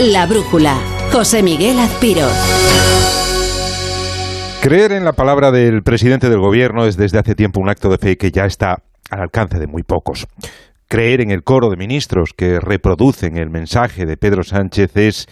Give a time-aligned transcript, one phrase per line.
[0.00, 0.76] La Brújula.
[1.12, 2.26] José Miguel Azpiro.
[4.60, 7.98] Creer en la palabra del presidente del gobierno es desde hace tiempo un acto de
[7.98, 10.26] fe que ya está al alcance de muy pocos.
[10.88, 15.28] Creer en el coro de ministros que reproducen el mensaje de Pedro Sánchez es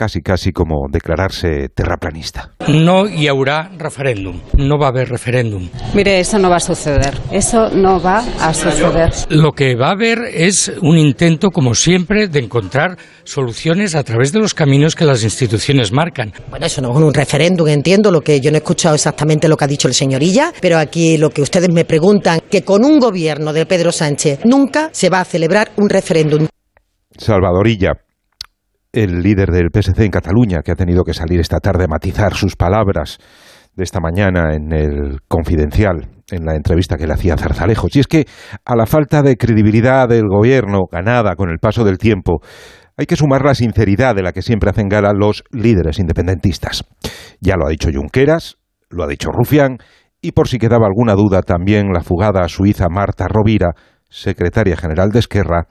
[0.00, 2.52] casi casi como declararse terraplanista.
[2.68, 5.68] No y habrá referéndum, no va a haber referéndum.
[5.92, 9.12] Mire, eso no va a suceder, eso no va a suceder.
[9.28, 14.32] Lo que va a haber es un intento, como siempre, de encontrar soluciones a través
[14.32, 16.32] de los caminos que las instituciones marcan.
[16.48, 19.58] Bueno, eso no es un referéndum, entiendo lo que yo no he escuchado exactamente lo
[19.58, 22.98] que ha dicho el señorilla, pero aquí lo que ustedes me preguntan, que con un
[22.98, 26.46] gobierno de Pedro Sánchez nunca se va a celebrar un referéndum.
[27.18, 27.92] Salvadorilla,
[28.92, 32.34] el líder del PSC en Cataluña, que ha tenido que salir esta tarde a matizar
[32.34, 33.18] sus palabras
[33.76, 37.94] de esta mañana en el Confidencial, en la entrevista que le hacía Zarzalejos.
[37.94, 38.26] Y es que
[38.64, 42.40] a la falta de credibilidad del gobierno, ganada con el paso del tiempo,
[42.96, 46.84] hay que sumar la sinceridad de la que siempre hacen gala los líderes independentistas.
[47.40, 48.58] Ya lo ha dicho Junqueras,
[48.90, 49.78] lo ha dicho Rufián,
[50.20, 53.70] y por si quedaba alguna duda, también la fugada suiza Marta Rovira,
[54.10, 55.66] secretaria general de Esquerra,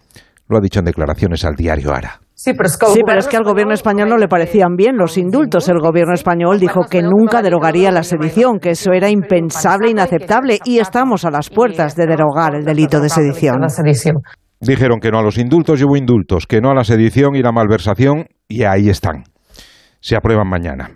[0.48, 2.22] lo ha dicho en declaraciones al diario Ara.
[2.42, 2.70] Sí, pero
[3.20, 5.68] es que, al gobierno español no le parecían bien los indultos.
[5.68, 10.80] El gobierno español dijo que nunca derogaría la sedición, que eso era impensable, inaceptable, y
[10.80, 13.58] estamos a las puertas de derogar el delito de sedición.
[14.62, 17.42] Dijeron que no a los indultos y hubo indultos, que no a la sedición y
[17.42, 19.24] la malversación, y ahí están.
[20.00, 20.92] Se aprueban mañana.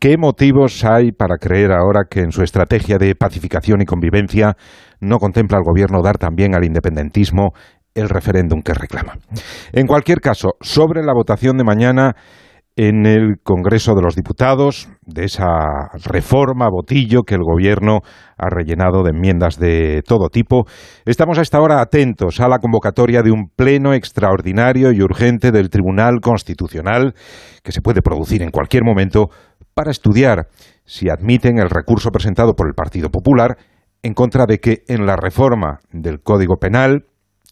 [0.00, 4.56] ¿Qué motivos hay para creer ahora que en su estrategia de pacificación y convivencia
[5.00, 7.52] no contempla el gobierno dar también al independentismo
[7.94, 9.18] el referéndum que reclama.
[9.72, 12.16] En cualquier caso, sobre la votación de mañana
[12.76, 18.00] en el Congreso de los Diputados, de esa reforma botillo que el Gobierno
[18.36, 20.64] ha rellenado de enmiendas de todo tipo,
[21.06, 25.70] estamos a esta hora atentos a la convocatoria de un pleno extraordinario y urgente del
[25.70, 27.14] Tribunal Constitucional
[27.62, 29.28] que se puede producir en cualquier momento
[29.72, 30.48] para estudiar
[30.84, 33.56] si admiten el recurso presentado por el Partido Popular
[34.02, 37.04] en contra de que en la reforma del Código Penal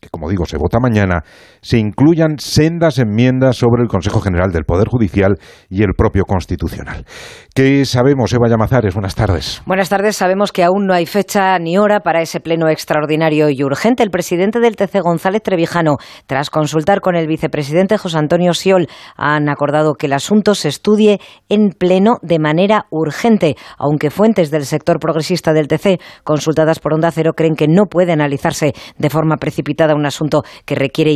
[0.03, 1.23] que como digo se vota mañana,
[1.63, 5.39] se incluyan sendas enmiendas sobre el Consejo General del Poder Judicial
[5.71, 7.07] y el propio Constitucional.
[7.55, 8.95] ¿Qué sabemos, Eva Llamazares?
[8.95, 9.63] Buenas tardes.
[9.65, 10.17] Buenas tardes.
[10.17, 14.03] Sabemos que aún no hay fecha ni hora para ese pleno extraordinario y urgente.
[14.03, 19.49] El presidente del TC, González Trevijano, tras consultar con el vicepresidente José Antonio Siol, han
[19.49, 24.99] acordado que el asunto se estudie en pleno de manera urgente, aunque fuentes del sector
[24.99, 29.95] progresista del TC, consultadas por Onda Cero, creen que no puede analizarse de forma precipitada
[29.95, 31.13] un asunto que requiere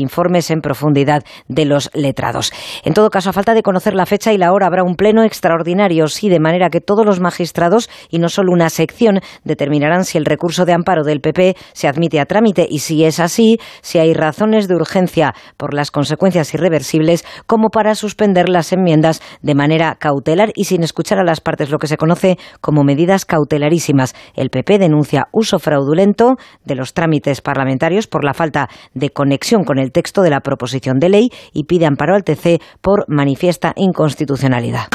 [0.50, 2.52] en profundidad de los letrados.
[2.84, 5.24] En todo caso, a falta de conocer la fecha y la hora, habrá un pleno
[5.24, 10.19] extraordinario, sí, de manera que todos los magistrados, y no solo una sección, determinarán si
[10.19, 13.98] el recurso de amparo del PP se admite a trámite y si es así, si
[13.98, 19.97] hay razones de urgencia por las consecuencias irreversibles como para suspender las enmiendas de manera
[19.98, 24.14] cautelar y sin escuchar a las partes, lo que se conoce como medidas cautelarísimas.
[24.34, 29.78] El PP denuncia uso fraudulento de los trámites parlamentarios por la falta de conexión con
[29.78, 34.88] el texto de la proposición de ley y pide amparo al TC por manifiesta inconstitucionalidad.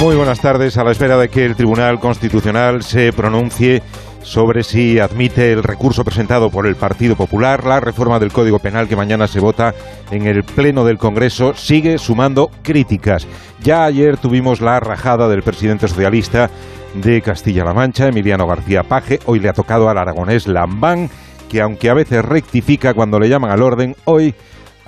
[0.00, 0.76] Muy buenas tardes.
[0.76, 3.82] A la espera de que el Tribunal Constitucional se pronuncie
[4.24, 8.88] sobre si admite el recurso presentado por el Partido Popular, la reforma del Código Penal
[8.88, 9.74] que mañana se vota
[10.10, 13.26] en el Pleno del Congreso, sigue sumando críticas.
[13.62, 16.50] Ya ayer tuvimos la rajada del presidente socialista
[16.94, 19.20] de Castilla-La Mancha, Emiliano García Paje.
[19.26, 21.10] Hoy le ha tocado al aragonés Lambán,
[21.48, 24.34] que aunque a veces rectifica cuando le llaman al orden, hoy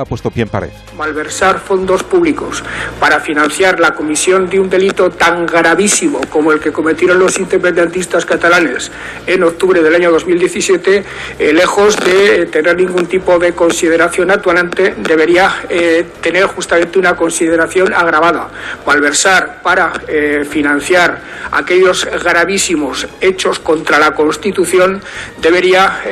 [0.05, 0.71] pie en pared.
[0.97, 2.62] Malversar fondos públicos
[3.01, 8.27] para financiar la comisión de un delito tan gravísimo como el que cometieron los independentistas
[8.27, 8.93] catalanes
[9.27, 11.05] en octubre del año 2017,
[11.39, 17.95] eh, lejos de tener ningún tipo de consideración actuante, debería eh, tener justamente una consideración
[17.95, 18.51] agravada.
[18.87, 21.21] Malversar para eh, financiar
[21.53, 25.03] aquellos gravísimos hechos contra la Constitución
[25.41, 26.03] debería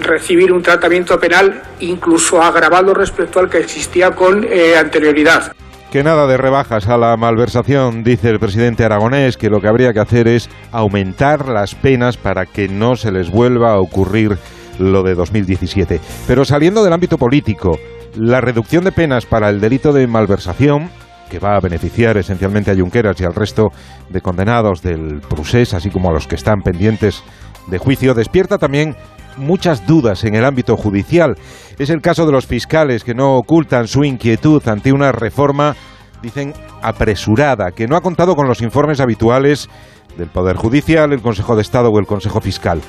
[0.00, 5.52] recibir un tratamiento penal incluso agravado respecto al que existía con eh, anterioridad.
[5.90, 9.94] Que nada de rebajas a la malversación, dice el presidente aragonés, que lo que habría
[9.94, 14.36] que hacer es aumentar las penas para que no se les vuelva a ocurrir
[14.78, 16.00] lo de 2017.
[16.26, 17.78] Pero saliendo del ámbito político,
[18.14, 20.90] la reducción de penas para el delito de malversación,
[21.30, 23.68] que va a beneficiar esencialmente a Junqueras y al resto
[24.10, 27.22] de condenados del procés, así como a los que están pendientes
[27.66, 28.94] de juicio, despierta también
[29.38, 31.36] muchas dudas en el ámbito judicial.
[31.78, 35.76] Es el caso de los fiscales que no ocultan su inquietud ante una reforma,
[36.22, 36.52] dicen,
[36.82, 39.68] apresurada, que no ha contado con los informes habituales
[40.16, 42.80] del Poder Judicial, el Consejo de Estado o el Consejo Fiscal.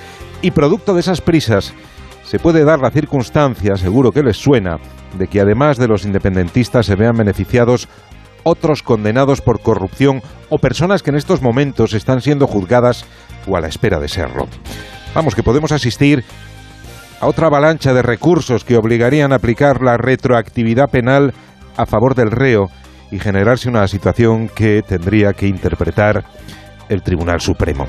[0.41, 1.73] Y producto de esas prisas,
[2.23, 4.77] se puede dar la circunstancia, seguro que les suena,
[5.17, 7.87] de que además de los independentistas se vean beneficiados
[8.43, 13.05] otros condenados por corrupción o personas que en estos momentos están siendo juzgadas
[13.47, 14.47] o a la espera de serlo.
[15.13, 16.23] Vamos, que podemos asistir
[17.19, 21.33] a otra avalancha de recursos que obligarían a aplicar la retroactividad penal
[21.75, 22.67] a favor del reo
[23.11, 26.23] y generarse una situación que tendría que interpretar
[26.89, 27.85] el Tribunal Supremo.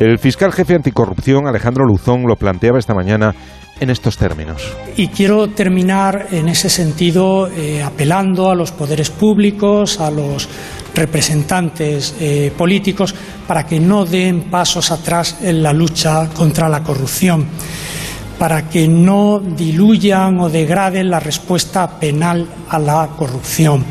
[0.00, 3.34] El fiscal jefe anticorrupción, Alejandro Luzón, lo planteaba esta mañana
[3.80, 4.62] en estos términos.
[4.96, 10.48] Y quiero terminar en ese sentido eh, apelando a los poderes públicos, a los
[10.94, 13.14] representantes eh, políticos,
[13.46, 17.46] para que no den pasos atrás en la lucha contra la corrupción,
[18.38, 23.84] para que no diluyan o degraden la respuesta penal a la corrupción.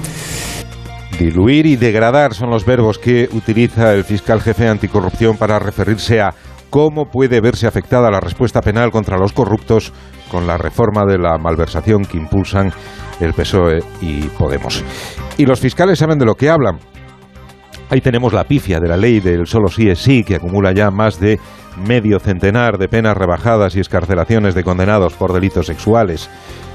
[1.20, 6.34] Diluir y degradar son los verbos que utiliza el fiscal jefe anticorrupción para referirse a
[6.74, 9.94] cómo puede verse afectada la respuesta penal contra los corruptos
[10.32, 12.74] con la reforma de la malversación que impulsan
[13.20, 14.84] el PSOE y Podemos.
[15.38, 16.80] Y los fiscales saben de lo que hablan.
[17.92, 20.90] Ahí tenemos la pifia de la ley del solo sí es sí, que acumula ya
[20.90, 21.40] más de
[21.78, 26.28] medio centenar de penas rebajadas y escarcelaciones de condenados por delitos sexuales.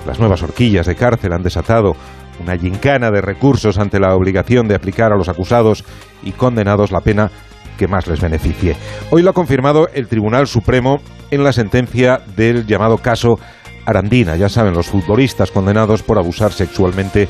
[0.07, 1.97] Las nuevas horquillas de cárcel han desatado
[2.41, 5.85] una gincana de recursos ante la obligación de aplicar a los acusados
[6.23, 7.33] y condenados la pena
[7.79, 8.77] que más les beneficie.
[9.11, 13.39] Hoy lo ha confirmado el Tribunal Supremo en la sentencia del llamado caso
[13.87, 17.27] Arandina, ya saben, los futbolistas condenados por abusar sexualmente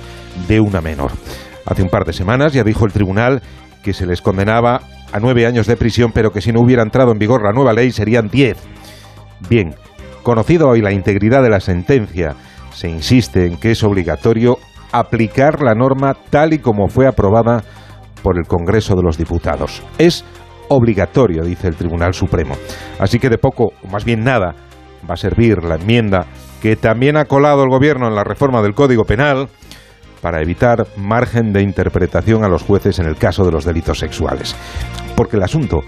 [0.49, 1.13] de una menor.
[1.65, 3.43] Hace un par de semanas ya dijo el tribunal
[3.85, 4.81] que se les condenaba
[5.13, 7.73] a nueve años de prisión, pero que si no hubiera entrado en vigor la nueva
[7.73, 8.57] ley serían diez.
[9.49, 9.77] Bien,
[10.25, 12.35] conocido hoy la integridad de la sentencia,
[12.75, 14.59] se insiste en que es obligatorio
[14.91, 17.63] aplicar la norma tal y como fue aprobada
[18.23, 19.83] por el Congreso de los Diputados.
[19.99, 20.25] Es
[20.69, 22.55] obligatorio, dice el Tribunal Supremo.
[22.99, 24.55] Así que de poco, o más bien nada,
[25.09, 26.27] va a servir la enmienda
[26.61, 29.49] que también ha colado el Gobierno en la reforma del Código Penal
[30.21, 34.57] para evitar margen de interpretación a los jueces en el caso de los delitos sexuales.
[35.17, 35.81] Porque el asunto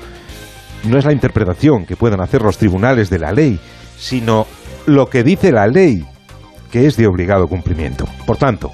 [0.84, 3.58] no es la interpretación que puedan hacer los tribunales de la ley,
[3.96, 4.46] sino
[4.86, 6.06] lo que dice la ley,
[6.70, 8.06] que es de obligado cumplimiento.
[8.26, 8.70] Por tanto,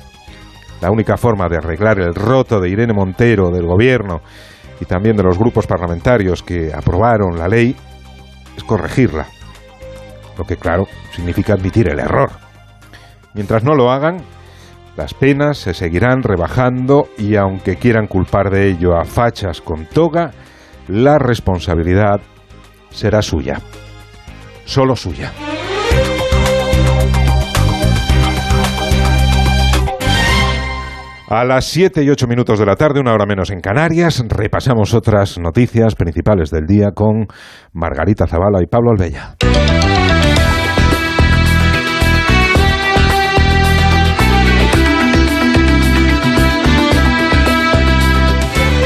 [0.81, 4.21] la única forma de arreglar el roto de Irene Montero, del gobierno
[4.81, 7.75] y también de los grupos parlamentarios que aprobaron la ley
[8.57, 9.27] es corregirla.
[10.37, 12.31] Lo que, claro, significa admitir el error.
[13.35, 14.19] Mientras no lo hagan,
[14.97, 20.33] las penas se seguirán rebajando y aunque quieran culpar de ello a fachas con toga,
[20.89, 22.21] la responsabilidad
[22.91, 23.61] será suya.
[24.65, 25.33] Solo suya.
[31.29, 34.95] A las 7 y 8 minutos de la tarde, una hora menos en Canarias, repasamos
[34.95, 37.27] otras noticias principales del día con
[37.73, 39.35] Margarita Zavala y Pablo Albella.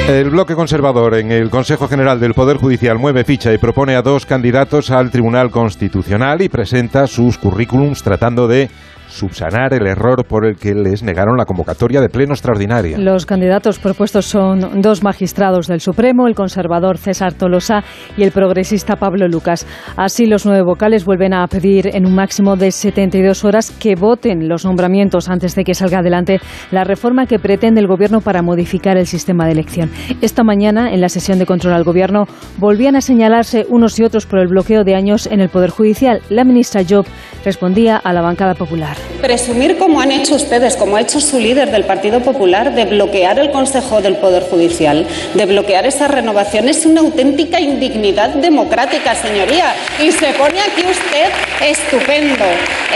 [0.08, 4.02] El bloque conservador en el Consejo General del Poder Judicial mueve ficha y propone a
[4.02, 8.70] dos candidatos al Tribunal Constitucional y presenta sus currículums tratando de
[9.10, 12.98] subsanar el error por el que les negaron la convocatoria de pleno extraordinaria.
[12.98, 17.82] Los candidatos propuestos son dos magistrados del Supremo, el conservador César Tolosa
[18.17, 19.67] y el progresista Pablo Lucas.
[19.96, 24.48] Así, los nueve vocales vuelven a pedir en un máximo de 72 horas que voten
[24.48, 26.40] los nombramientos antes de que salga adelante
[26.70, 29.90] la reforma que pretende el Gobierno para modificar el sistema de elección.
[30.20, 32.26] Esta mañana, en la sesión de control al Gobierno,
[32.58, 36.22] volvían a señalarse unos y otros por el bloqueo de años en el Poder Judicial.
[36.31, 37.06] La ministra Job
[37.44, 38.99] respondía a la bancada popular.
[39.20, 43.38] Presumir, como han hecho ustedes, como ha hecho su líder del Partido Popular, de bloquear
[43.38, 49.74] el Consejo del Poder Judicial, de bloquear esa renovación, es una auténtica indignidad democrática, señoría.
[50.02, 51.30] Y se pone aquí usted
[51.60, 52.44] estupendo.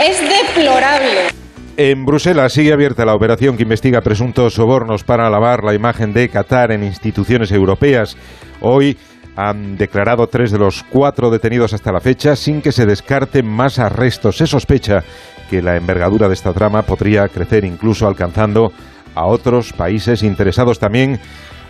[0.03, 1.35] Es deplorable.
[1.77, 6.29] En Bruselas sigue abierta la operación que investiga presuntos sobornos para lavar la imagen de
[6.29, 8.15] Qatar en instituciones europeas.
[8.61, 8.97] Hoy
[9.35, 13.79] han declarado tres de los cuatro detenidos hasta la fecha sin que se descarten más
[13.79, 14.37] arrestos.
[14.37, 15.03] Se sospecha
[15.49, 18.71] que la envergadura de esta trama podría crecer incluso alcanzando
[19.15, 20.79] a otros países interesados.
[20.79, 21.19] También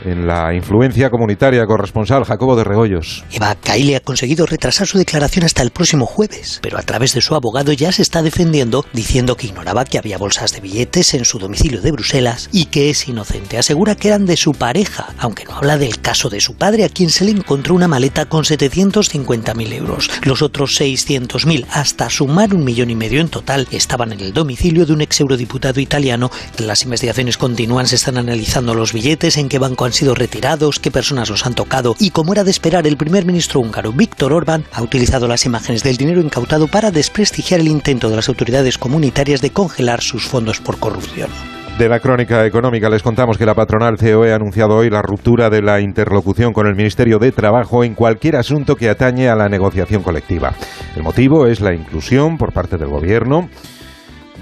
[0.04, 3.24] en la influencia comunitaria corresponsal Jacobo de Regoyos.
[3.32, 7.22] Eva Kaili ha conseguido retrasar su declaración hasta el próximo jueves, pero a través de
[7.22, 11.26] su abogado ya se está defendiendo diciendo que ignoraba que había bolsas de billetes en
[11.26, 13.58] su domicilio de Bruselas y que es inocente.
[13.58, 16.90] Asegura que eran de su pareja, aunque no habla del caso de su padre a
[16.90, 20.10] quien se le encontró una maleta con 750.000 euros.
[20.24, 24.86] Los otros 600.000, hasta sumar un millón y medio en total, estaban en el domicilio
[24.86, 26.32] de un ex eurodiputado italiano.
[26.58, 30.92] Las investigaciones continúan, se están analizando los billetes, en qué banco han sido retirados, qué
[30.92, 34.66] personas los han tocado y como era de esperar, el primer ministro húngaro Víctor Orbán
[34.74, 39.42] ha utilizado las imágenes del dinero incautado para desprestigiar el intento de las autoridades comunitarias
[39.42, 41.30] de congelar sus fondos por corrupción.
[41.78, 45.50] De la crónica económica les contamos que la patronal COE ha anunciado hoy la ruptura
[45.50, 49.50] de la interlocución con el Ministerio de Trabajo en cualquier asunto que atañe a la
[49.50, 50.54] negociación colectiva.
[50.96, 53.50] El motivo es la inclusión por parte del Gobierno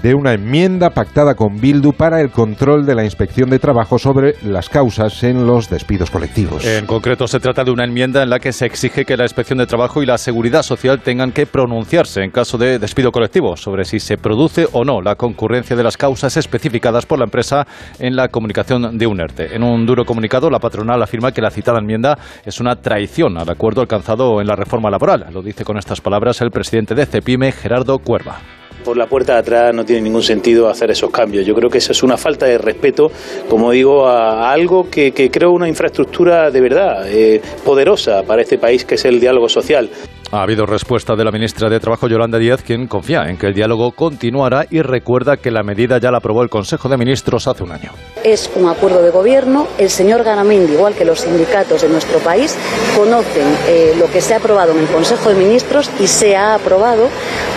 [0.04, 4.34] de una enmienda pactada con Bildu para el control de la inspección de trabajo sobre
[4.42, 6.62] las causas en los despidos colectivos.
[6.66, 9.58] En concreto, se trata de una enmienda en la que se exige que la inspección
[9.58, 13.86] de trabajo y la seguridad social tengan que pronunciarse en caso de despido colectivo sobre
[13.86, 17.66] si se produce o no la concurrencia de las causas especificadas por la empresa
[17.98, 19.56] en la comunicación de un ERTE.
[19.56, 23.48] En un duro comunicado, la patronal afirma que la citada enmienda es una traición al
[23.48, 25.24] acuerdo alcanzado en la reforma laboral.
[25.32, 28.42] Lo dice con estas palabras el presidente de CEPIME, Gerardo Cuerva
[28.84, 31.44] por la puerta de atrás no tiene ningún sentido hacer esos cambios.
[31.44, 33.10] Yo creo que eso es una falta de respeto,
[33.48, 38.58] como digo, a, algo que, que, creo una infraestructura de verdad eh, poderosa para este
[38.58, 39.90] país, que es el diálogo social.
[40.32, 43.54] Ha habido respuesta de la ministra de Trabajo, Yolanda Díaz, quien confía en que el
[43.54, 47.62] diálogo continuará y recuerda que la medida ya la aprobó el Consejo de Ministros hace
[47.62, 47.92] un año.
[48.24, 49.68] Es un acuerdo de gobierno.
[49.78, 52.56] El señor Garamendi, igual que los sindicatos de nuestro país,
[52.96, 56.54] conocen eh, lo que se ha aprobado en el Consejo de Ministros y se ha
[56.54, 57.08] aprobado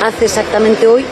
[0.04, 1.06] hace exactamente hoy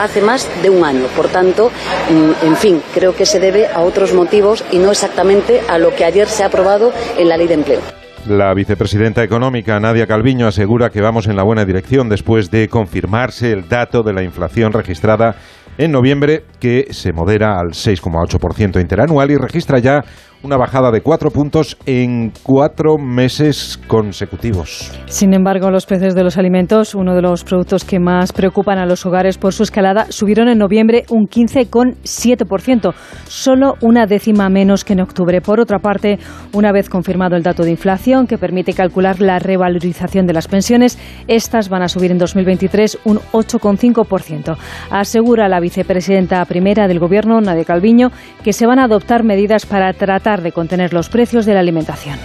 [0.00, 1.06] hace más de un año.
[1.14, 1.70] Por tanto,
[2.10, 5.94] mm, en fin, creo que se debe a otros motivos y no exactamente a lo
[5.94, 8.01] que ayer se ha aprobado en la ley de empleo.
[8.26, 13.50] La vicepresidenta económica Nadia Calviño asegura que vamos en la buena dirección después de confirmarse
[13.50, 15.34] el dato de la inflación registrada
[15.76, 20.04] en noviembre, que se modera al 6,8% interanual y registra ya
[20.42, 24.90] una bajada de cuatro puntos en cuatro meses consecutivos.
[25.06, 28.86] Sin embargo, los precios de los alimentos, uno de los productos que más preocupan a
[28.86, 32.94] los hogares por su escalada, subieron en noviembre un 15,7%,
[33.28, 35.40] solo una décima menos que en octubre.
[35.40, 36.18] Por otra parte,
[36.52, 40.98] una vez confirmado el dato de inflación que permite calcular la revalorización de las pensiones,
[41.28, 44.56] estas van a subir en 2023 un 8,5%.
[44.90, 48.10] Asegura la vicepresidenta primera del Gobierno, Nadia Calviño,
[48.42, 52.18] que se van a adoptar medidas para tratar de contener los precios de la alimentación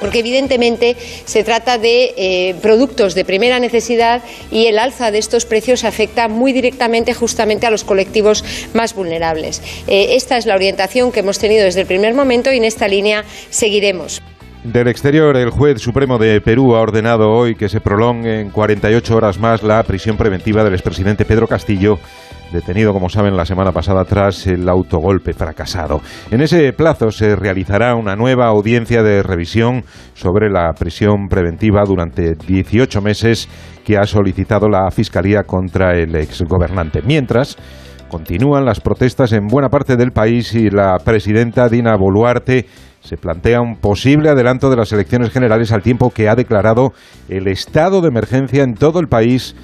[0.00, 5.44] porque evidentemente se trata de eh, productos de primera necesidad y el alza de estos
[5.44, 9.62] precios afecta muy directamente justamente a los colectivos más vulnerables.
[9.86, 12.88] Eh, esta es la orientación que hemos tenido desde el primer momento y en esta
[12.88, 14.22] línea seguiremos.
[14.64, 19.16] Del exterior, el juez supremo de Perú ha ordenado hoy que se prolongue en 48
[19.16, 21.98] horas más la prisión preventiva del expresidente Pedro Castillo
[22.52, 26.00] detenido, como saben, la semana pasada tras el autogolpe fracasado.
[26.30, 32.34] En ese plazo se realizará una nueva audiencia de revisión sobre la prisión preventiva durante
[32.34, 33.48] 18 meses
[33.84, 37.00] que ha solicitado la Fiscalía contra el exgobernante.
[37.02, 37.56] Mientras,
[38.08, 42.66] continúan las protestas en buena parte del país y la presidenta Dina Boluarte
[43.00, 46.92] se plantea un posible adelanto de las elecciones generales al tiempo que ha declarado
[47.28, 49.54] el estado de emergencia en todo el país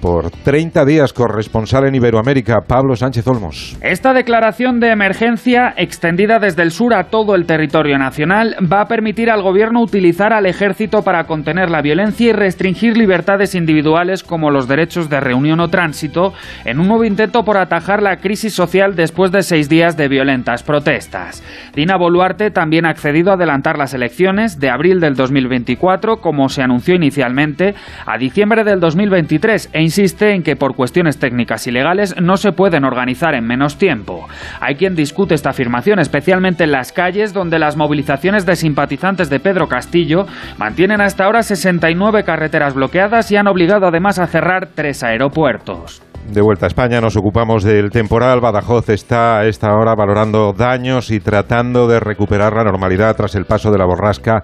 [0.00, 3.76] por 30 días corresponsal en Iberoamérica, Pablo Sánchez Olmos.
[3.80, 8.88] Esta declaración de emergencia, extendida desde el sur a todo el territorio nacional, va a
[8.88, 14.50] permitir al gobierno utilizar al ejército para contener la violencia y restringir libertades individuales como
[14.50, 16.32] los derechos de reunión o tránsito,
[16.64, 20.62] en un nuevo intento por atajar la crisis social después de seis días de violentas
[20.62, 21.42] protestas.
[21.74, 26.62] Dina Boluarte también ha accedido a adelantar las elecciones de abril del 2024, como se
[26.62, 27.74] anunció inicialmente,
[28.06, 32.52] a diciembre del 2023 e insiste en que por cuestiones técnicas y legales no se
[32.52, 34.28] pueden organizar en menos tiempo.
[34.60, 39.40] Hay quien discute esta afirmación, especialmente en las calles donde las movilizaciones de simpatizantes de
[39.40, 40.26] Pedro Castillo
[40.58, 46.02] mantienen hasta ahora 69 carreteras bloqueadas y han obligado además a cerrar tres aeropuertos.
[46.32, 48.40] De vuelta a España nos ocupamos del temporal.
[48.40, 53.44] Badajoz está a esta hora valorando daños y tratando de recuperar la normalidad tras el
[53.44, 54.42] paso de la borrasca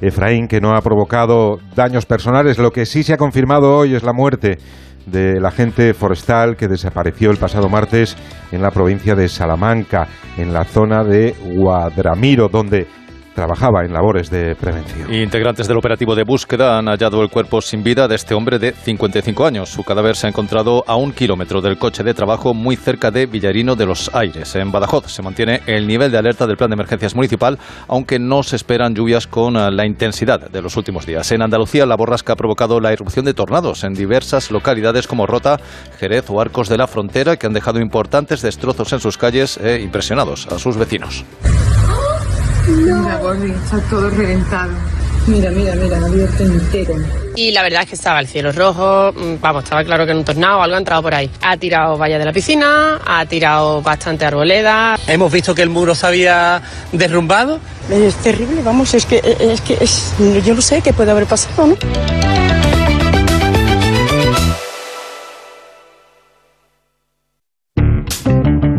[0.00, 2.58] Efraín, que no ha provocado daños personales.
[2.58, 4.58] Lo que sí se ha confirmado hoy es la muerte
[5.06, 8.16] del agente forestal que desapareció el pasado martes
[8.52, 10.06] en la provincia de Salamanca,
[10.38, 12.86] en la zona de Guadramiro, donde
[13.34, 15.12] trabajaba en labores de prevención.
[15.12, 18.72] Integrantes del operativo de búsqueda han hallado el cuerpo sin vida de este hombre de
[18.72, 19.68] 55 años.
[19.68, 23.26] Su cadáver se ha encontrado a un kilómetro del coche de trabajo muy cerca de
[23.26, 25.06] Villarino de los Aires, en Badajoz.
[25.06, 28.94] Se mantiene el nivel de alerta del plan de emergencias municipal, aunque no se esperan
[28.94, 31.30] lluvias con la intensidad de los últimos días.
[31.32, 35.58] En Andalucía, la borrasca ha provocado la irrupción de tornados en diversas localidades como Rota,
[35.98, 39.80] Jerez o Arcos de la Frontera, que han dejado importantes destrozos en sus calles e
[39.80, 41.24] impresionados a sus vecinos.
[42.66, 44.72] Mira, Gordi, está todo reventado.
[45.26, 46.94] Mira, mira, mira, abierto entero.
[47.34, 50.18] y la verdad es que estaba el cielo rojo, mm, vamos, estaba claro que en
[50.18, 51.30] un tornado o algo ha entrado por ahí.
[51.42, 54.98] Ha tirado vallas de la piscina, ha tirado bastante arboleda.
[55.06, 56.60] Hemos visto que el muro se había
[56.92, 57.58] derrumbado.
[57.90, 60.12] Es terrible, vamos, es que, es que es,
[60.44, 61.76] yo no sé qué puede haber pasado, ¿no?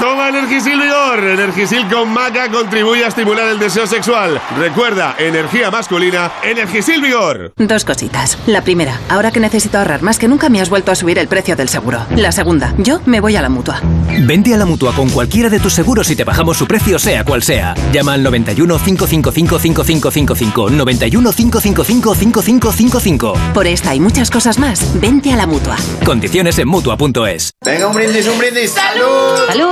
[0.00, 1.24] Toma Energisil Vigor.
[1.24, 4.40] Energisil con maca contribuye a estimular el deseo sexual.
[4.58, 7.52] Recuerda, energía masculina, Energisil Vigor.
[7.56, 8.38] Dos cositas.
[8.46, 11.28] La primera, ahora que necesito ahorrar más que nunca me has vuelto a subir el
[11.28, 12.04] precio del seguro.
[12.16, 13.80] La segunda, yo me voy a la mutua.
[14.20, 17.24] Vente a la mutua con cualquiera de tus seguros y te bajamos su precio, sea
[17.24, 17.74] cual sea.
[17.92, 20.70] Llama al 91 555 5555.
[20.70, 23.34] 91 555 5555.
[23.54, 25.76] Por esta y muchas cosas más, vente a la mutua.
[26.04, 27.52] Condiciones en mutua.es.
[27.64, 28.70] Venga, un brindis, un brindis.
[28.70, 29.36] ¡Salud!
[29.48, 29.71] ¡Salud!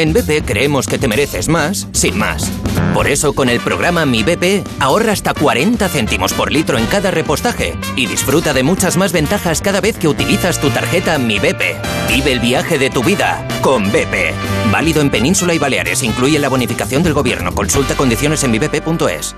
[0.00, 2.50] En BP creemos que te mereces más, sin más.
[2.94, 7.10] Por eso con el programa Mi BP ahorra hasta 40 céntimos por litro en cada
[7.10, 11.76] repostaje y disfruta de muchas más ventajas cada vez que utilizas tu tarjeta Mi BP.
[12.08, 14.32] Vive el viaje de tu vida con BP.
[14.72, 16.02] Válido en Península y Baleares.
[16.02, 17.54] Incluye la bonificación del gobierno.
[17.54, 19.36] Consulta condiciones en mibp.es.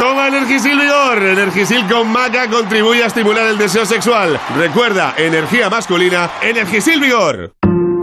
[0.00, 1.22] Toma Energisil Vigor.
[1.22, 4.40] Energisil con maca contribuye a estimular el deseo sexual.
[4.56, 7.52] Recuerda, energía masculina, Energisil Vigor.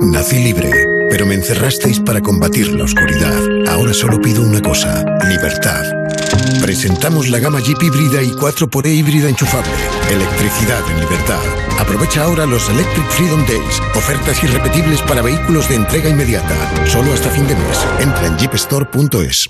[0.01, 0.71] Nací libre,
[1.09, 3.39] pero me encerrasteis para combatir la oscuridad.
[3.67, 6.00] Ahora solo pido una cosa, libertad.
[6.61, 9.71] Presentamos la gama Jeep híbrida y 4xE híbrida enchufable.
[10.09, 11.39] Electricidad en libertad.
[11.79, 13.81] Aprovecha ahora los Electric Freedom Days.
[13.95, 16.55] Ofertas irrepetibles para vehículos de entrega inmediata.
[16.85, 17.85] Solo hasta fin de mes.
[17.99, 19.49] Entra en jeepstore.es.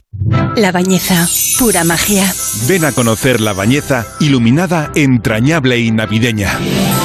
[0.56, 1.28] La Bañeza,
[1.60, 2.34] pura magia.
[2.68, 6.58] Ven a conocer La Bañeza, iluminada, entrañable y navideña.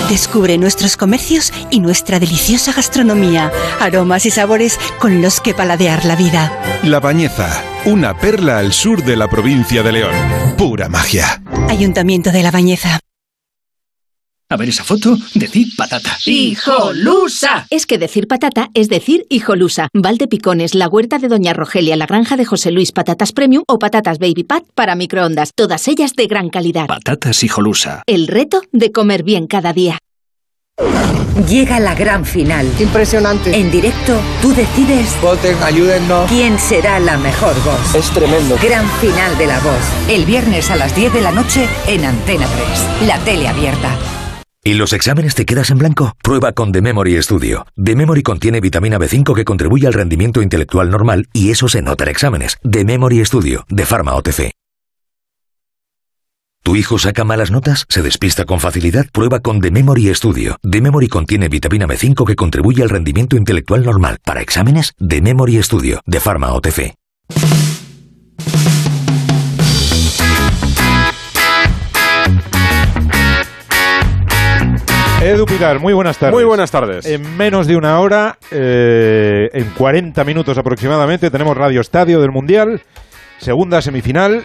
[0.09, 6.17] Descubre nuestros comercios y nuestra deliciosa gastronomía, aromas y sabores con los que paladear la
[6.17, 6.81] vida.
[6.85, 10.15] La Bañeza, una perla al sur de la provincia de León.
[10.59, 11.41] Pura magia.
[11.69, 12.99] Ayuntamiento de La Bañeza.
[14.49, 16.17] A ver esa foto, decir patata.
[16.25, 17.67] ¡Hijolusa!
[17.71, 19.89] Es que decir patata es decir hijolusa.
[19.93, 24.19] Valdepicones, la huerta de Doña Rogelia, la granja de José Luis, patatas premium o patatas
[24.19, 25.51] baby pat para microondas.
[25.55, 26.87] Todas ellas de gran calidad.
[26.87, 28.03] Patatas hijolusa.
[28.07, 29.99] El reto de comer bien cada día.
[31.49, 32.67] Llega la gran final.
[32.79, 33.57] Impresionante.
[33.57, 36.29] En directo, tú decides Voten, ayúdennos.
[36.31, 37.95] quién será la mejor voz.
[37.95, 38.57] Es tremendo.
[38.63, 39.81] Gran final de la voz.
[40.09, 42.47] El viernes a las 10 de la noche en Antena
[42.99, 43.07] 3.
[43.09, 43.91] La tele abierta.
[44.65, 46.13] ¿Y los exámenes te quedas en blanco?
[46.23, 47.67] Prueba con The Memory Studio.
[47.83, 52.05] The Memory contiene vitamina B5 que contribuye al rendimiento intelectual normal y eso se nota
[52.05, 52.57] en exámenes.
[52.69, 54.51] The Memory Studio, de Pharma OTC.
[56.67, 57.87] ¿Tu hijo saca malas notas?
[57.89, 59.07] ¿Se despista con facilidad?
[59.13, 60.57] Prueba con The Memory Studio.
[60.69, 64.19] The Memory contiene vitamina B5 que contribuye al rendimiento intelectual normal.
[64.25, 66.93] Para exámenes, The Memory Studio, de Pharma OTC.
[75.23, 76.35] Edu Pilar, muy buenas tardes.
[76.35, 77.07] Muy buenas tardes.
[77.07, 82.83] En menos de una hora, eh, en 40 minutos aproximadamente, tenemos Radio Estadio del Mundial,
[83.39, 84.45] segunda semifinal,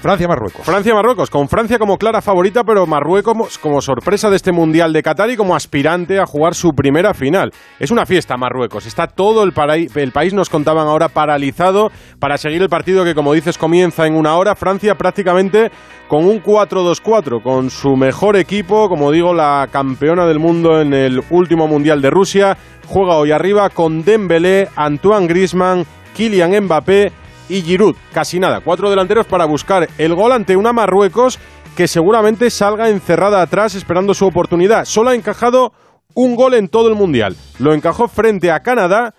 [0.00, 0.64] Francia-Marruecos.
[0.64, 5.30] Francia-Marruecos, con Francia como clara favorita, pero Marruecos como sorpresa de este Mundial de Qatar
[5.30, 7.52] y como aspirante a jugar su primera final.
[7.80, 9.52] Es una fiesta Marruecos, está todo el,
[9.94, 14.14] el país, nos contaban ahora, paralizado para seguir el partido que, como dices, comienza en
[14.14, 14.54] una hora.
[14.54, 15.70] Francia prácticamente
[16.08, 21.20] con un 4-2-4, con su mejor equipo, como digo, la campeona del mundo en el
[21.30, 22.56] último Mundial de Rusia.
[22.86, 27.12] Juega hoy arriba con Dembélé, Antoine Griezmann, Kylian Mbappé
[27.48, 27.96] y Giroud.
[28.12, 31.38] Casi nada, cuatro delanteros para buscar el gol ante una Marruecos
[31.76, 34.84] que seguramente salga encerrada atrás esperando su oportunidad.
[34.84, 35.72] Solo ha encajado
[36.14, 37.36] un gol en todo el Mundial.
[37.58, 39.14] Lo encajó frente a Canadá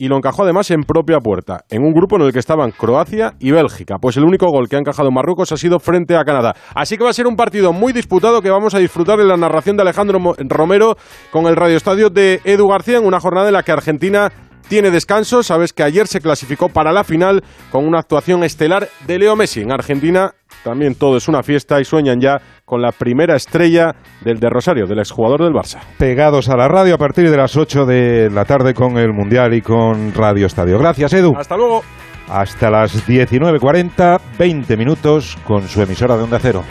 [0.00, 3.34] y lo encajó además en propia puerta, en un grupo en el que estaban Croacia
[3.38, 3.98] y Bélgica.
[4.00, 6.54] Pues el único gol que ha encajado Marruecos ha sido frente a Canadá.
[6.74, 9.36] Así que va a ser un partido muy disputado que vamos a disfrutar en la
[9.36, 10.96] narración de Alejandro Romero
[11.30, 14.32] con el Radio Estadio de Edu García en una jornada en la que Argentina
[14.70, 15.42] tiene descanso.
[15.42, 19.62] Sabes que ayer se clasificó para la final con una actuación estelar de Leo Messi.
[19.62, 24.38] En Argentina también todo es una fiesta y sueñan ya con la primera estrella del
[24.38, 25.80] de Rosario, del exjugador del Barça.
[25.98, 29.52] Pegados a la radio a partir de las 8 de la tarde con el Mundial
[29.54, 30.78] y con Radio Estadio.
[30.78, 31.32] Gracias, Edu.
[31.36, 31.82] Hasta luego.
[32.28, 36.62] Hasta las 19.40, 20 minutos con su emisora de Onda Cero.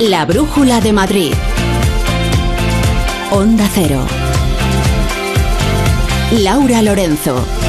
[0.00, 1.34] La Brújula de Madrid.
[3.32, 4.06] Onda Cero.
[6.32, 7.59] Laura Lorenzo.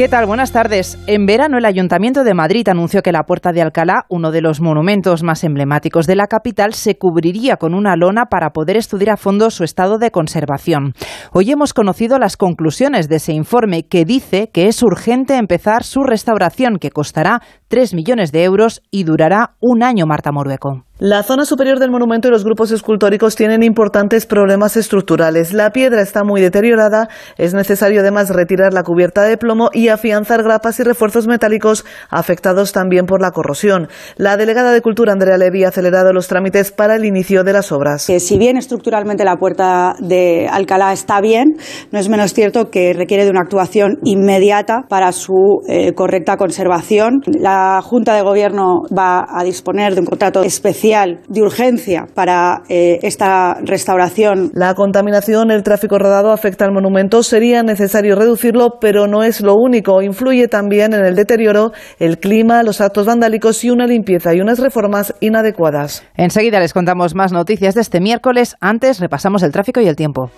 [0.00, 0.24] ¿Qué tal?
[0.24, 0.98] Buenas tardes.
[1.06, 4.62] En verano el Ayuntamiento de Madrid anunció que la Puerta de Alcalá, uno de los
[4.62, 9.16] monumentos más emblemáticos de la capital, se cubriría con una lona para poder estudiar a
[9.18, 10.94] fondo su estado de conservación.
[11.32, 16.02] Hoy hemos conocido las conclusiones de ese informe que dice que es urgente empezar su
[16.02, 20.86] restauración, que costará 3 millones de euros y durará un año, Marta Morueco.
[21.02, 25.54] La zona superior del monumento y los grupos escultóricos tienen importantes problemas estructurales.
[25.54, 27.08] La piedra está muy deteriorada,
[27.38, 32.72] es necesario además retirar la cubierta de plomo y afianzar grapas y refuerzos metálicos afectados
[32.72, 33.88] también por la corrosión.
[34.18, 37.72] La delegada de Cultura, Andrea Levy, ha acelerado los trámites para el inicio de las
[37.72, 38.02] obras.
[38.02, 41.56] Si bien estructuralmente la puerta de Alcalá está bien,
[41.92, 47.22] no es menos cierto que requiere de una actuación inmediata para su eh, correcta conservación.
[47.24, 50.89] La Junta de Gobierno va a disponer de un contrato especial
[51.28, 54.50] de urgencia para eh, esta restauración.
[54.54, 57.22] La contaminación, el tráfico rodado afecta al monumento.
[57.22, 60.02] Sería necesario reducirlo, pero no es lo único.
[60.02, 64.58] Influye también en el deterioro el clima, los actos vandálicos y una limpieza y unas
[64.58, 66.02] reformas inadecuadas.
[66.16, 68.56] Enseguida les contamos más noticias de este miércoles.
[68.60, 70.30] Antes repasamos el tráfico y el tiempo.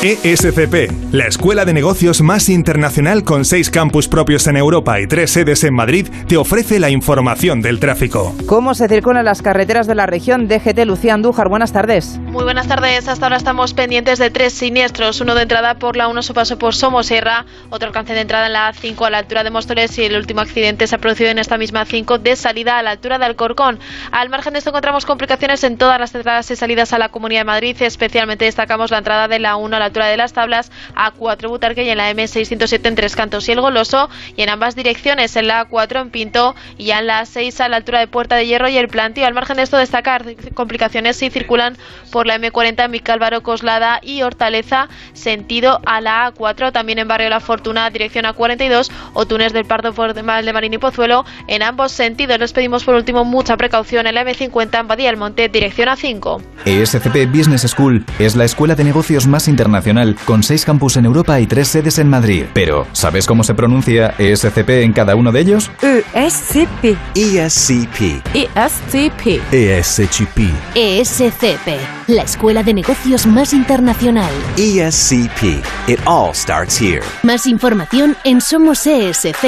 [0.00, 5.32] ESCP, la escuela de negocios más internacional con seis campus propios en Europa y tres
[5.32, 8.32] sedes en Madrid, te ofrece la información del tráfico.
[8.46, 10.48] ¿Cómo se circulan las carreteras de la región?
[10.48, 12.16] DGT Lucía Andújar, buenas tardes.
[12.16, 13.06] Muy buenas tardes.
[13.06, 15.20] Hasta ahora estamos pendientes de tres siniestros.
[15.20, 18.54] Uno de entrada por la 1 su paso por Somosierra, otro alcance de entrada en
[18.54, 21.38] la A5 a la altura de Móstoles y el último accidente se ha producido en
[21.38, 23.78] esta misma 5 de salida a la altura de Alcorcón.
[24.10, 27.40] Al margen de esto encontramos complicaciones en todas las entradas y salidas a la Comunidad
[27.40, 27.76] de Madrid.
[27.78, 31.84] Especialmente destacamos la entrada de la 1 a la altura de las tablas, A4 Butarque
[31.84, 35.46] y en la M607 en Tres Cantos y el Goloso, y en ambas direcciones, en
[35.46, 38.70] la A4 en Pinto y en la 6 a la altura de Puerta de Hierro
[38.70, 39.26] y el Plantío.
[39.26, 41.76] Al margen de esto, destacar complicaciones si circulan
[42.10, 47.40] por la M40 Micálvaro Coslada y Hortaleza, sentido a la A4, también en Barrio La
[47.40, 52.38] Fortuna, dirección A42, o Túnez del Pardo por de Marín y Pozuelo, en ambos sentidos.
[52.38, 56.40] Les pedimos por último mucha precaución en la M50 en Badía del Monte, dirección A5.
[56.64, 61.40] ESCP Business School es la escuela de negocios más internacional con seis campus en Europa
[61.40, 62.44] y tres sedes en Madrid.
[62.54, 65.70] Pero, ¿sabes cómo se pronuncia ESCP en cada uno de ellos?
[66.14, 66.96] ESCP.
[67.14, 68.22] ESCP.
[68.34, 69.37] ESCP.
[69.52, 70.50] ESCP.
[70.74, 74.30] ESCP, la escuela de negocios más internacional.
[74.56, 75.62] ESCP.
[75.88, 77.02] It all starts here.
[77.22, 79.38] Más información en somosescp.com.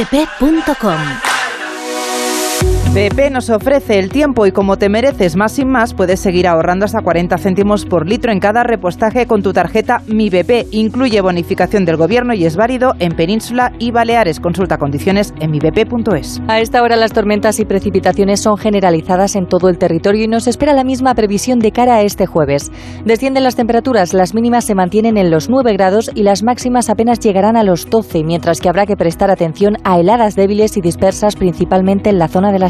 [2.92, 6.84] BP nos ofrece el tiempo y como te mereces más sin más, puedes seguir ahorrando
[6.84, 10.66] hasta 40 céntimos por litro en cada repostaje con tu tarjeta Mi BP.
[10.72, 14.40] Incluye bonificación del gobierno y es válido en Península y Baleares.
[14.40, 16.42] Consulta condiciones en mibp.es.
[16.48, 20.48] A esta hora las tormentas y precipitaciones son generalizadas en todo el territorio y nos
[20.48, 22.72] espera la misma previsión de cara a este jueves.
[23.04, 27.20] Descienden las temperaturas, las mínimas se mantienen en los 9 grados y las máximas apenas
[27.20, 31.36] llegarán a los 12, mientras que habrá que prestar atención a heladas débiles y dispersas
[31.36, 32.68] principalmente en la zona de la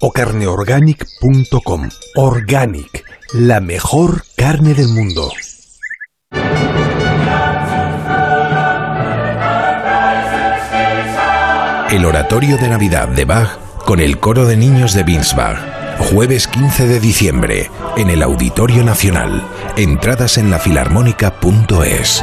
[0.00, 1.88] o carneorganic.com.
[2.16, 5.30] Organic, la mejor carne del mundo.
[11.90, 15.58] El oratorio de Navidad de Bach con el coro de niños de Winsbach.
[15.98, 19.42] Jueves 15 de diciembre en el Auditorio Nacional.
[19.76, 22.22] Entradas en lafilarmónica.es.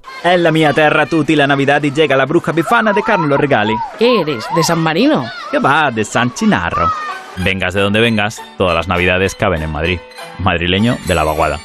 [0.23, 3.73] En la mia terra tutti la Navidad y llega la bruja bifana de Carlos Regali.
[3.97, 4.45] ¿Qué eres?
[4.55, 5.25] ¿De San Marino?
[5.49, 5.89] ¿Qué va?
[5.91, 6.91] De San Chinarro.
[7.37, 9.99] Vengas de donde vengas, todas las Navidades caben en Madrid.
[10.39, 11.59] Madrileño de la vaguada.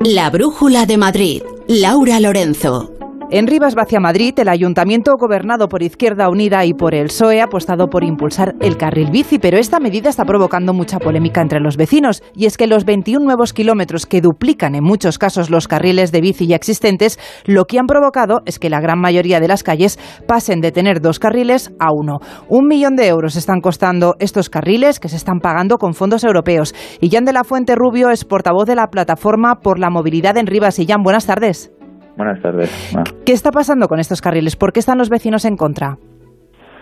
[0.00, 1.42] La Brújula de Madrid.
[1.68, 2.95] Laura Lorenzo.
[3.28, 7.46] En Rivas Vacia Madrid, el ayuntamiento gobernado por Izquierda Unida y por el PSOE ha
[7.46, 11.76] apostado por impulsar el carril bici, pero esta medida está provocando mucha polémica entre los
[11.76, 12.22] vecinos.
[12.36, 16.20] Y es que los 21 nuevos kilómetros que duplican en muchos casos los carriles de
[16.20, 19.98] bici ya existentes, lo que han provocado es que la gran mayoría de las calles
[20.28, 22.20] pasen de tener dos carriles a uno.
[22.48, 26.76] Un millón de euros están costando estos carriles que se están pagando con fondos europeos.
[27.00, 30.46] Y Jan de la Fuente Rubio es portavoz de la plataforma por la movilidad en
[30.46, 30.78] Rivas.
[30.78, 31.75] Y Jan, buenas tardes.
[32.16, 32.96] Buenas tardes.
[33.24, 34.56] ¿Qué está pasando con estos carriles?
[34.56, 35.96] ¿Por qué están los vecinos en contra?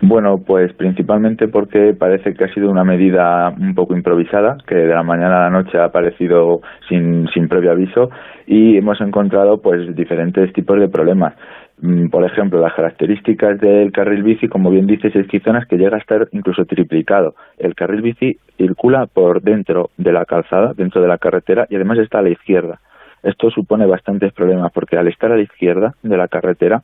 [0.01, 4.95] Bueno, pues principalmente porque parece que ha sido una medida un poco improvisada, que de
[4.95, 8.11] la mañana a la noche ha aparecido sin, sin previo aviso
[8.47, 11.35] y hemos encontrado pues diferentes tipos de problemas.
[11.81, 15.79] Mm, Por ejemplo, las características del carril bici, como bien dices, es que zonas que
[15.79, 17.35] llega a estar incluso triplicado.
[17.57, 21.99] El carril bici circula por dentro de la calzada, dentro de la carretera y además
[21.99, 22.79] está a la izquierda.
[23.25, 26.83] Esto supone bastantes problemas porque al estar a la izquierda de la carretera,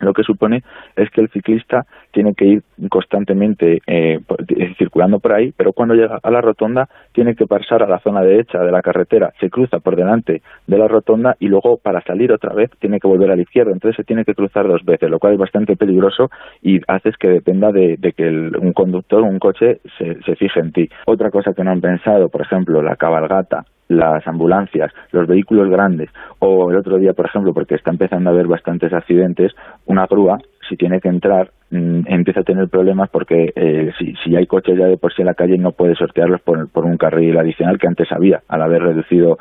[0.00, 0.62] lo que supone
[0.96, 5.94] es que el ciclista tiene que ir constantemente eh, eh, circulando por ahí, pero cuando
[5.94, 9.50] llega a la rotonda tiene que pasar a la zona derecha de la carretera, se
[9.50, 13.30] cruza por delante de la rotonda y luego para salir otra vez tiene que volver
[13.30, 16.28] a la izquierda, entonces se tiene que cruzar dos veces, lo cual es bastante peligroso
[16.62, 20.58] y haces que dependa de, de que el- un conductor, un coche, se, se fije
[20.60, 20.88] en ti.
[21.06, 26.10] Otra cosa que no han pensado, por ejemplo, la cabalgata, las ambulancias, los vehículos grandes
[26.38, 29.52] o el otro día, por ejemplo, porque está empezando a haber bastantes accidentes,
[29.86, 34.46] una grúa, si tiene que entrar, mm, empieza a tener problemas porque eh, si, hay
[34.46, 37.36] coches ya de por sí en la calle no puede sortearlos por, por un carril
[37.38, 39.38] adicional que antes había, al haber reducido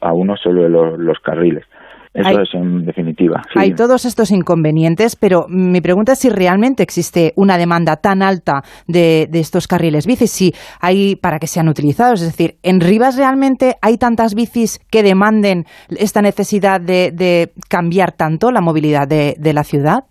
[0.00, 1.64] a, uno solo los carriles.
[2.12, 3.40] Eso Hay- es en definitiva.
[3.52, 3.58] sí.
[3.60, 8.64] Hay todos estos inconvenientes, pero mi pregunta es si realmente existe una demanda tan alta
[8.88, 12.20] de, de estos carriles bicis, si hay para que sean utilizados.
[12.22, 18.10] Es decir, ¿en Rivas realmente hay tantas bicis que demanden esta necesidad de, de cambiar
[18.12, 20.04] tanto la movilidad de, de la ciudad?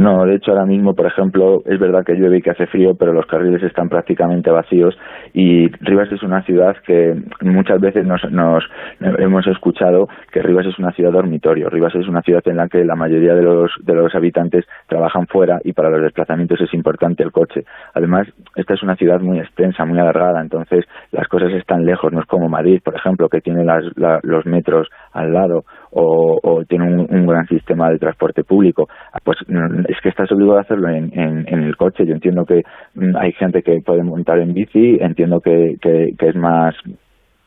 [0.00, 2.94] No, de hecho ahora mismo, por ejemplo, es verdad que llueve y que hace frío,
[2.98, 4.96] pero los carriles están prácticamente vacíos
[5.34, 8.64] y Rivas es una ciudad que muchas veces nos, nos
[9.18, 11.68] hemos escuchado que Rivas es una ciudad dormitorio.
[11.68, 15.26] Rivas es una ciudad en la que la mayoría de los, de los habitantes trabajan
[15.26, 17.64] fuera y para los desplazamientos es importante el coche.
[17.92, 22.20] Además, esta es una ciudad muy extensa, muy alargada, entonces las cosas están lejos, no
[22.20, 26.64] es como Madrid, por ejemplo, que tiene las, la- los metros al lado o, o
[26.64, 28.88] tiene un, un gran sistema de transporte público,
[29.24, 29.38] pues
[29.88, 32.06] es que estás obligado a hacerlo en, en, en el coche.
[32.06, 32.62] Yo entiendo que
[32.94, 36.74] mm, hay gente que puede montar en bici, entiendo que, que, que es más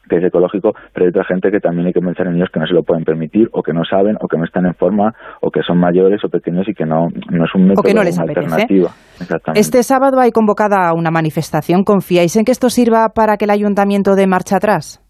[0.10, 2.60] que es ecológico, pero hay otra gente que también hay que pensar en ellos que
[2.60, 5.14] no se lo pueden permitir, o que no saben, o que no están en forma,
[5.42, 8.04] o que son mayores o pequeños y que no, no es un método, que no
[8.04, 8.46] les una apetece.
[8.54, 8.90] alternativa.
[9.22, 9.62] Exactamente.
[9.62, 11.84] Este sábado hay convocada una manifestación.
[11.84, 15.03] ¿Confiáis en que esto sirva para que el ayuntamiento dé marcha atrás?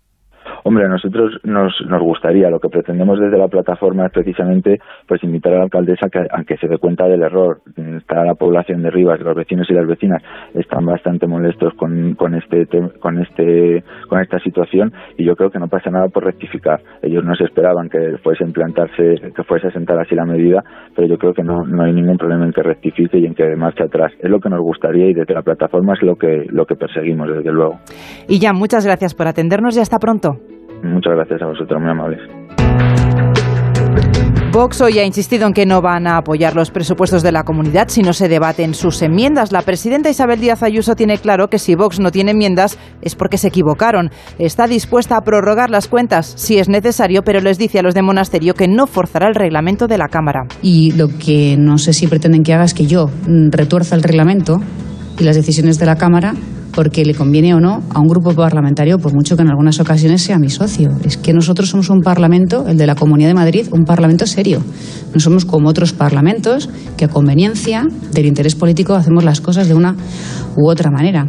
[0.64, 5.22] Hombre, a nosotros nos, nos gustaría, lo que pretendemos desde la plataforma es precisamente pues
[5.24, 7.62] invitar a la alcaldesa que, a se dé cuenta del error.
[7.98, 10.22] Está la población de Rivas, los vecinos y las vecinas
[10.54, 12.66] están bastante molestos con, con este
[13.00, 16.82] con este con esta situación y yo creo que no pasa nada por rectificar.
[17.02, 20.64] Ellos no se esperaban que fuese a implantarse, que fuese a sentar así la medida,
[20.96, 23.56] pero yo creo que no, no hay ningún problema en que rectifique y en que
[23.56, 24.14] marche atrás.
[24.20, 27.28] Es lo que nos gustaría y desde la plataforma es lo que lo que perseguimos
[27.28, 27.80] desde luego.
[28.30, 30.38] Y ya, muchas gracias por atendernos y hasta pronto.
[30.84, 32.20] Muchas gracias a vosotros, muy amables.
[34.54, 37.88] Vox hoy ha insistido en que no van a apoyar los presupuestos de la comunidad
[37.88, 39.52] si no se debaten sus enmiendas.
[39.52, 43.40] La presidenta Isabel Díaz Ayuso tiene claro que si Vox no tiene enmiendas es porque
[43.40, 44.12] se equivocaron.
[44.38, 48.04] Está dispuesta a prorrogar las cuentas si es necesario, pero les dice a los de
[48.04, 50.46] Monasterio que no forzará el reglamento de la Cámara.
[50.62, 54.04] Y lo que no sé si pretenden que haga es que yo mm, retuerza el
[54.04, 54.60] reglamento
[55.18, 56.36] y las decisiones de la Cámara
[56.76, 60.22] porque le conviene o no a un grupo parlamentario, por mucho que en algunas ocasiones
[60.22, 60.92] sea mi socio.
[61.04, 64.62] Es que nosotros somos un parlamento, el de la Comunidad de Madrid, un parlamento serio.
[65.14, 69.74] No somos como otros parlamentos que a conveniencia del interés político hacemos las cosas de
[69.74, 69.96] una
[70.56, 71.28] u otra manera.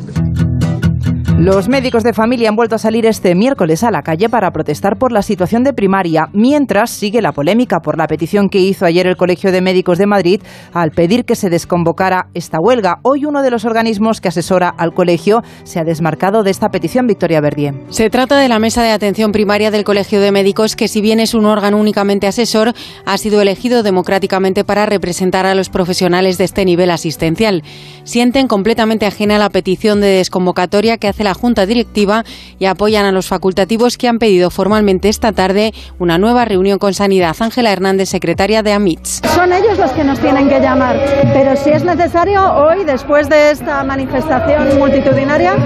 [1.39, 4.97] Los médicos de familia han vuelto a salir este miércoles a la calle para protestar
[4.97, 9.09] por la situación de primaria, mientras sigue la polémica por la petición que hizo ayer
[9.09, 10.41] el Colegio de Médicos de Madrid
[10.73, 13.01] al pedir que se desconvocara esta huelga.
[13.03, 17.09] Hoy uno de los organismos que asesora al colegio se ha desmarcado de esta petición,
[17.09, 17.75] Victoria Verdier.
[17.89, 21.19] Se trata de la Mesa de Atención Primaria del Colegio de Médicos, que si bien
[21.19, 26.45] es un órgano únicamente asesor, ha sido elegido democráticamente para representar a los profesionales de
[26.45, 27.65] este nivel asistencial.
[28.05, 32.25] Sienten completamente ajena la petición de desconvocatoria que hace la Junta Directiva
[32.59, 36.95] y apoyan a los facultativos que han pedido formalmente esta tarde una nueva reunión con
[36.95, 37.35] Sanidad.
[37.41, 39.23] Ángela Hernández, secretaria de AMITS.
[39.35, 40.97] Son ellos los que nos tienen que llamar,
[41.33, 45.57] pero si es necesario, hoy, después de esta manifestación multitudinaria,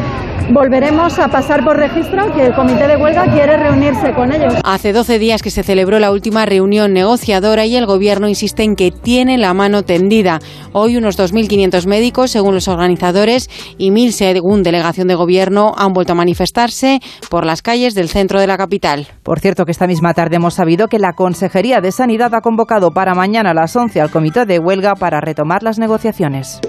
[0.50, 4.54] volveremos a pasar por registro que el comité de huelga quiere reunirse con ellos.
[4.64, 8.74] Hace 12 días que se celebró la última reunión negociadora y el gobierno insiste en
[8.74, 10.40] que tiene la mano tendida.
[10.72, 15.38] Hoy unos 2.500 médicos, según los organizadores, y 1.000 según delegación de gobierno,
[15.76, 19.06] han vuelto a manifestarse por las calles del centro de la capital.
[19.22, 22.90] Por cierto, que esta misma tarde hemos sabido que la Consejería de Sanidad ha convocado
[22.90, 26.60] para mañana a las 11 al comité de huelga para retomar las negociaciones.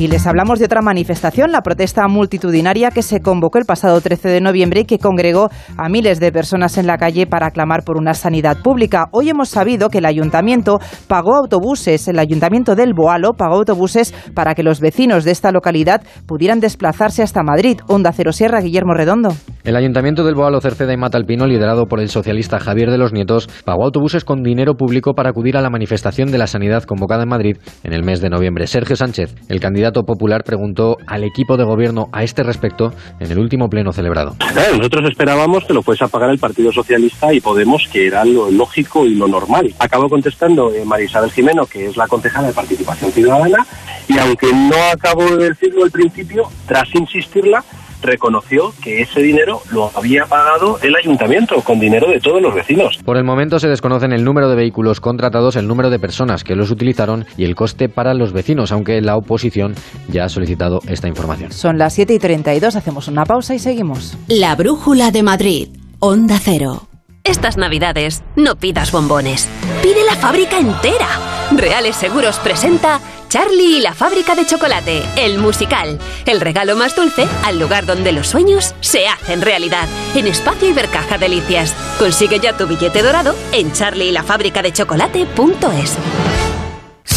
[0.00, 4.30] Y les hablamos de otra manifestación, la protesta multitudinaria que se convocó el pasado 13
[4.30, 7.98] de noviembre y que congregó a miles de personas en la calle para clamar por
[7.98, 9.08] una sanidad pública.
[9.12, 14.54] Hoy hemos sabido que el ayuntamiento pagó autobuses, el ayuntamiento del Boalo pagó autobuses para
[14.54, 17.80] que los vecinos de esta localidad pudieran desplazarse hasta Madrid.
[17.86, 19.34] Onda Cero Sierra, Guillermo Redondo.
[19.64, 23.50] El ayuntamiento del Boalo, Cerceda y Matalpino, liderado por el socialista Javier de los Nietos,
[23.66, 27.28] pagó autobuses con dinero público para acudir a la manifestación de la sanidad convocada en
[27.28, 28.66] Madrid en el mes de noviembre.
[28.66, 33.38] Sergio Sánchez, el candidato popular preguntó al equipo de gobierno a este respecto en el
[33.38, 34.36] último pleno celebrado.
[34.40, 38.24] Eh, nosotros esperábamos que lo fuese a pagar el Partido Socialista y Podemos, que era
[38.24, 39.74] lo lógico y lo normal.
[39.78, 43.66] Acabó contestando eh, María Isabel Jimeno, que es la concejala de Participación Ciudadana,
[44.08, 47.64] y aunque no acabo de decirlo al principio, tras insistirla,
[48.02, 52.98] reconoció que ese dinero lo había pagado el ayuntamiento con dinero de todos los vecinos.
[53.04, 56.56] Por el momento se desconocen el número de vehículos contratados, el número de personas que
[56.56, 59.74] los utilizaron y el coste para los vecinos, aunque la oposición
[60.08, 61.52] ya ha solicitado esta información.
[61.52, 64.16] Son las 7 y 32, hacemos una pausa y seguimos.
[64.28, 66.86] La Brújula de Madrid, Onda Cero.
[67.24, 69.48] Estas navidades no pidas bombones,
[69.82, 71.08] pide la fábrica entera.
[71.52, 75.98] Reales Seguros presenta Charlie y la fábrica de chocolate, el musical.
[76.26, 79.86] El regalo más dulce al lugar donde los sueños se hacen realidad.
[80.16, 81.72] En Espacio Ibercaja Delicias.
[82.00, 86.39] Consigue ya tu billete dorado en charlieylafabricadechocolate.es.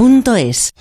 [0.00, 0.74] duchamanía.es.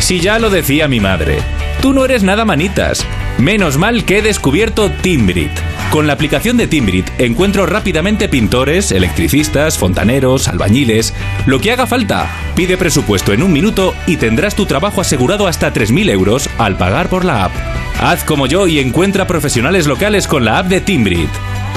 [0.00, 1.38] Si ya lo decía mi madre,
[1.80, 3.06] tú no eres nada manitas.
[3.38, 5.50] Menos mal que he descubierto Timbrit.
[5.90, 11.14] Con la aplicación de Timbrit encuentro rápidamente pintores, electricistas, fontaneros, albañiles,
[11.46, 12.28] lo que haga falta.
[12.54, 17.08] Pide presupuesto en un minuto y tendrás tu trabajo asegurado hasta 3.000 euros al pagar
[17.08, 17.52] por la app.
[18.00, 21.30] Haz como yo y encuentra profesionales locales con la app de Timbrit.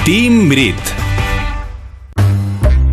[0.03, 0.75] Timbrit.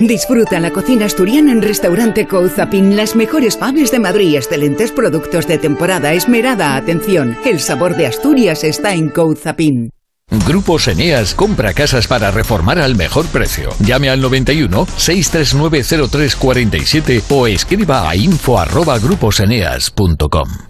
[0.00, 5.58] Disfruta la cocina asturiana en Restaurante Couzapin, las mejores paves de Madrid, excelentes productos de
[5.58, 7.36] temporada, esmerada atención.
[7.44, 9.90] El sabor de Asturias está en Couzapin.
[10.46, 13.74] Grupos Eneas compra casas para reformar al mejor precio.
[13.80, 20.69] Llame al 91 639 0347 o escriba a info@gruposeneas.com.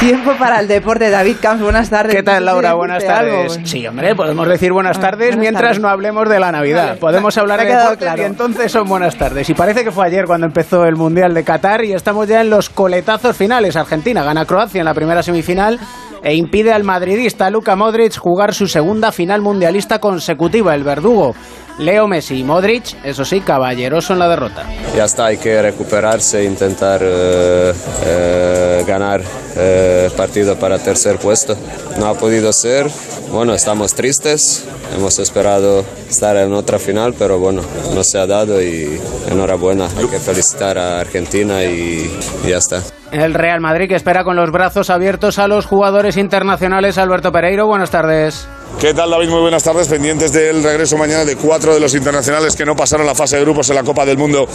[0.00, 1.08] Tiempo para el deporte.
[1.08, 2.14] David Camps, buenas tardes.
[2.14, 2.74] ¿Qué tal, Laura?
[2.74, 3.58] Buenas tardes.
[3.64, 6.98] Sí, hombre, podemos decir buenas tardes mientras no hablemos de la Navidad.
[6.98, 9.48] Podemos hablar de deporte y entonces son buenas tardes.
[9.48, 12.50] Y parece que fue ayer cuando empezó el Mundial de Qatar y estamos ya en
[12.50, 13.76] los coletazos finales.
[13.76, 15.78] Argentina gana Croacia en la primera semifinal
[16.22, 20.74] e impide al madridista Luka Modric jugar su segunda final mundialista consecutiva.
[20.74, 21.34] El verdugo
[21.78, 24.64] Leo Messi y Modric, eso sí, caballeroso en la derrota.
[24.96, 27.72] Ya está, hay que recuperarse e intentar eh,
[28.06, 29.20] eh, ganar
[29.56, 31.56] eh, partido para tercer puesto.
[31.98, 32.86] No ha podido ser,
[33.32, 34.66] bueno, estamos tristes,
[34.96, 37.62] hemos esperado estar en otra final, pero bueno,
[37.92, 39.00] no se ha dado y
[39.30, 42.08] enhorabuena, hay que felicitar a Argentina y,
[42.44, 42.82] y ya está.
[43.10, 46.98] El Real Madrid que espera con los brazos abiertos a los jugadores internacionales.
[46.98, 48.48] Alberto Pereiro, buenas tardes.
[48.80, 49.30] ¿Qué tal David?
[49.30, 49.88] Muy buenas tardes.
[49.88, 53.42] Pendientes del regreso mañana de cuatro de los internacionales que no pasaron la fase de
[53.42, 54.46] grupos en la Copa del Mundo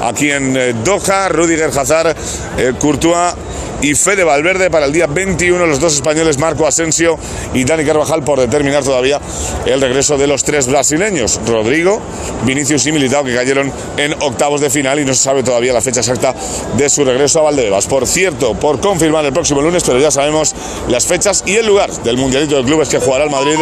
[0.00, 1.28] aquí en eh, Doha.
[1.28, 2.16] Rudiger Hazard,
[2.56, 3.34] eh, Courtois
[3.82, 5.66] y Fede Valverde para el día 21.
[5.66, 7.18] Los dos españoles, Marco Asensio
[7.52, 9.20] y Dani Carvajal, por determinar todavía
[9.66, 12.00] el regreso de los tres brasileños, Rodrigo,
[12.46, 15.82] Vinicius y Militao, que cayeron en octavos de final y no se sabe todavía la
[15.82, 16.34] fecha exacta
[16.76, 17.86] de su regreso a Valdebebas.
[17.86, 20.54] Por cierto, por confirmar el próximo lunes, pero ya sabemos
[20.88, 23.58] las fechas y el lugar del Mundialito de Clubes que jugará el Madrid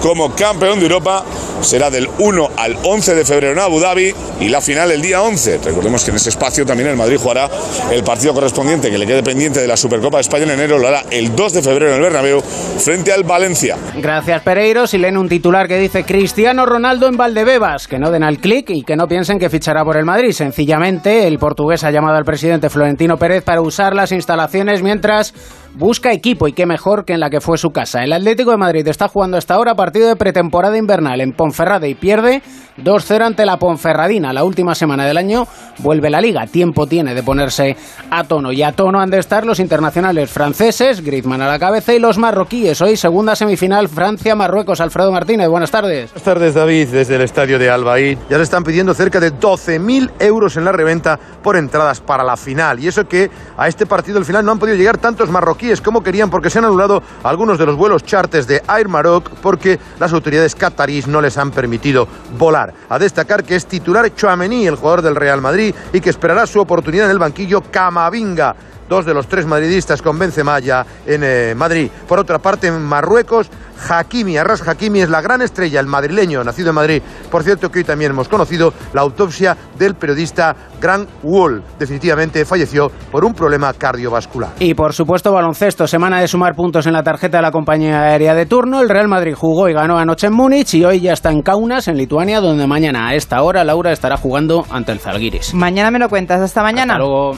[0.00, 1.24] como campeón de Europa.
[1.60, 5.22] Será del 1 al 11 de febrero en Abu Dhabi y la final el día
[5.22, 5.60] 11.
[5.64, 7.48] Recordemos que en ese espacio también el Madrid jugará
[7.90, 10.78] el partido correspondiente que le quede pendiente de la Supercopa de España en enero.
[10.78, 13.76] Lo hará el 2 de febrero en el Bernabéu frente al Valencia.
[13.96, 14.86] Gracias Pereiro.
[14.86, 18.70] Si leen un titular que dice Cristiano Ronaldo en Valdebebas, que no den al clic
[18.70, 20.32] y que no piensen que fichará por el Madrid.
[20.32, 25.32] Sencillamente, el portugués ha llamado al presidente Florentino Pérez para usar las instalaciones mientras
[25.74, 28.04] busca equipo y qué mejor que en la que fue su casa.
[28.04, 31.94] El Atlético de Madrid está jugando hasta ahora partido de pretemporada invernal en Ponferrada y
[31.94, 32.42] pierde
[32.78, 34.32] 2-0 ante la Ponferradina.
[34.32, 35.46] La última semana del año
[35.78, 36.46] vuelve la liga.
[36.46, 37.76] Tiempo tiene de ponerse
[38.10, 38.52] a tono.
[38.52, 42.18] Y a tono han de estar los internacionales franceses, Griezmann a la cabeza, y los
[42.18, 42.80] marroquíes.
[42.80, 44.80] Hoy segunda semifinal Francia-Marruecos.
[44.80, 46.10] Alfredo Martínez, buenas tardes.
[46.10, 48.18] Buenas tardes, David, desde el estadio de Albaid.
[48.30, 52.36] Ya le están pidiendo cerca de 12.000 euros en la reventa por entradas para la
[52.36, 52.80] final.
[52.80, 56.02] Y eso que a este partido al final no han podido llegar tantos marroquíes como
[56.02, 60.12] querían porque se han anulado algunos de los vuelos charters de Air Maroc porque las
[60.12, 62.06] autoridades catarís no les han permitido
[62.38, 62.74] volar.
[62.88, 66.60] A destacar que es titular Chouameni, el jugador del Real Madrid, y que esperará su
[66.60, 68.54] oportunidad en el banquillo Camavinga
[68.88, 71.90] dos de los tres madridistas con Benzema ya en eh, Madrid.
[72.06, 73.50] Por otra parte, en Marruecos,
[73.88, 77.02] Hakimi, Arras Hakimi es la gran estrella, el madrileño, nacido en Madrid.
[77.30, 81.62] Por cierto, que hoy también hemos conocido la autopsia del periodista Grant Wall.
[81.78, 84.52] Definitivamente falleció por un problema cardiovascular.
[84.60, 88.34] Y por supuesto, baloncesto, semana de sumar puntos en la tarjeta de la compañía aérea
[88.34, 88.80] de turno.
[88.80, 91.88] El Real Madrid jugó y ganó anoche en Múnich y hoy ya está en Kaunas,
[91.88, 95.54] en Lituania, donde mañana a esta hora Laura estará jugando ante el Zalgiris.
[95.54, 96.94] Mañana me lo cuentas, hasta mañana.
[96.94, 97.36] Hasta luego.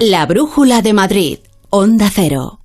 [0.00, 1.38] La Brújula de Madrid,
[1.70, 2.60] Onda Cero.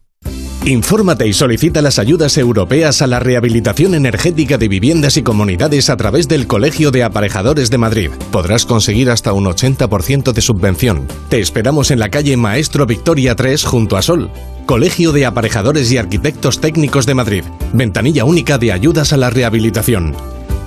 [0.66, 5.96] Infórmate y solicita las ayudas europeas a la rehabilitación energética de viviendas y comunidades a
[5.96, 8.10] través del Colegio de Aparejadores de Madrid.
[8.34, 11.08] Podrás conseguir hasta un 80% de subvención.
[11.30, 14.30] Te esperamos en la calle Maestro Victoria 3 junto a Sol.
[14.66, 17.46] Colegio de Aparejadores y Arquitectos Técnicos de Madrid.
[17.72, 20.18] Ventanilla única de ayudas a la rehabilitación.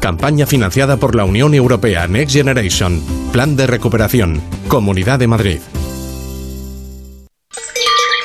[0.01, 3.03] Campaña financiada por la Unión Europea Next Generation.
[3.33, 4.41] Plan de recuperación.
[4.67, 5.59] Comunidad de Madrid.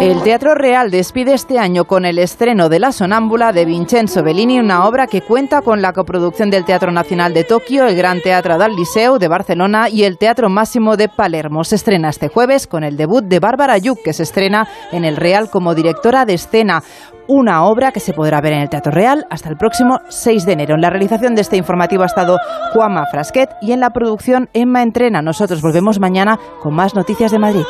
[0.00, 4.60] El Teatro Real despide este año con el estreno de La Sonámbula de Vincenzo Bellini,
[4.60, 8.58] una obra que cuenta con la coproducción del Teatro Nacional de Tokio, el Gran Teatro
[8.58, 11.64] del Liceo de Barcelona y el Teatro Máximo de Palermo.
[11.64, 15.16] Se estrena este jueves con el debut de Bárbara Yuk, que se estrena en el
[15.16, 16.84] Real como directora de escena
[17.26, 20.52] una obra que se podrá ver en el Teatro Real hasta el próximo 6 de
[20.52, 20.76] enero.
[20.76, 22.38] En la realización de este informativo ha estado
[22.72, 25.22] Juanma Frasquet y en la producción Emma Entrena.
[25.22, 27.64] Nosotros volvemos mañana con más noticias de Madrid.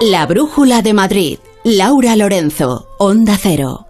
[0.00, 1.38] La Brújula de Madrid.
[1.64, 3.86] Laura Lorenzo, Onda Cero.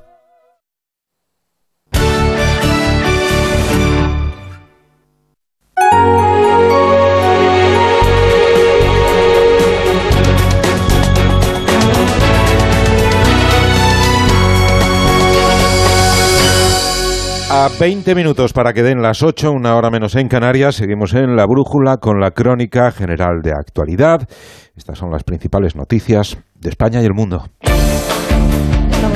[17.64, 21.34] A 20 minutos para que den las 8, una hora menos en Canarias, seguimos en
[21.34, 24.28] la brújula con la crónica general de actualidad.
[24.76, 27.46] Estas son las principales noticias de España y el mundo.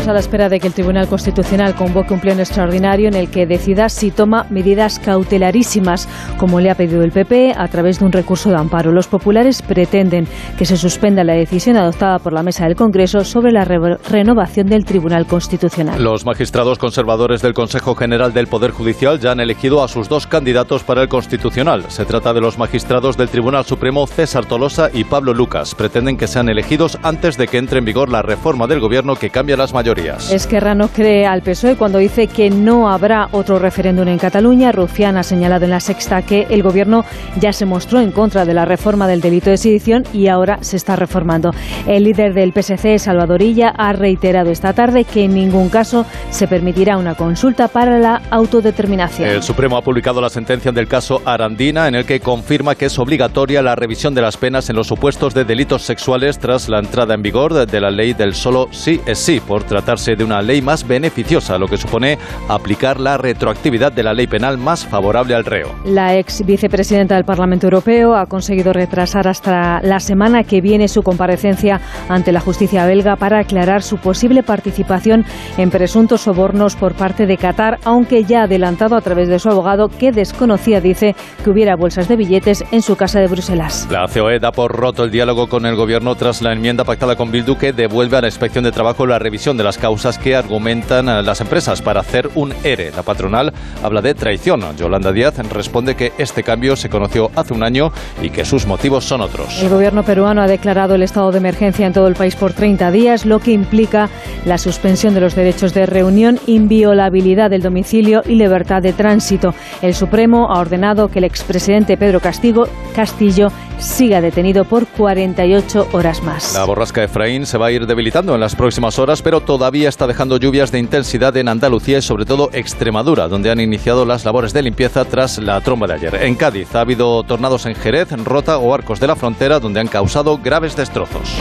[0.08, 3.46] A la espera de que el Tribunal Constitucional convoque un pleno extraordinario en el que
[3.46, 8.12] decida si toma medidas cautelarísimas, como le ha pedido el PP, a través de un
[8.12, 8.90] recurso de amparo.
[8.90, 13.52] Los populares pretenden que se suspenda la decisión adoptada por la Mesa del Congreso sobre
[13.52, 16.02] la re renovación del Tribunal Constitucional.
[16.02, 20.26] Los magistrados conservadores del Consejo General del Poder Judicial ya han elegido a sus dos
[20.26, 21.84] candidatos para el Constitucional.
[21.88, 25.74] Se trata de los magistrados del Tribunal Supremo César Tolosa y Pablo Lucas.
[25.74, 29.28] Pretenden que sean elegidos antes de que entre en vigor la reforma del Gobierno que
[29.28, 29.97] cambia las mayorías.
[30.06, 34.70] Esquerra no cree al PSOE cuando dice que no habrá otro referéndum en Cataluña.
[34.72, 37.04] Rufián ha señalado en la sexta que el gobierno
[37.40, 40.76] ya se mostró en contra de la reforma del delito de sedición y ahora se
[40.76, 41.50] está reformando.
[41.86, 46.96] El líder del PSC, Salvadorilla, ha reiterado esta tarde que en ningún caso se permitirá
[46.96, 49.28] una consulta para la autodeterminación.
[49.28, 52.98] El Supremo ha publicado la sentencia del caso Arandina en el que confirma que es
[52.98, 57.14] obligatoria la revisión de las penas en los supuestos de delitos sexuales tras la entrada
[57.14, 60.60] en vigor de la ley del solo sí es sí por tratarse de una ley
[60.60, 65.46] más beneficiosa, lo que supone aplicar la retroactividad de la ley penal más favorable al
[65.46, 65.74] reo.
[65.86, 71.02] La ex vicepresidenta del Parlamento Europeo ha conseguido retrasar hasta la semana que viene su
[71.02, 71.80] comparecencia
[72.10, 75.24] ante la justicia belga para aclarar su posible participación
[75.56, 79.48] en presuntos sobornos por parte de Qatar, aunque ya ha adelantado a través de su
[79.48, 83.88] abogado que desconocía, dice, que hubiera bolsas de billetes en su casa de Bruselas.
[83.90, 87.30] La COE da por roto el diálogo con el gobierno tras la enmienda pactada con
[87.30, 91.04] Bildu que devuelve a la inspección de trabajo la revisión de las causas que argumentan
[91.26, 92.90] las empresas para hacer un ERE.
[92.96, 93.52] La patronal
[93.82, 94.62] habla de traición.
[94.78, 97.92] Yolanda Díaz responde que este cambio se conoció hace un año
[98.22, 99.62] y que sus motivos son otros.
[99.62, 102.90] El gobierno peruano ha declarado el estado de emergencia en todo el país por 30
[102.92, 104.08] días, lo que implica
[104.46, 109.52] la suspensión de los derechos de reunión, inviolabilidad del domicilio y libertad de tránsito.
[109.82, 113.48] El Supremo ha ordenado que el expresidente Pedro Castigo, Castillo
[113.78, 116.54] siga detenido por 48 horas más.
[116.54, 120.06] La borrasca Efraín se va a ir debilitando en las próximas horas, pero todavía está
[120.06, 124.52] dejando lluvias de intensidad en Andalucía y sobre todo Extremadura, donde han iniciado las labores
[124.52, 126.14] de limpieza tras la tromba de ayer.
[126.22, 129.80] En Cádiz ha habido tornados en Jerez, en Rota o Arcos de la Frontera, donde
[129.80, 131.36] han causado graves destrozos.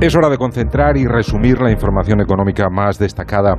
[0.00, 3.56] Es hora de concentrar y resumir la información económica más destacada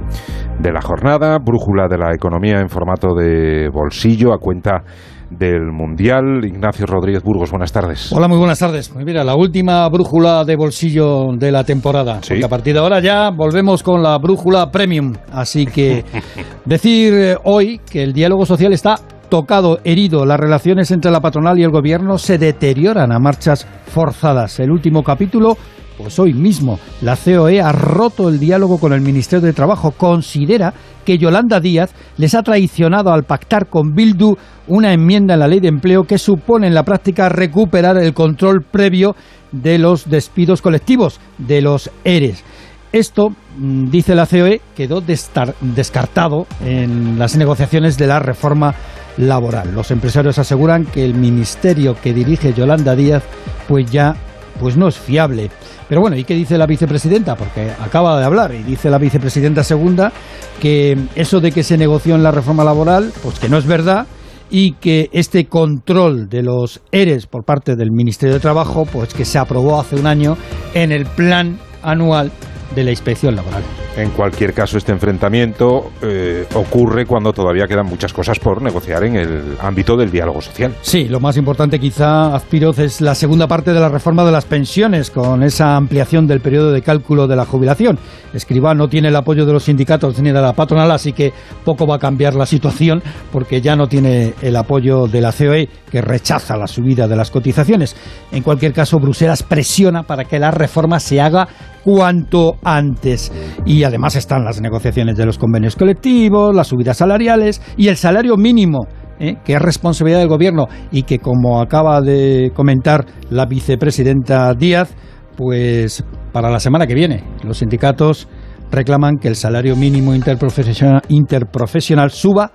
[0.58, 1.38] de la jornada.
[1.38, 4.82] Brújula de la economía en formato de bolsillo a cuenta
[5.30, 6.44] del Mundial.
[6.44, 8.12] Ignacio Rodríguez Burgos, buenas tardes.
[8.12, 8.90] Hola, muy buenas tardes.
[8.90, 12.24] Pues mira, la última brújula de bolsillo de la temporada.
[12.24, 12.42] Sí.
[12.42, 15.14] a partir de ahora ya volvemos con la brújula premium.
[15.32, 16.04] Así que
[16.66, 18.96] decir eh, hoy que el diálogo social está
[19.30, 20.26] tocado, herido.
[20.26, 24.60] Las relaciones entre la patronal y el gobierno se deterioran a marchas forzadas.
[24.60, 25.56] El último capítulo
[26.02, 29.92] pues hoy mismo la COE ha roto el diálogo con el Ministerio de Trabajo.
[29.92, 30.74] Considera
[31.06, 34.36] que Yolanda Díaz les ha traicionado al pactar con Bildu
[34.68, 38.64] una enmienda en la ley de empleo que supone en la práctica recuperar el control
[38.64, 39.16] previo
[39.52, 42.44] de los despidos colectivos, de los ERES.
[42.92, 48.74] Esto, mm, dice la COE, quedó descartado en las negociaciones de la reforma
[49.18, 49.74] laboral.
[49.74, 53.24] Los empresarios aseguran que el ministerio que dirige Yolanda Díaz
[53.68, 54.16] pues ya
[54.60, 55.50] pues no es fiable.
[55.92, 57.36] Pero bueno, ¿y qué dice la vicepresidenta?
[57.36, 60.14] Porque acaba de hablar y dice la vicepresidenta segunda
[60.62, 64.08] que eso de que se negoció en la reforma laboral, pues que no es verdad
[64.50, 69.26] y que este control de los ERES por parte del Ministerio de Trabajo, pues que
[69.26, 70.38] se aprobó hace un año
[70.74, 72.32] en el plan anual
[72.76, 73.64] de la inspección laboral.
[73.98, 79.18] En cualquier caso, este enfrentamiento eh, ocurre cuando todavía quedan muchas cosas por negociar en
[79.18, 80.76] el ámbito del diálogo social.
[80.82, 84.46] Sí, lo más importante quizá, Azpiroz, es la segunda parte de la reforma de las
[84.46, 88.00] pensiones, con esa ampliación del periodo de cálculo de la jubilación.
[88.34, 91.34] Escribá no tiene el apoyo de los sindicatos ni de la patronal, así que
[91.66, 95.68] poco va a cambiar la situación, porque ya no tiene el apoyo de la COE,
[95.92, 97.96] que rechaza la subida de las cotizaciones.
[98.32, 101.48] En cualquier caso, Bruselas presiona para que la reforma se haga
[101.84, 103.32] cuanto antes.
[103.66, 108.38] Y además están las negociaciones de los convenios colectivos, las subidas salariales y el salario
[108.38, 108.88] mínimo.
[109.20, 109.38] ¿eh?
[109.46, 114.96] que es responsabilidad del gobierno y que, como acaba de comentar la vicepresidenta Díaz,
[115.38, 116.04] pues
[116.34, 118.28] para la semana que viene los sindicatos
[118.72, 122.52] reclaman que el salario mínimo interprofesional, interprofesional suba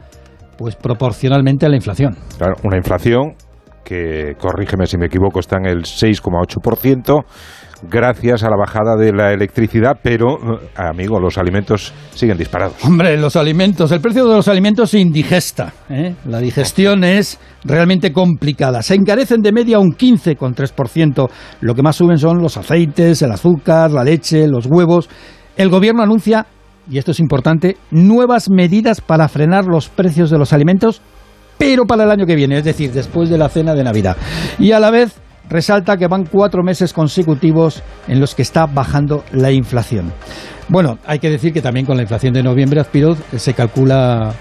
[0.58, 2.16] pues proporcionalmente a la inflación.
[2.38, 3.34] Claro, una inflación
[3.84, 7.24] que, corrígeme si me equivoco, está en el 6,8%
[7.88, 12.84] gracias a la bajada de la electricidad, pero, eh, amigo, los alimentos siguen disparados.
[12.84, 15.72] Hombre, los alimentos, el precio de los alimentos se indigesta.
[15.88, 16.14] ¿eh?
[16.26, 18.82] La digestión es realmente complicada.
[18.82, 21.28] Se encarecen de media un 15,3%.
[21.60, 25.08] Lo que más suben son los aceites, el azúcar, la leche, los huevos.
[25.56, 26.46] El gobierno anuncia,
[26.90, 31.00] y esto es importante, nuevas medidas para frenar los precios de los alimentos,
[31.58, 34.16] pero para el año que viene, es decir, después de la cena de Navidad.
[34.58, 35.18] Y a la vez
[35.48, 40.12] resalta que van cuatro meses consecutivos en los que está bajando la inflación.
[40.68, 44.34] Bueno, hay que decir que también con la inflación de noviembre, Aspiroz, se calcula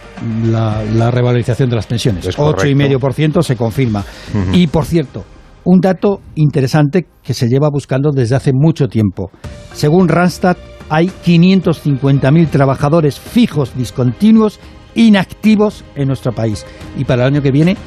[0.43, 2.25] la, revalorización de las pensiones.
[2.25, 4.03] 8,5% se confirma.
[4.51, 5.23] Y, por cierto,
[5.65, 9.29] un dato interesante que se lleva buscando desde hace mucho tiempo.
[9.73, 10.57] Según Randstad,
[10.89, 14.59] hay 550.000 trabajadores fijos discontinuos
[14.95, 16.65] inactivos en nuestro país.
[16.97, 17.77] Y para el año que viene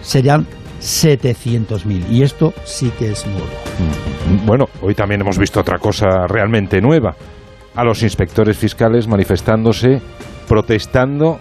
[0.00, 0.46] serán
[0.82, 2.10] 700.000.
[2.10, 3.46] Y esto sí que es nuevo.
[4.28, 7.14] Mm, bueno, hoy también hemos visto otra cosa realmente nueva.
[7.74, 10.02] A los inspectores fiscales manifestándose,
[10.48, 11.38] protestando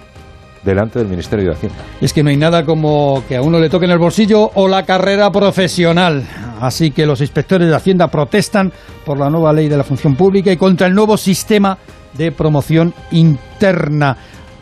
[0.64, 1.80] delante del Ministerio de Hacienda.
[2.00, 4.68] Es que no hay nada como que a uno le toque en el bolsillo o
[4.68, 6.24] la carrera profesional.
[6.62, 8.72] Así que los inspectores de Hacienda protestan
[9.04, 11.78] por la nueva ley de la función pública y contra el nuevo sistema
[12.14, 14.16] de promoción interna.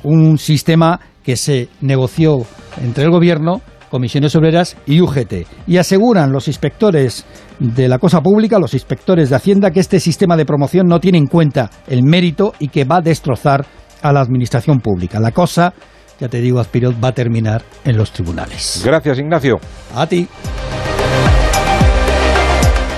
[0.03, 2.45] Un sistema que se negoció
[2.81, 5.45] entre el gobierno comisiones obreras y UGT.
[5.67, 7.25] Y aseguran los inspectores
[7.59, 11.17] de la cosa pública, los inspectores de Hacienda, que este sistema de promoción no tiene
[11.17, 13.65] en cuenta el mérito y que va a destrozar
[14.01, 15.19] a la administración pública.
[15.19, 15.73] La cosa,
[16.19, 18.81] ya te digo, Aspirot, va a terminar en los tribunales.
[18.85, 19.59] Gracias, Ignacio.
[19.95, 20.27] A ti.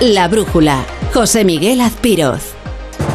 [0.00, 0.84] La brújula.
[1.12, 2.61] José Miguel Azpiroz.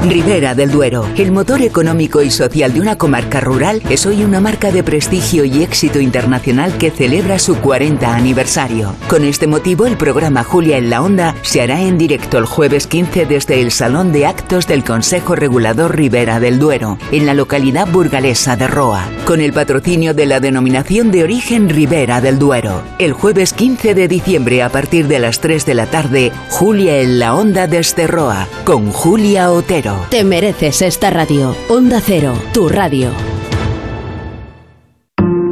[0.04, 4.40] Ribera del Duero, el motor económico y social de una comarca rural, es hoy una
[4.40, 8.94] marca de prestigio y éxito internacional que celebra su 40 aniversario.
[9.10, 12.86] Con este motivo, el programa Julia en la Onda se hará en directo el jueves
[12.86, 17.88] 15 desde el Salón de Actos del Consejo Regulador Ribera del Duero, en la localidad
[17.88, 22.84] burgalesa de Roa, con el patrocinio de la denominación de origen Ribera del Duero.
[23.00, 27.18] El jueves 15 de diciembre, a partir de las 3 de la tarde, Julia en
[27.18, 29.87] la Onda desde Roa, con Julia Otero.
[30.10, 31.56] Te mereces esta radio.
[31.70, 33.12] Onda Cero, tu radio.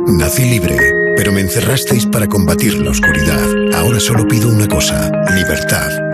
[0.07, 0.77] Nací libre,
[1.15, 3.73] pero me encerrasteis para combatir la oscuridad.
[3.73, 6.04] Ahora solo pido una cosa, libertad.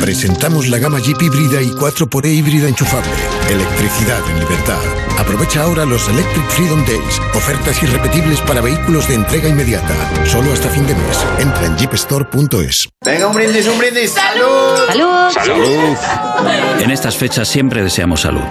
[0.00, 3.10] Presentamos la gama Jeep híbrida y 4xE híbrida enchufable.
[3.50, 4.78] Electricidad en libertad.
[5.18, 7.20] Aprovecha ahora los Electric Freedom Days.
[7.34, 9.94] Ofertas irrepetibles para vehículos de entrega inmediata.
[10.24, 11.26] Solo hasta fin de mes.
[11.38, 12.88] Entra en jeepstore.es.
[13.04, 14.12] Venga, un brindis, un brindis.
[14.12, 14.78] ¡Salud!
[14.86, 15.30] ¡Salud!
[15.32, 16.82] ¡Salud!
[16.82, 18.44] En estas fechas siempre deseamos salud.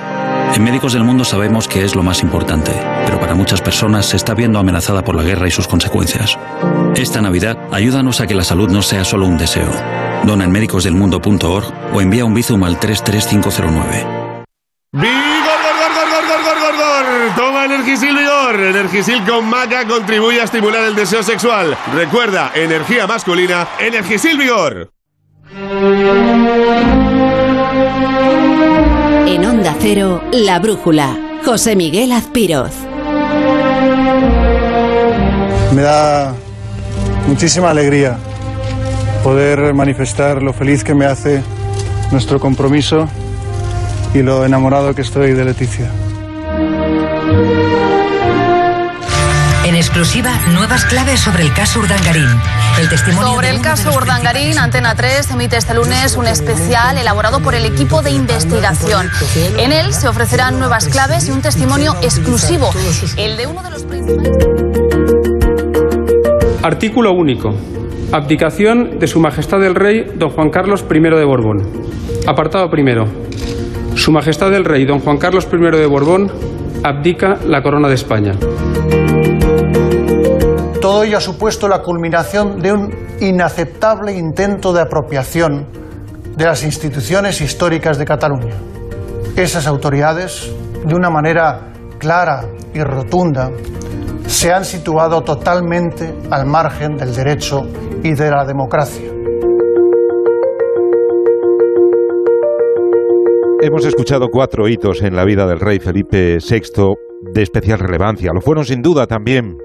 [0.54, 2.72] En Médicos del Mundo sabemos que es lo más importante,
[3.06, 6.38] pero para muchas personas se está viendo amenazada por la guerra y sus consecuencias.
[6.96, 9.70] Esta Navidad, ayúdanos a que la salud no sea solo un deseo.
[10.26, 14.06] Dona en médicosdelmundo.org o envía un bizum al 33509.
[14.92, 15.12] ¡Vigor,
[15.64, 17.36] gor, gor, gor, gor, gor, gor, gor!
[17.36, 18.60] Toma Energisil Vigor.
[18.60, 21.78] Energisil con maca contribuye a estimular el deseo sexual.
[21.94, 24.92] Recuerda, energía masculina, Energisil Vigor.
[29.28, 31.18] En Onda Cero, La Brújula.
[31.46, 32.74] José Miguel Azpiroz.
[35.74, 36.34] Me da
[37.28, 38.18] muchísima alegría
[39.24, 41.42] poder manifestar lo feliz que me hace
[42.12, 43.08] nuestro compromiso
[44.14, 45.90] y lo enamorado que estoy de Leticia.
[49.66, 52.30] En exclusiva, nuevas claves sobre el caso Urdangarín.
[52.80, 57.54] El testimonio Sobre el caso Urdangarín, Antena 3 emite este lunes un especial elaborado por
[57.54, 59.10] el equipo de investigación.
[59.58, 62.70] En él se ofrecerán nuevas claves y un testimonio exclusivo,
[63.18, 63.86] el de uno de los
[66.64, 67.54] Artículo único.
[68.12, 71.58] Abdicación de Su Majestad el Rey Don Juan Carlos I de Borbón.
[72.26, 73.04] Apartado primero.
[73.96, 76.32] Su Majestad el Rey, don Juan Carlos I de Borbón,
[76.84, 78.34] abdica la corona de España.
[80.80, 85.68] Todo ello ha supuesto la culminación de un inaceptable intento de apropiación
[86.36, 88.56] de las instituciones históricas de Cataluña.
[89.36, 90.50] Esas autoridades,
[90.86, 93.52] de una manera clara y rotunda,
[94.28, 97.66] se han situado totalmente al margen del derecho
[98.04, 99.10] y de la democracia.
[103.62, 106.96] Hemos escuchado cuatro hitos en la vida del rey Felipe VI
[107.34, 108.32] de especial relevancia.
[108.34, 109.58] Lo fueron sin duda también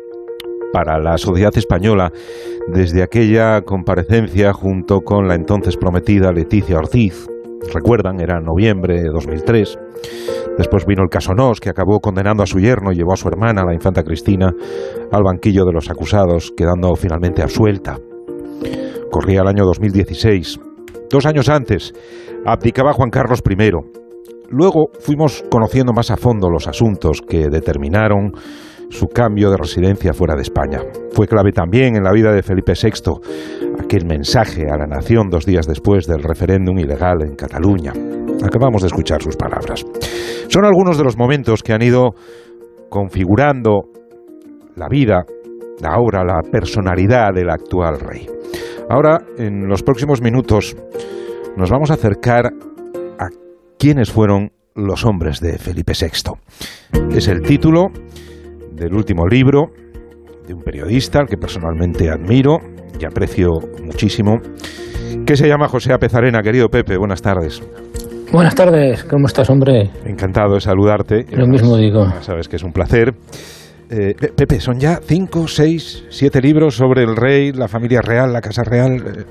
[0.72, 2.12] para la sociedad española
[2.68, 7.31] desde aquella comparecencia junto con la entonces prometida Leticia Ortiz.
[7.72, 9.78] Recuerdan, era noviembre de 2003.
[10.58, 13.28] Después vino el caso Nos, que acabó condenando a su yerno y llevó a su
[13.28, 14.52] hermana, la infanta Cristina,
[15.10, 17.98] al banquillo de los acusados, quedando finalmente absuelta.
[19.10, 20.60] Corría el año 2016.
[21.10, 21.92] Dos años antes,
[22.44, 23.70] abdicaba Juan Carlos I.
[24.48, 28.32] Luego fuimos conociendo más a fondo los asuntos que determinaron
[28.93, 30.80] su cambio de residencia fuera de España.
[31.12, 33.12] Fue clave también en la vida de Felipe VI
[33.82, 37.93] aquel mensaje a la nación dos días después del referéndum ilegal en Cataluña.
[38.45, 39.84] Acabamos de escuchar sus palabras.
[40.49, 42.11] Son algunos de los momentos que han ido
[42.90, 43.88] configurando
[44.76, 45.24] la vida,
[45.80, 48.28] la obra, la personalidad del actual rey.
[48.90, 50.76] Ahora, en los próximos minutos,
[51.57, 52.53] nos vamos a acercar
[53.18, 53.28] a
[53.78, 57.16] quiénes fueron los hombres de Felipe VI.
[57.16, 57.88] Es el título
[58.74, 59.70] del último libro
[60.46, 62.58] de un periodista al que personalmente admiro
[62.98, 63.50] y aprecio
[63.84, 64.38] muchísimo,
[65.26, 66.42] que se llama José Apezarena.
[66.42, 67.62] Querido Pepe, buenas tardes.
[68.32, 69.90] Buenas tardes, ¿cómo estás, hombre?
[70.06, 71.26] Encantado de saludarte.
[71.32, 72.06] Lo mismo digo.
[72.20, 73.12] Sabes que es un placer.
[73.90, 78.40] Eh, Pepe, son ya cinco, seis, siete libros sobre el rey, la familia real, la
[78.40, 78.92] casa real.
[78.94, 79.24] Eh.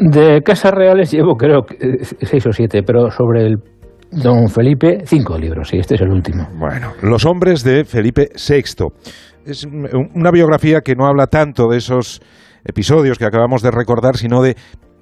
[0.00, 3.56] De casas reales llevo creo eh, seis o siete, pero sobre el
[4.12, 6.48] Don Felipe, cinco libros, y este es el último.
[6.58, 8.86] Bueno, Los hombres de Felipe VI.
[9.46, 12.20] Es una biografía que no habla tanto de esos
[12.64, 14.56] episodios que acabamos de recordar, sino de,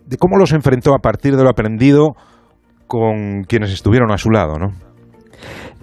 [0.06, 2.14] de cómo los enfrentó a partir de lo aprendido
[2.86, 4.68] con quienes estuvieron a su lado, ¿no?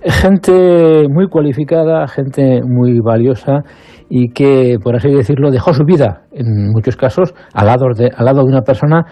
[0.03, 3.63] Gente muy cualificada, gente muy valiosa
[4.07, 8.26] y que, por así decirlo, dejó su vida, en muchos casos, al lado de, al
[8.26, 9.03] lado de una persona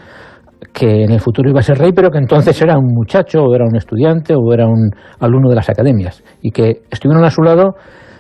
[0.74, 3.56] que en el futuro iba a ser rey, pero que entonces era un muchacho, o
[3.56, 7.44] era un estudiante, o era un alumno de las academias, y que estuvieron a su
[7.44, 7.76] lado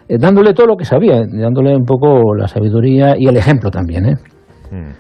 [0.07, 4.05] eh, dándole todo lo que sabía, dándole un poco la sabiduría y el ejemplo también.
[4.05, 4.15] ¿eh?
[4.71, 4.91] Hmm.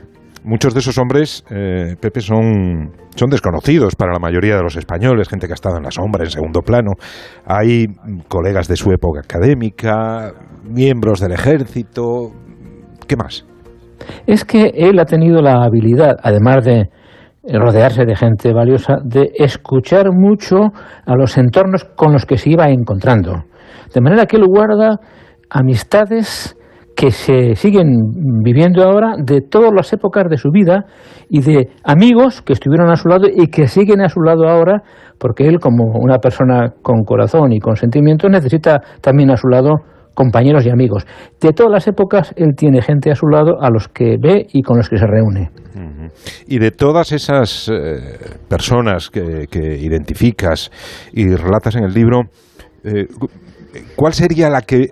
[0.45, 5.29] Muchos de esos hombres, eh, Pepe, son, son desconocidos para la mayoría de los españoles,
[5.29, 6.91] gente que ha estado en la sombra, en segundo plano.
[7.45, 7.85] Hay
[8.27, 10.33] colegas de su época académica,
[10.65, 12.31] miembros del ejército.
[13.07, 13.45] ¿Qué más?
[14.27, 16.89] Es que él ha tenido la habilidad, además de
[17.43, 20.71] rodearse de gente valiosa, de escuchar mucho
[21.05, 23.43] a los entornos con los que se iba encontrando.
[23.93, 24.99] De manera que él guarda
[25.49, 26.57] amistades
[26.95, 27.97] que se siguen
[28.43, 30.85] viviendo ahora de todas las épocas de su vida
[31.29, 34.83] y de amigos que estuvieron a su lado y que siguen a su lado ahora,
[35.17, 39.77] porque él como una persona con corazón y con sentimientos necesita también a su lado
[40.13, 41.05] compañeros y amigos.
[41.41, 44.61] De todas las épocas él tiene gente a su lado a los que ve y
[44.61, 45.49] con los que se reúne.
[46.47, 48.17] Y de todas esas eh,
[48.47, 49.47] personas que,
[49.79, 50.71] identificas
[51.11, 52.21] y relatas en el libro,
[52.83, 53.07] eh,
[53.95, 54.89] ¿cuál sería la que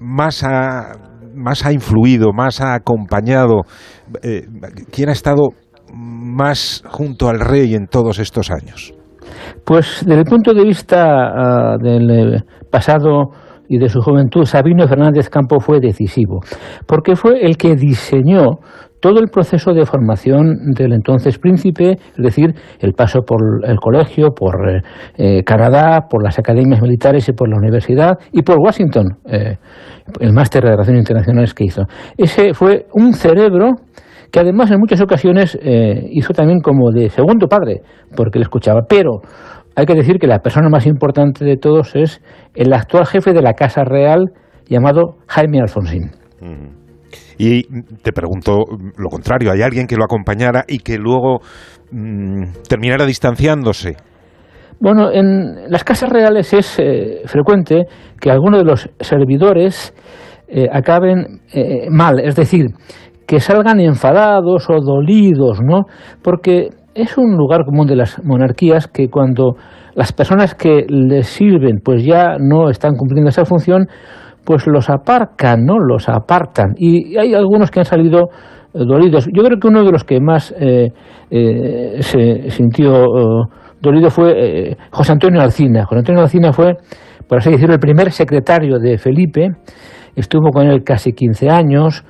[0.00, 0.92] más ha,
[1.34, 3.62] más ha influido, más ha acompañado?
[4.22, 4.46] Eh,
[4.92, 5.50] ¿Quién ha estado
[5.92, 8.92] más junto al rey en todos estos años?
[9.64, 13.30] Pues desde el punto de vista ah, del pasado
[13.68, 16.40] y de su juventud, Sabino Fernández Campo fue decisivo,
[16.86, 18.60] porque fue el que diseñó
[19.00, 24.30] todo el proceso de formación del entonces príncipe, es decir, el paso por el colegio,
[24.30, 24.82] por eh,
[25.16, 29.56] eh, Canadá, por las academias militares y por la universidad y por Washington, eh,
[30.20, 31.82] el máster de Relaciones Internacionales que hizo.
[32.16, 33.72] Ese fue un cerebro
[34.30, 35.56] que además en muchas ocasiones
[36.10, 37.82] hizo también como de segundo padre,
[38.16, 38.82] porque le escuchaba.
[38.88, 39.20] Pero
[39.76, 42.20] hay que decir que la persona más importante de todos es
[42.54, 44.32] el actual jefe de la Casa Real
[44.68, 46.10] llamado Jaime Alfonsín.
[47.38, 47.64] Y
[48.02, 48.64] te pregunto
[48.96, 51.40] lo contrario, ¿hay alguien que lo acompañara y que luego
[51.90, 53.96] mm, terminara distanciándose?
[54.78, 57.86] Bueno, en las casas reales es eh, frecuente
[58.20, 59.94] que algunos de los servidores
[60.48, 62.66] eh, acaben eh, mal, es decir,
[63.26, 65.86] que salgan enfadados o dolidos, ¿no?
[66.22, 69.56] Porque es un lugar común de las monarquías que cuando
[69.94, 73.86] las personas que les sirven pues ya no están cumpliendo esa función,
[74.46, 75.78] pues los aparcan, ¿no?
[75.78, 76.74] Los apartan.
[76.78, 78.30] Y hay algunos que han salido
[78.72, 79.28] eh, dolidos.
[79.32, 80.92] Yo creo que uno de los que más eh,
[81.30, 83.04] eh, se sintió
[83.82, 85.84] dolido fue José Antonio Alcina.
[85.84, 86.74] José Antonio Alcina fue,
[87.28, 89.50] por así decirlo, el primer secretario de Felipe,
[90.14, 92.04] estuvo con él casi 15 años,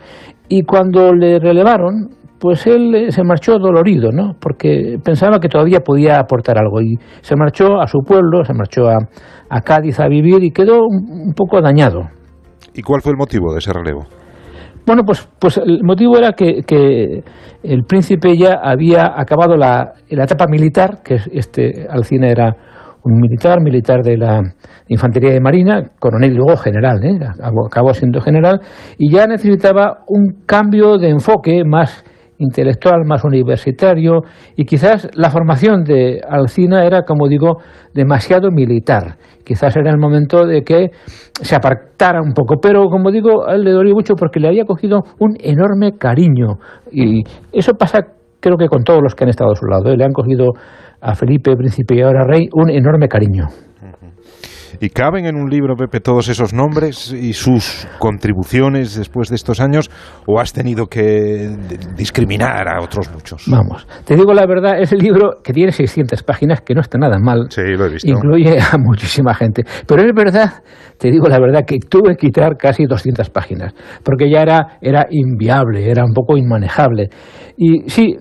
[0.48, 4.34] y cuando le relevaron, pues él se marchó dolorido, ¿no?
[4.38, 8.88] Porque pensaba que todavía podía aportar algo y se marchó a su pueblo, se marchó
[8.88, 12.08] a, Cádiz a vivir y quedó un, poco dañado.
[12.76, 14.04] ¿Y cuál fue el motivo de ese relevo?
[14.86, 17.24] Bueno, pues, pues el motivo era que, que
[17.62, 22.54] el príncipe ya había acabado la, la etapa militar, que este Alcina era
[23.02, 24.42] un militar, militar de la
[24.88, 27.18] Infantería de Marina, coronel y luego general, ¿eh?
[27.66, 28.60] acabó siendo general,
[28.98, 32.04] y ya necesitaba un cambio de enfoque más
[32.38, 34.22] intelectual, más universitario,
[34.56, 37.58] y quizás la formación de Alcina era, como digo,
[37.94, 39.16] demasiado militar.
[39.44, 40.90] Quizás era el momento de que
[41.40, 44.64] se apartara un poco, pero como digo, a él le dolió mucho porque le había
[44.64, 46.58] cogido un enorme cariño,
[46.90, 47.22] y
[47.52, 48.00] eso pasa
[48.40, 49.96] creo que con todos los que han estado a su lado, ¿eh?
[49.96, 50.52] le han cogido
[51.00, 53.46] a Felipe, príncipe y ahora rey, un enorme cariño.
[54.80, 59.60] ¿Y caben en un libro, Pepe, todos esos nombres y sus contribuciones después de estos
[59.60, 59.90] años?
[60.26, 61.56] ¿O has tenido que
[61.96, 63.44] discriminar a otros muchos?
[63.48, 66.98] Vamos, te digo la verdad, es el libro que tiene 600 páginas, que no está
[66.98, 67.46] nada mal.
[67.50, 68.08] Sí, lo he visto.
[68.08, 69.64] Incluye a muchísima gente.
[69.86, 70.62] Pero es verdad,
[70.98, 75.06] te digo la verdad, que tuve que quitar casi 200 páginas, porque ya era, era
[75.10, 77.08] inviable, era un poco inmanejable.
[77.56, 78.16] Y sí,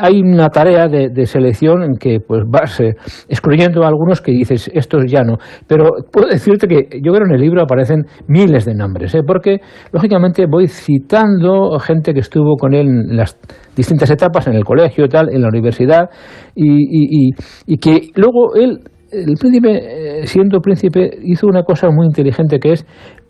[0.00, 2.94] hay una tarea de, de selección en que pues vas eh,
[3.28, 5.36] excluyendo a algunos que dices, estos ya no.
[5.66, 9.22] Pero puedo decirte que yo creo en el libro aparecen miles de nombres, ¿eh?
[9.26, 9.60] porque
[9.92, 13.38] lógicamente voy citando gente que estuvo con él en las
[13.76, 16.10] distintas etapas, en el colegio tal, en la universidad,
[16.54, 17.30] y,
[17.66, 18.80] y que luego él,
[19.10, 22.86] el príncipe, eh, siendo príncipe, hizo una cosa muy inteligente que es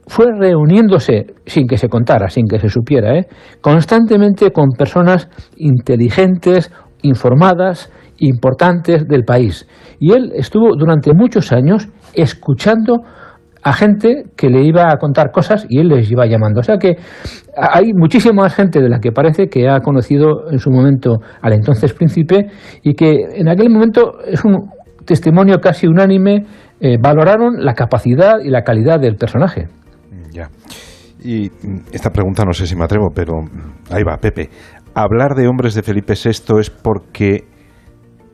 [0.09, 3.27] fue reuniéndose, sin que se contara, sin que se supiera, ¿eh?
[3.61, 9.69] constantemente con personas inteligentes, informadas, importantes del país.
[10.01, 11.89] Y él estuvo durante muchos años
[12.21, 13.03] escuchando
[13.63, 16.61] a gente que le iba a contar cosas y él les iba llamando.
[16.61, 16.97] O sea que
[17.57, 21.53] hay muchísima más gente de la que parece que ha conocido en su momento al
[21.53, 22.47] entonces príncipe
[22.83, 24.71] y que en aquel momento es un
[25.05, 26.45] testimonio casi unánime,
[26.81, 29.67] eh, valoraron la capacidad y la calidad del personaje.
[30.33, 30.49] Ya.
[31.21, 31.51] Y
[31.93, 33.41] esta pregunta no sé si me atrevo, pero
[33.91, 34.51] ahí va, Pepe.
[34.95, 37.45] Hablar de hombres de Felipe VI es porque,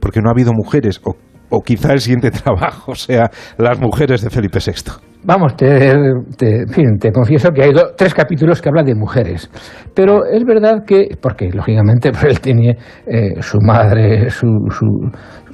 [0.00, 1.14] porque no ha habido mujeres, o,
[1.54, 5.14] o quizá el siguiente trabajo sea las mujeres de Felipe VI.
[5.26, 9.50] Vamos, te, confieso que hay tres capítulos que hablan de mujeres.
[9.94, 12.76] Pero es verdad que, porque lógicamente pues él tiene
[13.06, 14.86] eh, su madre, su, su,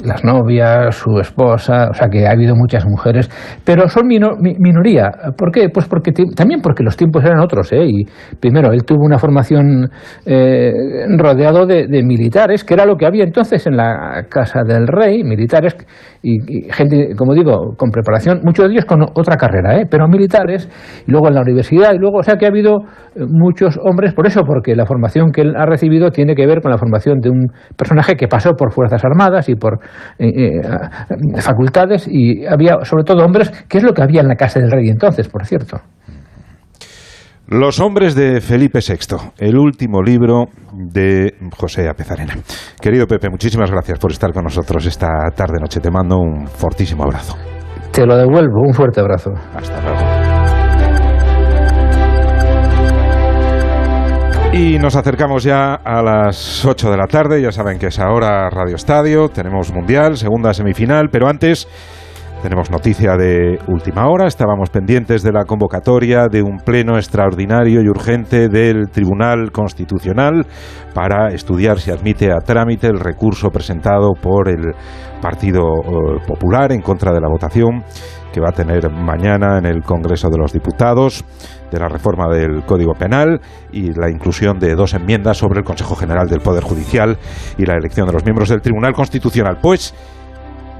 [0.05, 3.31] las novias, su esposa, o sea que ha habido muchas mujeres,
[3.65, 5.11] pero son mino, mi, minoría.
[5.37, 5.69] ¿Por qué?
[5.69, 7.85] Pues porque también porque los tiempos eran otros, ¿eh?
[7.85, 8.05] Y
[8.39, 9.91] primero, él tuvo una formación
[10.27, 10.73] eh,
[11.17, 15.23] rodeado de, de, militares, que era lo que había entonces en la casa del rey,
[15.23, 15.77] militares
[16.23, 19.61] y, y gente, como digo, con preparación, muchos de ellos con otra carrera.
[19.79, 19.87] ¿eh?
[19.91, 20.69] pero militares,
[21.07, 22.79] y luego en la universidad, y luego, o sea que ha habido
[23.17, 26.71] muchos hombres, por eso, porque la formación que él ha recibido tiene que ver con
[26.71, 29.81] la formación de un personaje que pasó por Fuerzas Armadas y por
[30.19, 34.37] eh, eh, facultades, y había sobre todo hombres, que es lo que había en la
[34.37, 35.81] casa del rey entonces, por cierto.
[37.51, 42.35] Los hombres de Felipe VI, el último libro de José Apezarena.
[42.81, 45.81] Querido Pepe, muchísimas gracias por estar con nosotros esta tarde-noche.
[45.81, 47.37] Te mando un fortísimo abrazo.
[47.93, 49.33] Te lo devuelvo, un fuerte abrazo.
[49.53, 50.30] Hasta luego.
[54.53, 58.51] Y nos acercamos ya a las 8 de la tarde, ya saben que es ahora
[58.51, 61.69] Radio Estadio, tenemos Mundial, segunda semifinal, pero antes
[62.43, 67.89] tenemos noticia de última hora, estábamos pendientes de la convocatoria de un pleno extraordinario y
[67.89, 70.45] urgente del Tribunal Constitucional
[70.95, 74.75] para estudiar si admite a trámite el recurso presentado por el
[75.23, 75.63] Partido
[76.27, 77.85] Popular en contra de la votación
[78.33, 81.25] que va a tener mañana en el Congreso de los Diputados
[81.71, 83.41] de la reforma del Código Penal
[83.73, 87.17] y la inclusión de dos enmiendas sobre el Consejo General del Poder Judicial
[87.59, 89.59] y la elección de los miembros del Tribunal Constitucional.
[89.61, 89.95] Pues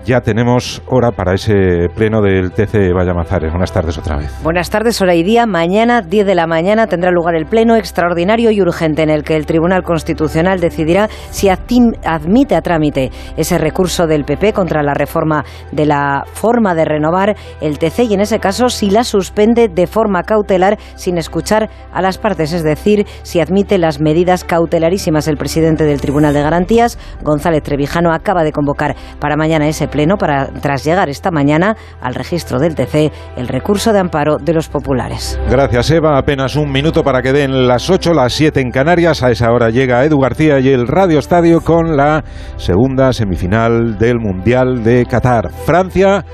[0.05, 3.51] ya tenemos hora para ese pleno del TC Vallamazares.
[3.51, 4.33] Buenas tardes otra vez.
[4.43, 5.47] Buenas tardes, hora y día.
[5.47, 9.37] Mañana, 10 de la mañana, tendrá lugar el pleno extraordinario y urgente en el que
[9.37, 15.45] el Tribunal Constitucional decidirá si admite a trámite ese recurso del PP contra la reforma
[15.73, 19.87] de la forma de renovar el TC y, en ese caso, si la suspende de
[19.87, 25.29] forma cautelar sin escuchar a las partes, es decir, si admite las medidas cautelarísimas.
[25.29, 30.17] El presidente del Tribunal de Garantías, González Trevijano, acaba de convocar para mañana ese Pleno
[30.17, 34.69] para, tras llegar esta mañana al registro del TC, el recurso de amparo de los
[34.69, 35.39] populares.
[35.51, 36.17] Gracias, Eva.
[36.17, 39.23] Apenas un minuto para que den las 8, las 7 en Canarias.
[39.23, 42.25] A esa hora llega Edu García y el Radio Estadio con la
[42.57, 45.51] segunda semifinal del Mundial de Qatar.
[45.51, 46.25] Francia,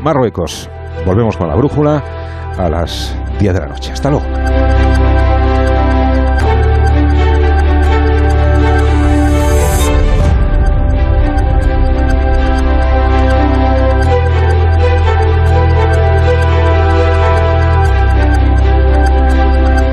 [0.00, 0.68] Marruecos.
[1.06, 2.02] Volvemos con la brújula
[2.56, 3.92] a las 10 de la noche.
[3.92, 4.81] Hasta luego.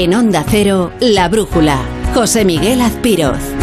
[0.00, 1.80] En Onda Cero, La Brújula.
[2.14, 3.57] José Miguel Azpiroz.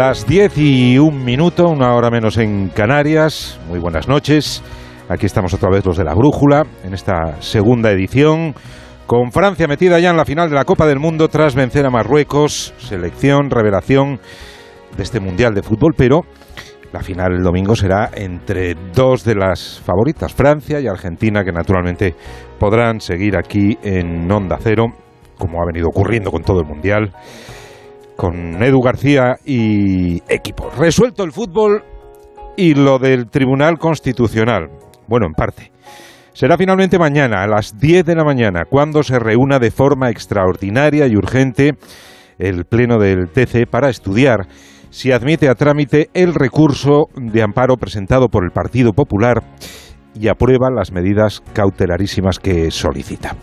[0.00, 3.60] Las 10 y un minuto, una hora menos en Canarias.
[3.68, 4.62] Muy buenas noches.
[5.10, 8.54] Aquí estamos otra vez los de la Brújula, en esta segunda edición,
[9.06, 11.90] con Francia metida ya en la final de la Copa del Mundo tras vencer a
[11.90, 14.20] Marruecos, selección, revelación
[14.96, 16.22] de este Mundial de Fútbol, pero
[16.94, 22.14] la final el domingo será entre dos de las favoritas, Francia y Argentina, que naturalmente
[22.58, 24.86] podrán seguir aquí en Onda Cero,
[25.36, 27.12] como ha venido ocurriendo con todo el Mundial
[28.20, 30.68] con Edu García y equipo.
[30.76, 31.82] Resuelto el fútbol
[32.54, 34.68] y lo del Tribunal Constitucional.
[35.08, 35.72] Bueno, en parte.
[36.34, 41.06] Será finalmente mañana, a las 10 de la mañana, cuando se reúna de forma extraordinaria
[41.06, 41.78] y urgente
[42.38, 44.46] el Pleno del TC para estudiar
[44.90, 49.42] si admite a trámite el recurso de amparo presentado por el Partido Popular
[50.14, 53.34] y aprueba las medidas cautelarísimas que solicita.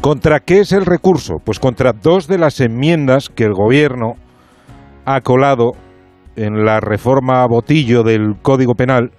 [0.00, 1.36] ¿Contra qué es el recurso?
[1.44, 4.14] Pues contra dos de las enmiendas que el Gobierno
[5.04, 5.72] ha colado
[6.36, 9.10] en la reforma botillo del Código Penal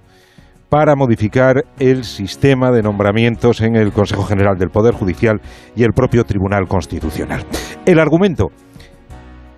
[0.70, 5.40] para modificar el sistema de nombramientos en el Consejo General del Poder Judicial
[5.76, 7.46] y el propio Tribunal Constitucional.
[7.86, 8.48] El argumento,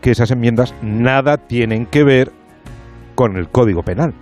[0.01, 2.33] que esas enmiendas nada tienen que ver
[3.15, 4.13] con el Código Penal.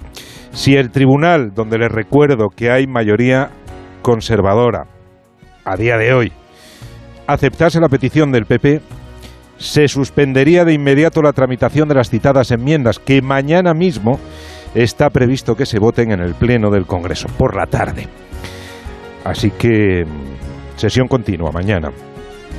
[0.52, 3.50] Si el Tribunal, donde les recuerdo que hay mayoría
[4.04, 4.84] conservadora
[5.66, 6.32] a día de hoy,
[7.28, 8.82] aceptase la petición del PP,
[9.58, 14.20] se suspendería de inmediato la tramitación de las citadas enmiendas, que mañana mismo
[14.74, 18.08] está previsto que se voten en el Pleno del Congreso, por la tarde.
[19.24, 20.04] Así que
[20.76, 21.92] sesión continua mañana.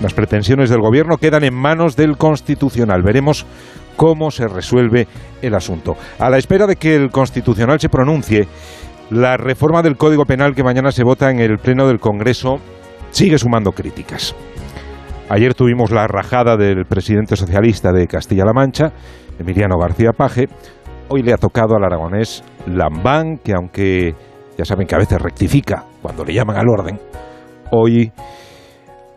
[0.01, 3.03] Las pretensiones del Gobierno quedan en manos del Constitucional.
[3.03, 3.47] Veremos
[3.97, 5.07] cómo se resuelve
[5.43, 5.97] el asunto.
[6.19, 8.47] A la espera de que el Constitucional se pronuncie,
[9.11, 12.59] la reforma del Código Penal que mañana se vota en el Pleno del Congreso
[13.11, 14.35] sigue sumando críticas.
[15.35, 18.93] Ayer tuvimos la rajada del presidente socialista de Castilla-La Mancha,
[19.39, 20.47] Emiliano García Paje.
[21.09, 24.15] Hoy le ha tocado al aragonés Lambán, que aunque
[24.59, 27.01] ya saben que a veces rectifica cuando le llaman al orden,
[27.71, 28.13] hoy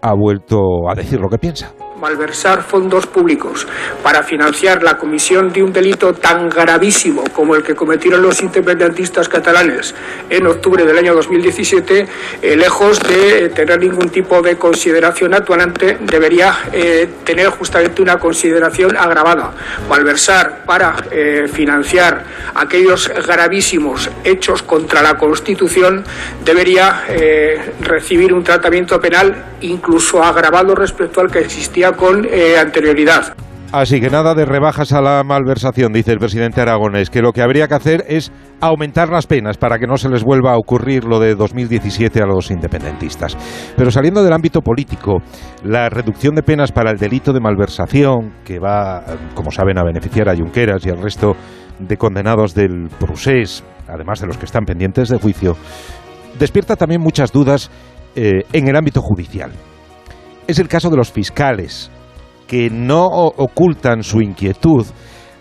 [0.02, 3.66] ha vuelto a decir lo que piensa malversar fondos públicos
[4.04, 9.30] para financiar la comisión de un delito tan gravísimo como el que cometieron los independentistas
[9.30, 9.96] catalanes
[10.30, 12.08] en octubre del año 2017,
[12.42, 18.98] eh, lejos de tener ningún tipo de consideración actuante, debería eh, tener justamente una consideración
[18.98, 19.54] agravada.
[19.90, 22.26] Malversar para eh, financiar
[22.56, 26.04] aquellos gravísimos hechos contra la Constitución
[26.44, 27.04] debería
[27.82, 33.36] recibir un tratamiento penal incluso agravado respecto al que existía con eh, anterioridad.
[33.72, 37.42] Así que nada de rebajas a la malversación, dice el presidente Aragonés, que lo que
[37.42, 38.32] habría que hacer es
[38.62, 42.26] aumentar las penas para que no se les vuelva a ocurrir lo de 2017 a
[42.26, 43.36] los independentistas.
[43.76, 45.22] Pero saliendo del ámbito político,
[45.64, 50.30] la reducción de penas para el delito de malversación, que va, como saben, a beneficiar
[50.30, 51.36] a Junqueras y al resto
[51.78, 55.58] de condenados del procés, además de los que están pendientes de juicio,
[56.40, 57.70] despierta también muchas dudas
[58.16, 59.52] eh, en el ámbito judicial.
[60.48, 61.90] Es el caso de los fiscales
[62.48, 64.86] que no ocultan su inquietud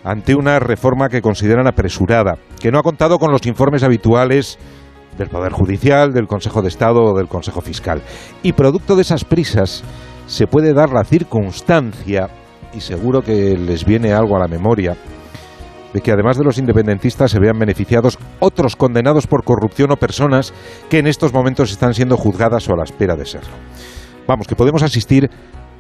[0.03, 4.59] ante una reforma que consideran apresurada, que no ha contado con los informes habituales
[5.19, 8.01] del Poder Judicial, del Consejo de Estado o del Consejo Fiscal.
[8.43, 9.85] Y producto de esas prisas
[10.27, 12.31] se puede dar la circunstancia,
[12.75, 14.97] y seguro que les viene algo a la memoria,
[15.93, 20.55] de que además de los independentistas se vean beneficiados otros condenados por corrupción o personas
[20.89, 23.53] que en estos momentos están siendo juzgadas o a la espera de serlo.
[24.27, 25.29] Vamos, que podemos asistir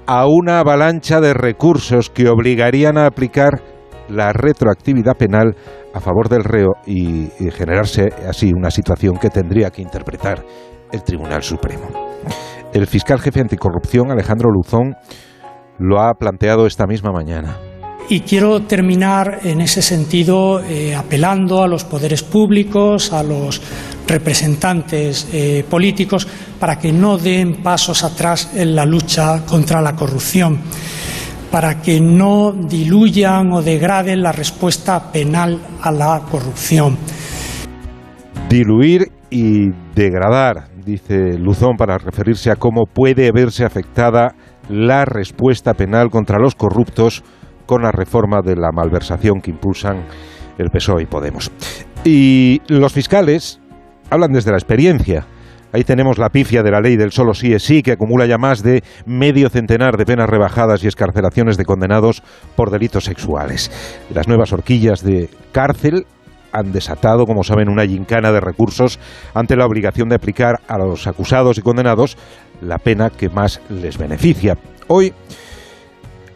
[0.06, 3.62] a una avalancha de recursos que obligarían a aplicar
[4.08, 5.56] la retroactividad penal
[5.94, 10.44] a favor del reo y, generarse así una situación que tendría que interpretar
[10.92, 11.88] el Tribunal Supremo.
[12.72, 14.94] El fiscal jefe anticorrupción, Alejandro Luzón,
[15.78, 17.56] lo ha planteado esta misma mañana.
[18.08, 23.62] Y quiero terminar en ese sentido eh, apelando a los poderes públicos, a los
[24.06, 26.28] representantes eh, políticos,
[26.60, 30.60] para que no den pasos atrás en la lucha contra la corrupción,
[31.50, 36.98] para que no diluyan o degraden la respuesta penal a la corrupción.
[38.50, 44.34] Diluir y degradar, dice Luzón, para referirse a cómo puede verse afectada
[44.68, 47.24] la respuesta penal contra los corruptos
[47.66, 50.04] con la reforma de la malversación que impulsan
[50.58, 51.50] el PSOE y Podemos.
[52.04, 53.60] Y los fiscales
[54.10, 55.26] hablan desde la experiencia.
[55.72, 58.38] Ahí tenemos la pifia de la ley del solo sí es sí, que acumula ya
[58.38, 62.22] más de medio centenar de penas rebajadas y escarcelaciones de condenados
[62.54, 63.72] por delitos sexuales.
[64.14, 66.06] Las nuevas horquillas de cárcel
[66.52, 69.00] han desatado, como saben, una gincana de recursos
[69.34, 72.16] ante la obligación de aplicar a los acusados y condenados
[72.60, 74.56] la pena que más les beneficia.
[74.86, 75.12] Hoy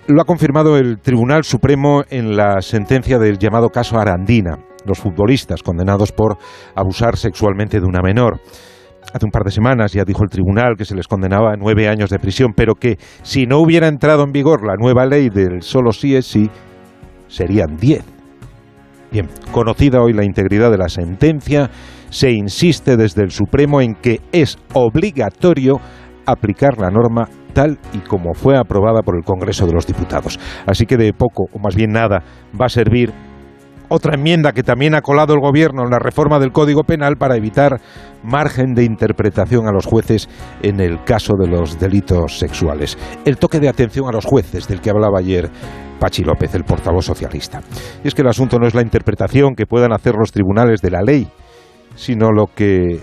[0.08, 5.62] lo ha confirmado el Tribunal Supremo en la sentencia del llamado caso Arandina, los futbolistas
[5.62, 6.38] condenados por
[6.74, 8.40] abusar sexualmente de una menor.
[9.12, 11.88] Hace un par de semanas ya dijo el tribunal que se les condenaba a nueve
[11.88, 15.60] años de prisión, pero que si no hubiera entrado en vigor la nueva ley del
[15.60, 16.48] solo sí es sí,
[17.26, 18.04] serían diez.
[19.12, 21.70] Bien, conocida hoy la integridad de la sentencia,
[22.08, 25.80] se insiste desde el Supremo en que es obligatorio
[26.24, 27.28] aplicar la norma
[27.92, 30.38] y como fue aprobada por el Congreso de los Diputados.
[30.66, 32.22] Así que de poco, o más bien nada,
[32.58, 33.12] va a servir
[33.88, 37.36] otra enmienda que también ha colado el Gobierno en la reforma del Código Penal para
[37.36, 37.80] evitar
[38.22, 40.28] margen de interpretación a los jueces
[40.62, 42.98] en el caso de los delitos sexuales.
[43.24, 45.50] El toque de atención a los jueces del que hablaba ayer
[45.98, 47.60] Pachi López, el portavoz socialista.
[48.04, 50.90] Y es que el asunto no es la interpretación que puedan hacer los tribunales de
[50.90, 51.26] la ley,
[51.96, 53.00] sino lo que,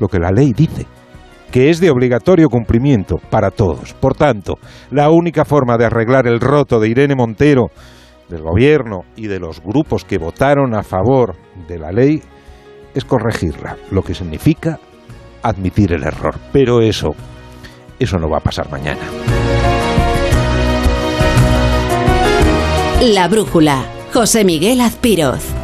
[0.00, 0.86] lo que la ley dice
[1.52, 3.92] que es de obligatorio cumplimiento para todos.
[3.92, 4.54] Por tanto,
[4.90, 7.66] la única forma de arreglar el roto de Irene Montero,
[8.28, 11.36] del gobierno y de los grupos que votaron a favor
[11.68, 12.22] de la ley
[12.94, 14.80] es corregirla, lo que significa
[15.42, 16.36] admitir el error.
[16.52, 17.10] Pero eso,
[17.98, 19.02] eso no va a pasar mañana.
[23.02, 25.61] La brújula, José Miguel Azpiroz.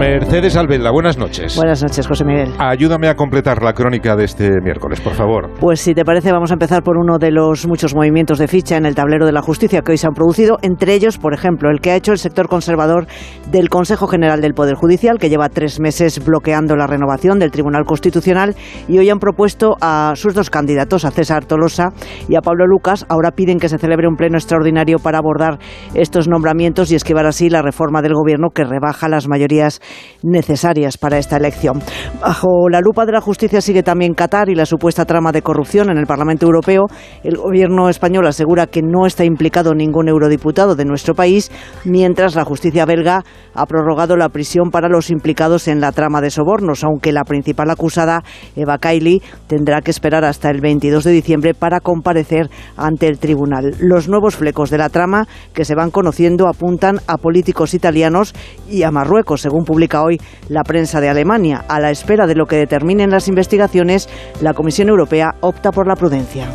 [0.00, 1.56] Mercedes Albela, buenas noches.
[1.56, 2.54] Buenas noches, José Miguel.
[2.58, 5.50] Ayúdame a completar la crónica de este miércoles, por favor.
[5.60, 8.78] Pues si te parece, vamos a empezar por uno de los muchos movimientos de ficha
[8.78, 11.68] en el tablero de la justicia que hoy se han producido, entre ellos, por ejemplo,
[11.68, 13.08] el que ha hecho el sector conservador
[13.50, 17.84] del Consejo General del Poder Judicial, que lleva tres meses bloqueando la renovación del Tribunal
[17.84, 18.56] Constitucional,
[18.88, 21.90] y hoy han propuesto a sus dos candidatos, a César Tolosa
[22.26, 23.04] y a Pablo Lucas.
[23.10, 25.58] Ahora piden que se celebre un pleno extraordinario para abordar
[25.92, 29.82] estos nombramientos y esquivar así la reforma del Gobierno que rebaja las mayorías
[30.22, 31.80] necesarias para esta elección.
[32.20, 35.90] Bajo la lupa de la justicia sigue también Qatar y la supuesta trama de corrupción
[35.90, 36.86] en el Parlamento Europeo.
[37.22, 41.50] El gobierno español asegura que no está implicado ningún eurodiputado de nuestro país,
[41.84, 43.24] mientras la justicia belga
[43.54, 47.70] ha prorrogado la prisión para los implicados en la trama de sobornos, aunque la principal
[47.70, 48.22] acusada,
[48.56, 53.74] Eva Kaili, tendrá que esperar hasta el 22 de diciembre para comparecer ante el tribunal.
[53.80, 58.34] Los nuevos flecos de la trama que se van conociendo apuntan a políticos italianos
[58.68, 61.64] y a Marruecos, según publica hoy la prensa de Alemania.
[61.68, 64.08] A la espera de lo que determinen las investigaciones,
[64.40, 66.50] la Comisión Europea opta por la prudencia.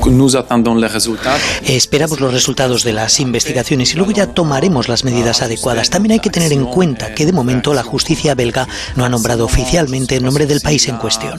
[1.65, 5.89] Esperamos los resultados de las investigaciones y luego ya tomaremos las medidas adecuadas.
[5.89, 9.45] También hay que tener en cuenta que de momento la justicia belga no ha nombrado
[9.45, 11.33] oficialmente el nombre del país en cuestión.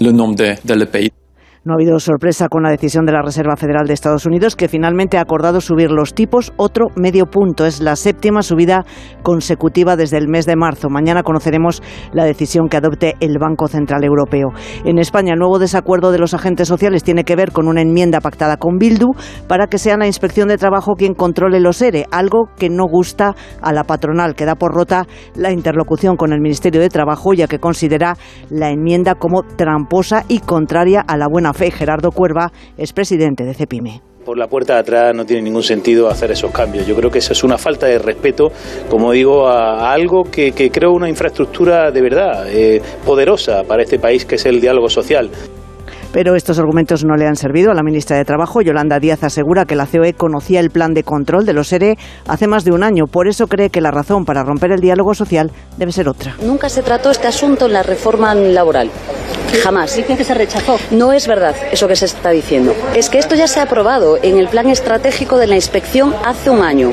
[1.66, 4.68] No ha habido sorpresa con la decisión de la Reserva Federal de Estados Unidos, que
[4.68, 7.66] finalmente ha acordado subir los tipos otro medio punto.
[7.66, 8.84] Es la séptima subida
[9.24, 10.88] consecutiva desde el mes de marzo.
[10.90, 11.82] Mañana conoceremos
[12.12, 14.50] la decisión que adopte el Banco Central Europeo.
[14.84, 18.20] En España, el nuevo desacuerdo de los agentes sociales tiene que ver con una enmienda
[18.20, 19.14] pactada con Bildu
[19.48, 23.34] para que sea la Inspección de Trabajo quien controle los ERE, algo que no gusta
[23.60, 27.48] a la patronal, que da por rota la interlocución con el Ministerio de Trabajo, ya
[27.48, 28.16] que considera
[28.50, 31.70] la enmienda como tramposa y contraria a la buena fe.
[31.70, 36.10] Gerardo Cuerva es presidente de CEPIME por la puerta de atrás no tiene ningún sentido
[36.10, 36.84] hacer esos cambios.
[36.84, 38.50] Yo creo que eso es una falta de respeto,
[38.90, 44.24] como digo, a, algo que, creo una infraestructura de verdad eh, poderosa para este país,
[44.24, 45.30] que es el diálogo social.
[46.16, 48.62] Pero estos argumentos no le han servido a la ministra de Trabajo.
[48.62, 52.46] Yolanda Díaz asegura que la COE conocía el plan de control de los ERE hace
[52.46, 53.04] más de un año.
[53.04, 56.34] Por eso cree que la razón para romper el diálogo social debe ser otra.
[56.40, 58.90] Nunca se trató este asunto en la reforma laboral.
[59.62, 59.94] Jamás.
[59.94, 60.78] Dicen que se rechazó.
[60.90, 62.74] No es verdad eso que se está diciendo.
[62.94, 66.48] Es que esto ya se ha aprobado en el plan estratégico de la inspección hace
[66.48, 66.92] un año.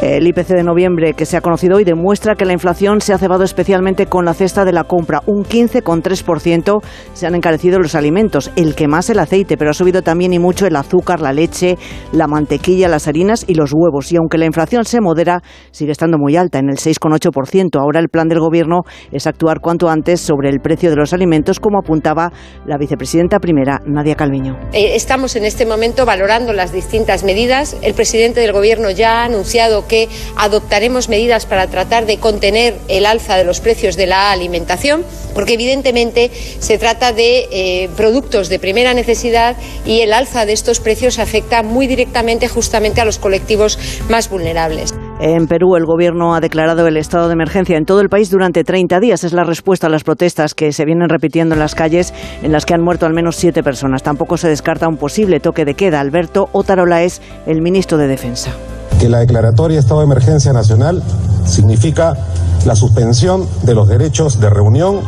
[0.00, 3.18] El IPC de noviembre que se ha conocido hoy demuestra que la inflación se ha
[3.18, 5.22] cebado especialmente con la cesta de la compra.
[5.26, 6.80] Un 15,3%
[7.14, 10.38] se han encarecido los alimentos, el que más el aceite, pero ha subido también y
[10.38, 11.76] mucho el azúcar, la leche,
[12.12, 14.12] la mantequilla, las harinas y los huevos.
[14.12, 15.42] Y aunque la inflación se modera,
[15.72, 17.80] sigue estando muy alta, en el 6,8%.
[17.80, 21.58] Ahora el plan del Gobierno es actuar cuanto antes sobre el precio de los alimentos,
[21.58, 22.30] como apuntaba
[22.66, 24.60] la vicepresidenta primera, Nadia Calviño.
[24.72, 27.76] Eh, estamos en este momento valorando las distintas medidas.
[27.82, 33.06] El presidente del Gobierno ya ha anunciado que adoptaremos medidas para tratar de contener el
[33.06, 35.04] alza de los precios de la alimentación,
[35.34, 40.80] porque evidentemente se trata de eh, productos de primera necesidad y el alza de estos
[40.80, 43.78] precios afecta muy directamente justamente a los colectivos
[44.08, 44.94] más vulnerables.
[45.20, 48.62] En Perú, el gobierno ha declarado el estado de emergencia en todo el país durante
[48.62, 49.24] 30 días.
[49.24, 52.64] Es la respuesta a las protestas que se vienen repitiendo en las calles, en las
[52.64, 54.04] que han muerto al menos siete personas.
[54.04, 55.98] Tampoco se descarta un posible toque de queda.
[55.98, 58.56] Alberto Otarola es el ministro de Defensa
[58.98, 61.02] que la declaratoria de estado de emergencia nacional
[61.46, 62.16] significa
[62.64, 65.00] la suspensión de los derechos de reunión,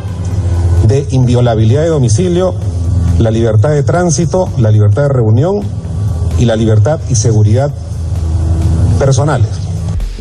[0.87, 2.55] de inviolabilidad de domicilio,
[3.19, 5.61] la libertad de tránsito, la libertad de reunión
[6.39, 7.71] y la libertad y seguridad
[8.97, 9.70] personales.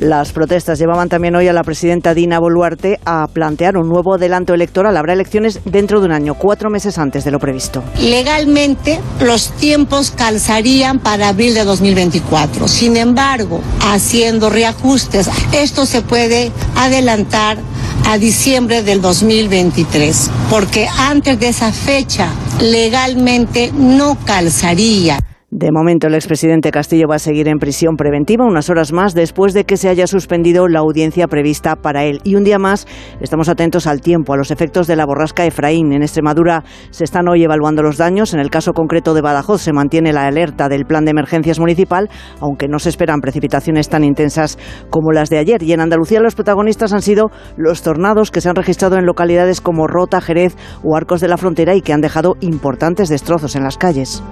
[0.01, 4.55] Las protestas llevaban también hoy a la presidenta Dina Boluarte a plantear un nuevo adelanto
[4.55, 4.97] electoral.
[4.97, 7.83] Habrá elecciones dentro de un año, cuatro meses antes de lo previsto.
[7.99, 12.67] Legalmente, los tiempos calzarían para abril de 2024.
[12.67, 13.61] Sin embargo,
[13.93, 17.59] haciendo reajustes, esto se puede adelantar
[18.07, 25.19] a diciembre del 2023, porque antes de esa fecha legalmente no calzaría.
[25.53, 29.53] De momento, el expresidente Castillo va a seguir en prisión preventiva unas horas más después
[29.53, 32.21] de que se haya suspendido la audiencia prevista para él.
[32.23, 32.87] Y un día más
[33.21, 35.93] estamos atentos al tiempo, a los efectos de la borrasca Efraín.
[35.93, 38.33] En Extremadura se están hoy evaluando los daños.
[38.33, 42.09] En el caso concreto de Badajoz se mantiene la alerta del plan de emergencias municipal,
[42.39, 44.57] aunque no se esperan precipitaciones tan intensas
[44.89, 45.65] como las de ayer.
[45.65, 49.61] Y en Andalucía los protagonistas han sido los tornados que se han registrado en localidades
[49.61, 50.55] como Rota, Jerez
[50.85, 54.23] o Arcos de la Frontera y que han dejado importantes destrozos en las calles.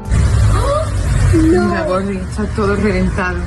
[1.34, 3.38] Mira, Borri, está todo reventado.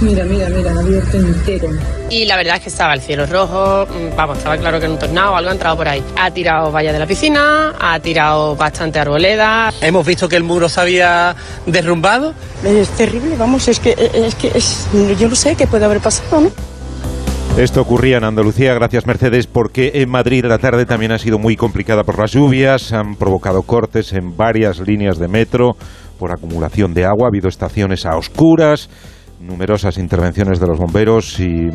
[0.00, 1.68] Mira, mira, mira, el abierto entero.
[2.10, 4.92] Y la verdad es que estaba el cielo rojo, mm, vamos, estaba claro que en
[4.92, 6.02] un tornado algo ha entrado por ahí.
[6.18, 9.72] Ha tirado vallas de la piscina, ha tirado bastante arboleda.
[9.80, 11.34] Hemos visto que el muro se había
[11.66, 12.34] derrumbado.
[12.64, 14.86] Es terrible, vamos, es que, es que es,
[15.18, 16.50] yo no sé qué puede haber pasado, ¿no?
[17.56, 21.56] Esto ocurría en Andalucía, gracias Mercedes, porque en Madrid la tarde también ha sido muy
[21.56, 25.74] complicada por las lluvias, han provocado cortes en varias líneas de metro
[26.18, 28.88] por acumulación de agua, ha habido estaciones a oscuras,
[29.40, 31.68] numerosas intervenciones de los bomberos y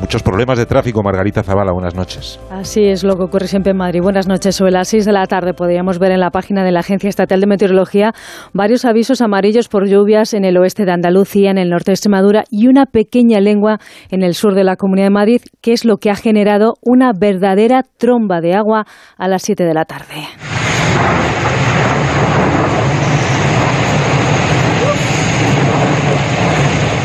[0.00, 1.02] muchos problemas de tráfico.
[1.02, 2.38] Margarita Zavala, buenas noches.
[2.50, 4.00] Así es lo que ocurre siempre en Madrid.
[4.02, 4.56] Buenas noches.
[4.56, 7.40] Sobre las 6 de la tarde podríamos ver en la página de la Agencia Estatal
[7.40, 8.12] de Meteorología
[8.52, 12.44] varios avisos amarillos por lluvias en el oeste de Andalucía, en el norte de Extremadura
[12.50, 13.78] y una pequeña lengua
[14.10, 17.12] en el sur de la Comunidad de Madrid, que es lo que ha generado una
[17.18, 18.86] verdadera tromba de agua
[19.16, 20.26] a las 7 de la tarde.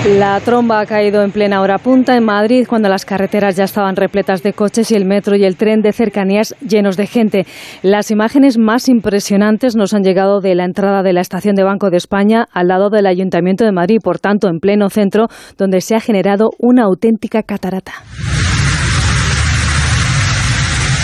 [0.04, 3.96] La tromba ha caído en plena hora punta en Madrid cuando las carreteras ya estaban
[3.96, 7.46] repletas de coches y el metro y el tren de cercanías llenos de gente.
[7.84, 11.92] Las imágenes más impresionantes nos han llegado de la entrada de la estación de Banco
[11.92, 15.94] de España al lado del Ayuntamiento de Madrid, por tanto en pleno centro, donde se
[15.94, 17.94] ha generado una auténtica catarata.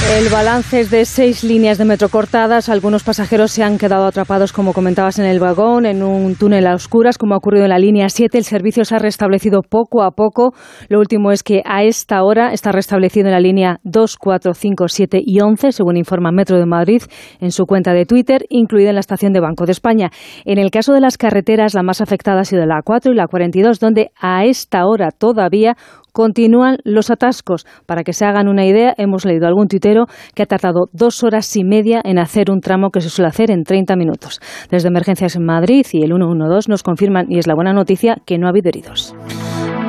[0.05, 2.69] El balance es de seis líneas de metro cortadas.
[2.69, 6.75] Algunos pasajeros se han quedado atrapados, como comentabas, en el vagón, en un túnel a
[6.75, 8.37] oscuras, como ha ocurrido en la línea 7.
[8.37, 10.53] El servicio se ha restablecido poco a poco.
[10.87, 14.87] Lo último es que a esta hora está restablecido en la línea 2, 4, 5,
[14.87, 17.01] 7 y 11, según informa Metro de Madrid
[17.41, 20.11] en su cuenta de Twitter, incluida en la estación de Banco de España.
[20.45, 23.27] En el caso de las carreteras, la más afectada ha sido la 4 y la
[23.27, 25.75] 42, donde a esta hora todavía
[26.13, 27.65] continúan los atascos.
[27.85, 30.05] Para que se hagan una idea, hemos leído algún tuitero
[30.35, 33.51] que ha tardado dos horas y media en hacer un tramo que se suele hacer
[33.51, 34.39] en 30 minutos.
[34.69, 38.37] Desde Emergencias en Madrid y el 112 nos confirman, y es la buena noticia, que
[38.37, 39.15] no ha habido heridos.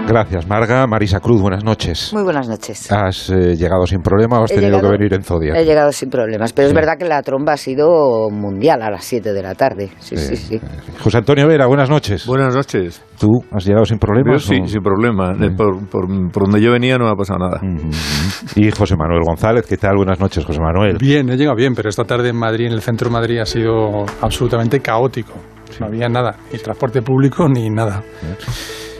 [0.08, 0.86] Gracias, Marga.
[0.86, 2.12] Marisa Cruz, buenas noches.
[2.14, 2.90] Muy buenas noches.
[2.90, 5.52] ¿Has eh, llegado sin problema o has He tenido llegado- que venir en Zodia?
[5.54, 6.70] He llegado sin problemas, pero Sí.
[6.70, 9.90] es verdad que la tromba ha sido mundial a las 7 de la tarde.
[9.98, 10.60] Sí, sí, sí.
[11.02, 12.26] José Antonio Vera, buenas noches.
[12.26, 13.02] Buenas noches.
[13.20, 14.42] ¿Tú has llegado sin Yo problemas?
[14.42, 15.32] sí, o- sin problema.
[15.44, 17.60] Eh, Por, por- por donde yo venía no me ha pasado nada.
[18.56, 19.96] Y José Manuel González, ¿qué tal?
[19.96, 20.96] Buenas noches, José Manuel.
[20.98, 23.46] Bien, he llegado bien, pero esta tarde en Madrid, en el centro de Madrid, ha
[23.46, 25.34] sido absolutamente caótico.
[25.80, 28.02] No había nada, ni transporte público ni nada.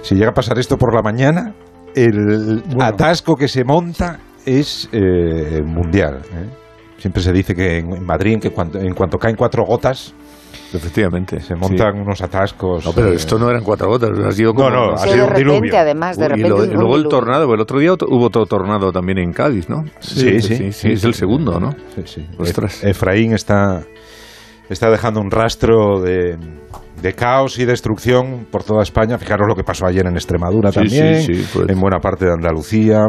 [0.09, 1.53] Si llega a pasar esto por la mañana,
[1.95, 6.23] el atasco que se monta es eh, mundial.
[6.33, 6.49] ¿eh?
[6.97, 10.15] Siempre se dice que en en Madrid, en, que cuanto, en cuanto caen cuatro gotas,
[10.73, 11.41] Efectivamente.
[11.41, 12.87] se montan unos atascos.
[12.87, 14.71] No, pero eh, esto no eran cuatro gotas, ha sido como...
[14.71, 15.55] No, no, ha sido de un diluvio.
[15.61, 16.47] repente, además, de Uy, repente.
[16.47, 17.19] Y, lo- y un luego el diluvio.
[17.19, 19.85] tornado, el otro día hubo otro tornado también en Cádiz, ¿no?
[20.01, 21.73] Sí, sí, sí, es el segundo, ¿no?
[21.95, 22.27] Sí, sí.
[22.39, 22.83] Ostras.
[22.83, 23.83] E- Efraín está,
[24.71, 26.39] está dejando un rastro de,
[27.03, 29.19] de caos y destrucción por toda España.
[29.19, 31.69] Fijaros lo que pasó ayer en Extremadura Sí, también, sí, sí, pues.
[31.69, 33.07] en buena parte de Andalucía.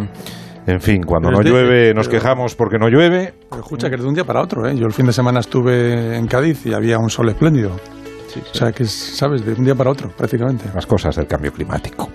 [0.68, 3.34] En fin, cuando Pero no de- llueve nos pero- quejamos porque no llueve.
[3.50, 4.76] Pero escucha que es de un día para otro, ¿eh?
[4.76, 7.72] Yo el fin de semana estuve en Cádiz y había un sol espléndido.
[7.76, 9.44] O sea que, es, ¿sabes?
[9.44, 10.66] De un día para otro, prácticamente.
[10.76, 12.08] Las cosas del cambio climático.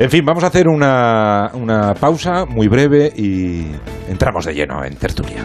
[0.00, 3.66] En fin, vamos a hacer una, una pausa muy breve y
[4.08, 5.44] entramos de lleno en tertulia.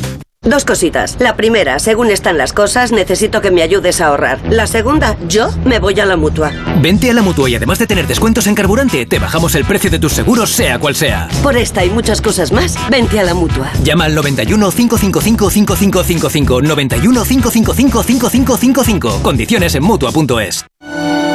[0.43, 1.17] Dos cositas.
[1.19, 4.41] La primera, según están las cosas, necesito que me ayudes a ahorrar.
[4.49, 6.51] La segunda, yo me voy a la mutua.
[6.81, 9.91] Vente a la mutua y además de tener descuentos en carburante, te bajamos el precio
[9.91, 11.27] de tus seguros, sea cual sea.
[11.43, 13.71] Por esta y muchas cosas más, vente a la mutua.
[13.83, 16.61] Llama al 91 555 5555.
[16.63, 19.21] 91 555 5555.
[19.21, 20.65] Condiciones en mutua.es.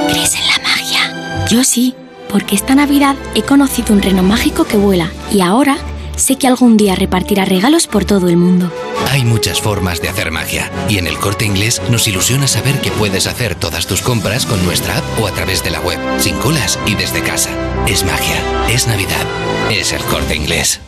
[0.08, 1.46] ¿Crees en la magia?
[1.48, 1.94] Yo sí,
[2.28, 5.76] porque esta Navidad he conocido un reno mágico que vuela y ahora
[6.16, 8.72] sé que algún día repartirá regalos por todo el mundo.
[9.08, 12.90] Hay muchas formas de hacer magia y en el corte inglés nos ilusiona saber que
[12.90, 16.36] puedes hacer todas tus compras con nuestra app o a través de la web, sin
[16.36, 17.50] colas y desde casa.
[17.86, 19.24] Es magia, es Navidad,
[19.70, 20.80] es el corte inglés.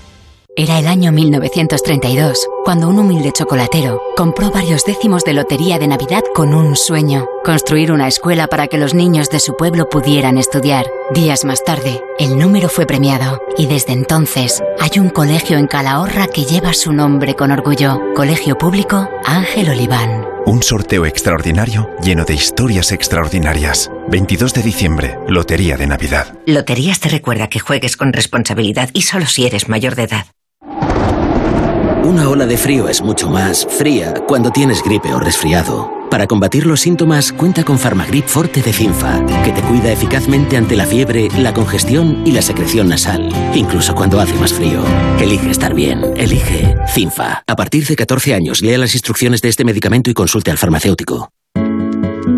[0.57, 6.23] Era el año 1932, cuando un humilde chocolatero compró varios décimos de lotería de Navidad
[6.35, 10.85] con un sueño, construir una escuela para que los niños de su pueblo pudieran estudiar.
[11.15, 16.27] Días más tarde, el número fue premiado y desde entonces hay un colegio en Calahorra
[16.27, 20.27] que lleva su nombre con orgullo, Colegio Público Ángel Oliván.
[20.45, 23.91] Un sorteo extraordinario lleno de historias extraordinarias.
[24.11, 26.35] 22 de diciembre, Lotería de Navidad.
[26.45, 30.27] Loterías te recuerda que juegues con responsabilidad y solo si eres mayor de edad.
[32.05, 35.93] Una ola de frío es mucho más fría cuando tienes gripe o resfriado.
[36.11, 40.75] Para combatir los síntomas, cuenta con Farmagrip Forte de Cinfa, que te cuida eficazmente ante
[40.75, 44.83] la fiebre, la congestión y la secreción nasal, incluso cuando hace más frío.
[45.21, 47.43] Elige estar bien, elige Cinfa.
[47.47, 51.31] A partir de 14 años, lea las instrucciones de este medicamento y consulte al farmacéutico.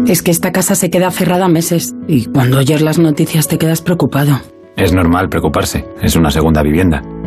[0.07, 3.83] Es que esta casa se queda cerrada meses y cuando oyes las noticias te quedas
[3.83, 4.41] preocupado.
[4.77, 7.03] Es normal preocuparse, es una segunda vivienda.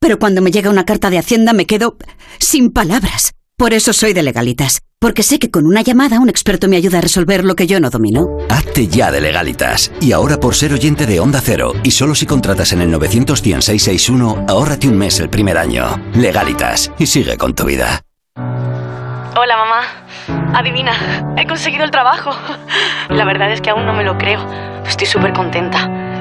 [0.00, 1.98] Pero cuando me llega una carta de Hacienda me quedo
[2.38, 3.34] sin palabras.
[3.58, 6.96] Por eso soy de legalitas, porque sé que con una llamada un experto me ayuda
[6.96, 8.38] a resolver lo que yo no domino.
[8.48, 9.92] Hazte ya de legalitas.
[10.00, 14.46] Y ahora por ser oyente de Onda Cero, y solo si contratas en el 91661,
[14.48, 16.02] ahórrate un mes el primer año.
[16.14, 18.00] Legalitas, y sigue con tu vida.
[18.34, 20.54] Hola mamá.
[20.58, 22.30] Adivina, he conseguido el trabajo.
[23.10, 24.40] La verdad es que aún no me lo creo.
[24.86, 26.09] Estoy súper contenta.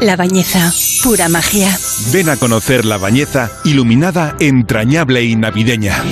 [0.00, 0.72] La Bañeza,
[1.02, 1.76] pura magia.
[2.12, 6.04] Ven a conocer La Bañeza, iluminada, entrañable y navideña.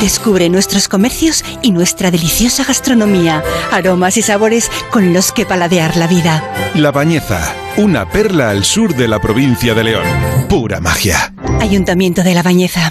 [0.00, 3.42] Descubre nuestros comercios y nuestra deliciosa gastronomía,
[3.72, 6.44] aromas y sabores con los que paladear la vida.
[6.74, 10.06] La Bañeza, una perla al sur de la provincia de León.
[10.48, 11.34] Pura magia.
[11.60, 12.90] Ayuntamiento de La Bañeza.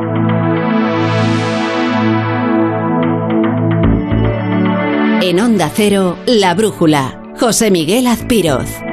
[5.23, 7.21] En Onda Cero, La Brújula.
[7.39, 8.90] José Miguel Azpiroz.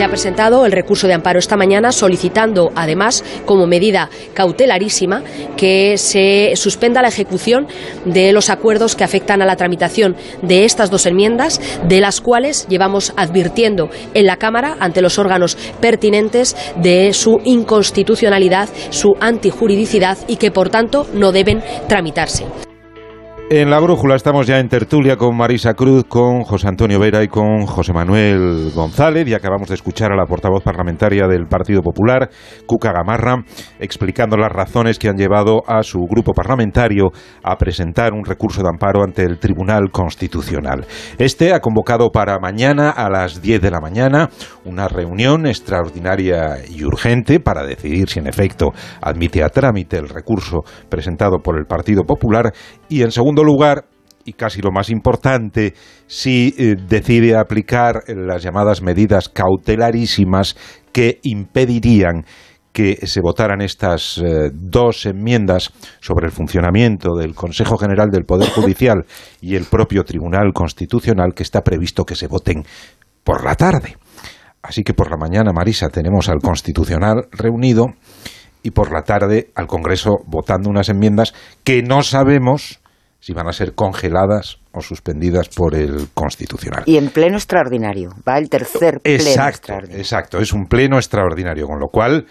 [0.00, 5.22] Se ha presentado el recurso de amparo esta mañana solicitando, además, como medida cautelarísima,
[5.58, 7.68] que se suspenda la ejecución
[8.06, 12.66] de los acuerdos que afectan a la tramitación de estas dos enmiendas, de las cuales
[12.68, 20.36] llevamos advirtiendo en la Cámara ante los órganos pertinentes de su inconstitucionalidad, su antijuridicidad y
[20.36, 22.46] que, por tanto, no deben tramitarse.
[23.52, 27.26] En la brújula estamos ya en tertulia con Marisa Cruz, con José Antonio Vera y
[27.26, 32.30] con José Manuel González y acabamos de escuchar a la portavoz parlamentaria del Partido Popular,
[32.64, 33.42] Cuca Gamarra,
[33.80, 37.10] explicando las razones que han llevado a su grupo parlamentario
[37.42, 40.86] a presentar un recurso de amparo ante el Tribunal Constitucional.
[41.18, 44.30] Este ha convocado para mañana a las 10 de la mañana
[44.64, 48.68] una reunión extraordinaria y urgente para decidir si en efecto
[49.02, 52.52] admite a trámite el recurso presentado por el Partido Popular
[52.88, 53.84] y en segundo lugar,
[54.24, 55.74] y casi lo más importante,
[56.06, 60.56] si eh, decide aplicar las llamadas medidas cautelarísimas
[60.92, 62.24] que impedirían
[62.72, 68.50] que se votaran estas eh, dos enmiendas sobre el funcionamiento del Consejo General del Poder
[68.54, 69.04] Judicial
[69.40, 72.64] y el propio Tribunal Constitucional que está previsto que se voten
[73.24, 73.96] por la tarde.
[74.62, 77.94] Así que por la mañana, Marisa, tenemos al Constitucional reunido
[78.62, 81.32] y por la tarde al Congreso votando unas enmiendas
[81.64, 82.80] que no sabemos
[83.20, 86.84] si van a ser congeladas o suspendidas por el Constitucional.
[86.86, 90.00] Y en pleno extraordinario, va el tercer pleno exacto, extraordinario.
[90.00, 92.26] Exacto, es un pleno extraordinario, con lo cual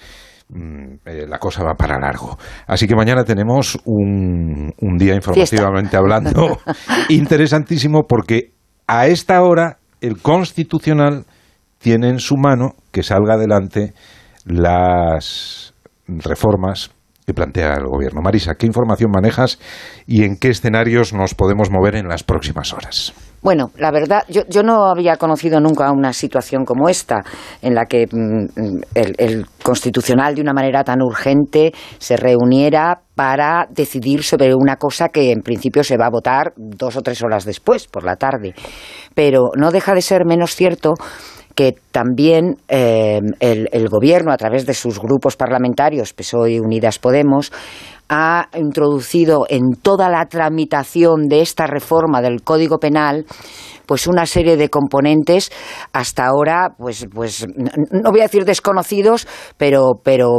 [0.49, 2.37] mm, eh, la cosa va para largo.
[2.65, 6.59] Así que mañana tenemos un, un día informativamente hablando
[7.09, 8.53] interesantísimo porque
[8.87, 11.25] a esta hora el Constitucional
[11.77, 13.93] tiene en su mano que salga adelante
[14.45, 15.73] las
[16.07, 16.91] reformas
[17.33, 18.21] plantea el gobierno.
[18.21, 19.59] Marisa, ¿qué información manejas
[20.05, 23.13] y en qué escenarios nos podemos mover en las próximas horas?
[23.41, 27.21] Bueno, la verdad, yo, yo no había conocido nunca una situación como esta,
[27.61, 33.65] en la que mm, el, el Constitucional, de una manera tan urgente, se reuniera para
[33.69, 37.45] decidir sobre una cosa que en principio se va a votar dos o tres horas
[37.45, 38.53] después, por la tarde.
[39.13, 40.93] Pero no deja de ser menos cierto
[41.59, 47.51] que también eh, el, Gobierno, a través de sus grupos parlamentarios, PSOE y Unidas Podemos,
[48.07, 53.25] ha introducido en toda la tramitación de esta reforma del Código Penal
[53.89, 55.51] pues una serie de componentes
[55.93, 57.47] hasta ahora pues pues
[57.89, 60.37] no voy a decir desconocidos pero pero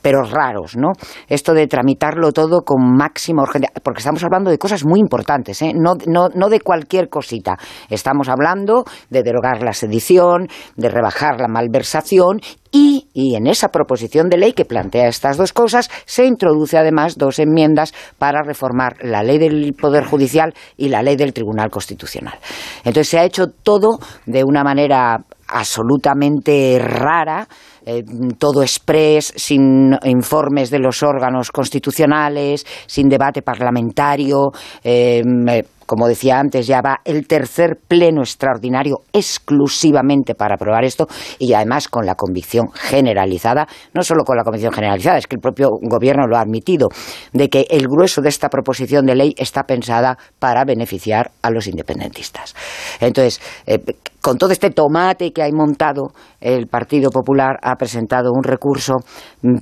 [0.00, 0.92] pero raros no
[1.26, 5.72] esto de tramitarlo todo con máxima urgencia porque estamos hablando de cosas muy importantes ¿eh?
[5.74, 7.56] no, no, no de cualquier cosita
[7.90, 10.46] estamos hablando de derogar la sedición
[10.76, 12.38] de rebajar la malversación
[12.70, 17.38] y, en esa proposición de ley que plantea estas dos cosas se introduce además dos
[17.38, 22.38] enmiendas para reformar la ley del Poder Judicial y la ley del Tribunal Constitucional.
[22.78, 27.48] Entonces se ha hecho todo de una manera absolutamente rara,
[27.84, 28.04] eh,
[28.38, 34.50] todo express, sin informes de los órganos constitucionales, sin debate parlamentario.
[34.84, 35.22] Eh,
[35.88, 41.06] como decía antes, ya va el tercer pleno extraordinario exclusivamente para aprobar esto
[41.38, 45.40] y además con la convicción generalizada, no solo con la convicción generalizada, es que el
[45.40, 46.88] propio gobierno lo ha admitido,
[47.32, 51.66] de que el grueso de esta proposición de ley está pensada para beneficiar a los
[51.66, 52.54] independentistas.
[53.00, 53.78] Entonces, eh,
[54.28, 58.96] con todo este tomate que hay montado, el Partido Popular ha presentado un recurso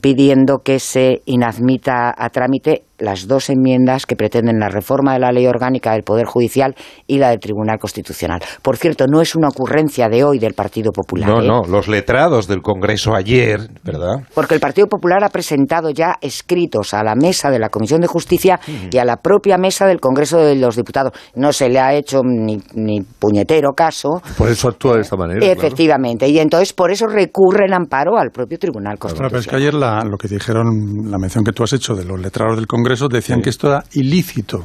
[0.02, 5.32] pidiendo que se inadmita a trámite las dos enmiendas que pretenden la reforma de la
[5.32, 6.74] ley orgánica del Poder Judicial
[7.06, 8.40] y la del Tribunal Constitucional.
[8.62, 11.28] Por cierto, no es una ocurrencia de hoy del Partido Popular.
[11.28, 11.46] No, ¿eh?
[11.46, 14.26] no, los letrados del Congreso ayer, ¿verdad?
[14.34, 18.06] Porque el Partido Popular ha presentado ya escritos a la mesa de la Comisión de
[18.06, 18.58] Justicia
[18.90, 21.12] y a la propia mesa del Congreso de los Diputados.
[21.34, 24.22] No se le ha hecho ni, ni puñetero caso.
[24.38, 25.38] Por eso actúa de esta manera.
[25.40, 25.52] claro.
[25.60, 26.28] Efectivamente.
[26.28, 29.30] Y entonces por eso recurren amparo al propio Tribunal Claro, Constitucional.
[29.30, 32.04] pero es que ayer la- lo que dijeron, la mención que tú has hecho de
[32.04, 34.64] los letrados del Congreso, decían que esto era ilícito.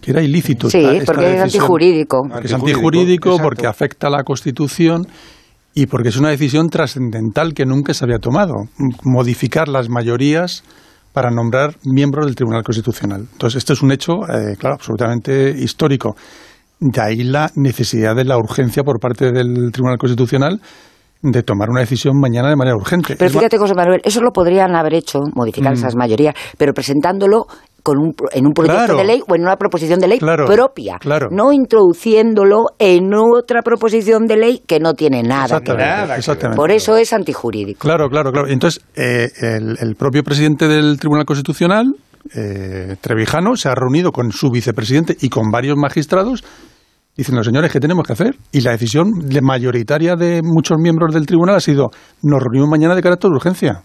[0.00, 0.70] Que era ilícito.
[0.70, 1.62] Sí, esta- esta porque es decisión.
[1.62, 2.22] antijurídico.
[2.30, 5.06] Porque es antijurídico, porque afecta a la Constitución
[5.74, 8.54] y porque es una decisión trascendental que nunca se había tomado.
[9.04, 10.62] Modificar las mayorías
[11.12, 13.26] para nombrar miembros del Tribunal Constitucional.
[13.32, 16.14] Entonces, esto es un hecho, eh, claro, absolutamente histórico.
[16.78, 20.60] De ahí la necesidad de la urgencia por parte del Tribunal Constitucional
[21.22, 23.16] de tomar una decisión mañana de manera urgente.
[23.16, 25.76] Pero fíjate, José Manuel, eso lo podrían haber hecho, modificar Mm.
[25.78, 27.46] esas mayorías, pero presentándolo
[27.82, 28.96] con un, pro- en un proyecto Claro.
[28.98, 31.28] de ley o en una proposición de ley Claro, propia, claro.
[31.30, 35.80] no introduciéndolo en otra proposición de ley que no tiene nada que ver.
[35.80, 36.56] Exactamente, exactamente.
[36.56, 37.78] Por eso es antijurídico.
[37.80, 38.48] Claro, claro, claro.
[38.48, 41.86] Entonces, eh, el, el propio presidente del Tribunal Constitucional,
[42.34, 46.42] eh, Trevijano, se ha reunido con su vicepresidente y con varios magistrados
[47.16, 48.36] diciendo, señores, ¿qué tenemos que hacer?
[48.52, 51.88] Y la decisión de- mayoritaria de muchos miembros del tribunal ha sido,
[52.22, 53.82] nos reunimos mañana de carácter de urgencia.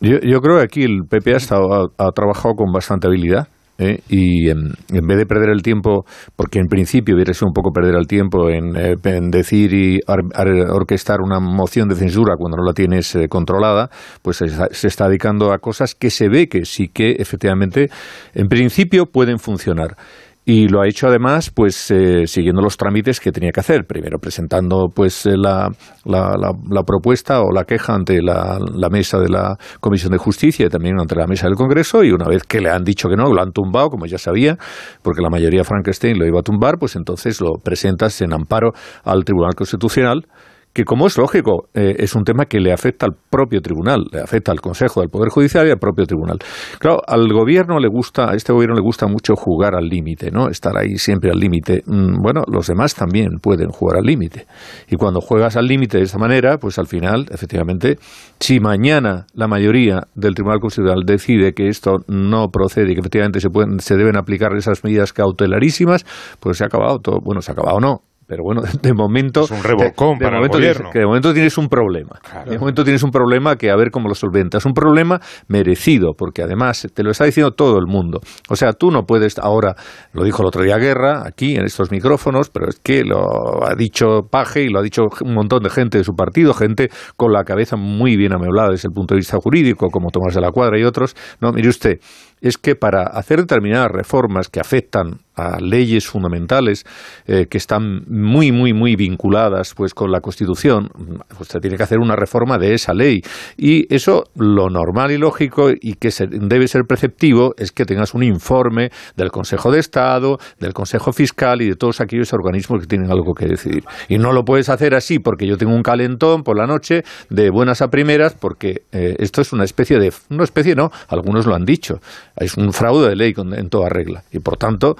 [0.00, 3.48] Yo, yo creo que aquí el PP ha, estado- ha trabajado con bastante habilidad.
[3.82, 4.00] ¿Eh?
[4.08, 6.04] Y en, en vez de perder el tiempo,
[6.36, 9.98] porque en principio hubiera sido un poco perder el tiempo en, eh, en decir y
[10.06, 13.88] ar- orquestar una moción de censura cuando no la tienes eh, controlada,
[14.22, 17.88] pues se está, se está dedicando a cosas que se ve que sí que efectivamente,
[18.34, 19.96] en principio, pueden funcionar.
[20.44, 23.84] Y lo ha hecho además, pues eh, siguiendo los trámites que tenía que hacer.
[23.86, 25.70] Primero presentando pues eh, la,
[26.04, 28.58] la, la- la propuesta o la queja ante la,
[28.90, 32.02] mesa de la Comisión de Justicia y también ante la mesa del Congreso.
[32.02, 34.56] Y una vez que le han dicho que no, lo han tumbado, como ya sabía,
[35.02, 38.72] porque la mayoría Frankenstein lo iba a tumbar, pues entonces lo presentas en amparo
[39.04, 40.26] al Tribunal Constitucional
[40.72, 44.20] que como es lógico, eh, es un tema que le afecta al propio tribunal, le
[44.20, 46.38] afecta al Consejo del Poder Judicial y al propio tribunal.
[46.78, 50.48] Claro, al gobierno le gusta, a este gobierno le gusta mucho jugar al límite, ¿no?
[50.48, 51.82] Estar ahí siempre al límite.
[51.86, 54.46] Mm, Bueno, los demás también pueden jugar al límite.
[54.88, 57.98] Y cuando juegas al límite de esta manera, pues al final, efectivamente,
[58.40, 63.40] si mañana la mayoría del Tribunal Constitucional decide que esto no procede y que efectivamente
[63.40, 66.04] se pueden, se deben aplicar esas medidas cautelarísimas,
[66.40, 67.18] pues se ha acabado todo.
[67.22, 68.11] Bueno, se ha acabado o no.
[68.32, 69.42] Pero bueno, de momento.
[69.44, 70.78] Es un revolcón de, de para el momento gobierno.
[70.84, 72.18] tienes- que de momento tienes un problema.
[72.46, 74.64] De momento tienes un problema que a ver cómo lo solventas.
[74.64, 78.20] Un problema merecido, porque además te lo está diciendo todo el mundo.
[78.48, 79.74] O sea, tú no puedes ahora,
[80.14, 83.74] lo dijo el otro día Guerra, aquí en estos micrófonos, pero es que lo ha
[83.74, 86.88] dicho Paje y lo ha dicho un montón de gente de su partido, gente
[87.18, 90.40] con la cabeza muy bien amueblada desde el punto de vista jurídico, como Tomás de
[90.40, 91.14] la Cuadra y otros.
[91.42, 91.98] No, mire usted,
[92.40, 96.84] es que para hacer determinadas reformas que afectan a leyes fundamentales
[97.26, 100.88] eh, que están muy muy muy vinculadas pues con la Constitución
[101.28, 103.22] pues usted tiene que hacer una reforma de esa ley.
[103.56, 108.14] Y eso lo normal y lógico y que se- debe ser preceptivo es que tengas
[108.14, 112.86] un informe del Consejo de Estado del Consejo Fiscal y de todos aquellos organismos que
[112.86, 116.42] tienen algo que decidir y no lo puedes hacer así porque yo tengo un calentón
[116.42, 120.44] por la noche de buenas a primeras porque eh, esto es una especie de una
[120.44, 122.00] especie no algunos lo han dicho
[122.36, 124.24] es un fraude de ley en toda regla.
[124.32, 124.96] Y por tanto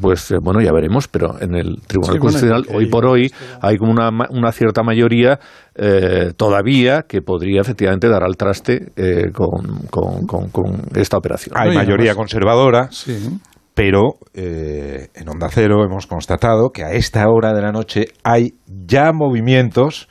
[0.00, 3.76] pues eh, bueno ya veremos pero en el Tribunal Sí, Constitucional hoy por hoy hay
[3.76, 5.38] como una, ma- una cierta mayoría
[5.74, 11.56] eh, todavía que podría efectivamente dar al traste eh, con, con- con- con esta operación
[11.58, 13.38] Hay mayoría además- conservadora, Sí.
[13.74, 18.54] pero eh, en Onda Cero hemos constatado que a esta hora de la noche hay
[18.86, 20.08] ya movimientos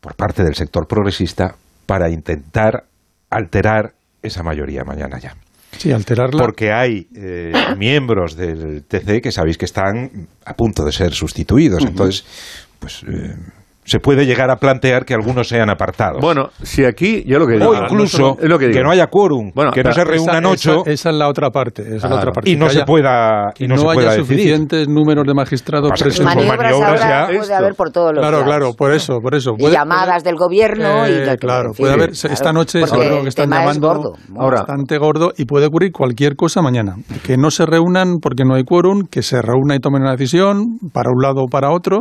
[0.00, 1.54] por parte del sector progresista
[1.86, 2.84] para intentar
[3.30, 3.92] alterar
[4.22, 5.34] esa mayoría mañana ya.
[5.78, 6.42] Sí, alterarla.
[6.42, 11.84] Porque hay eh, miembros del TC que sabéis que están a punto de ser sustituidos.
[11.84, 12.24] Entonces,
[12.78, 13.34] pues eh,
[13.84, 16.20] se puede llegar a plantear que algunos sean apartados.
[16.20, 17.70] Bueno, si aquí, yo lo que digo.
[17.70, 20.90] O incluso es lo que, no haya quórum, Bueno, que no se reúnan ocho Esa,
[20.90, 21.82] esa es la otra parte.
[21.82, 22.50] esa es la otra parte.
[22.50, 24.26] y no Que se pueda y no, no, se haya pueda decidir.
[24.38, 27.26] suficientes números de magistrados son Maniobras ya.
[27.36, 28.46] puede haber por todos los Claro, lados.
[28.46, 29.52] claro, por eso, por eso.
[29.58, 33.02] Y Puede- llamadas del gobierno y Eh, tal, claro, puede haber claro, esta noche porque
[33.04, 34.12] seguro que están es llamando gordo.
[34.38, 36.96] Ahora- bastante gordo y puede ocurrir cualquier cosa mañana.
[37.24, 40.78] Que no se reúnan porque no hay quórum, que se reúnan y tomen una decisión
[40.92, 42.00] para un lado o para otro,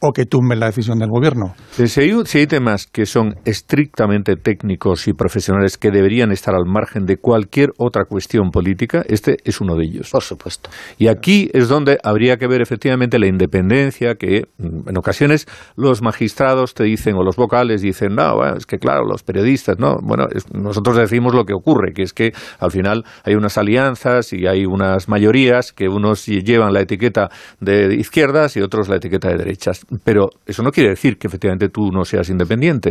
[0.00, 1.54] o que tumben la decisión del gobierno.
[1.72, 6.64] Si hay, si hay temas que son estrictamente técnicos y profesionales que deberían estar al
[6.66, 10.10] margen de cualquier otra cuestión política, este es uno de ellos.
[10.10, 10.70] Por supuesto.
[10.98, 15.46] Y aquí es donde habría que ver efectivamente la independencia que mm, en ocasiones
[15.76, 19.78] los magistrados te dicen o los vocales dicen, no, bueno, es que claro, los periodistas,
[19.78, 23.58] no, bueno, es- nosotros decimos lo que ocurre, que es que al final hay unas
[23.58, 27.30] alianzas y hay unas mayorías que unos llevan la etiqueta
[27.60, 29.84] de izquierdas y otros la etiqueta de derechas.
[30.04, 32.90] Pero eso no quiere decir que efectivamente tú no seas independiente.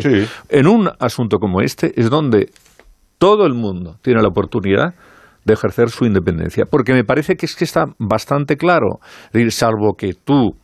[0.50, 2.50] En un asunto como este es donde
[3.20, 4.96] todo el mundo tiene la oportunidad
[5.46, 6.66] de ejercer su independencia.
[6.70, 9.00] Porque me parece que es que está bastante claro.
[9.50, 10.56] Salvo que tú,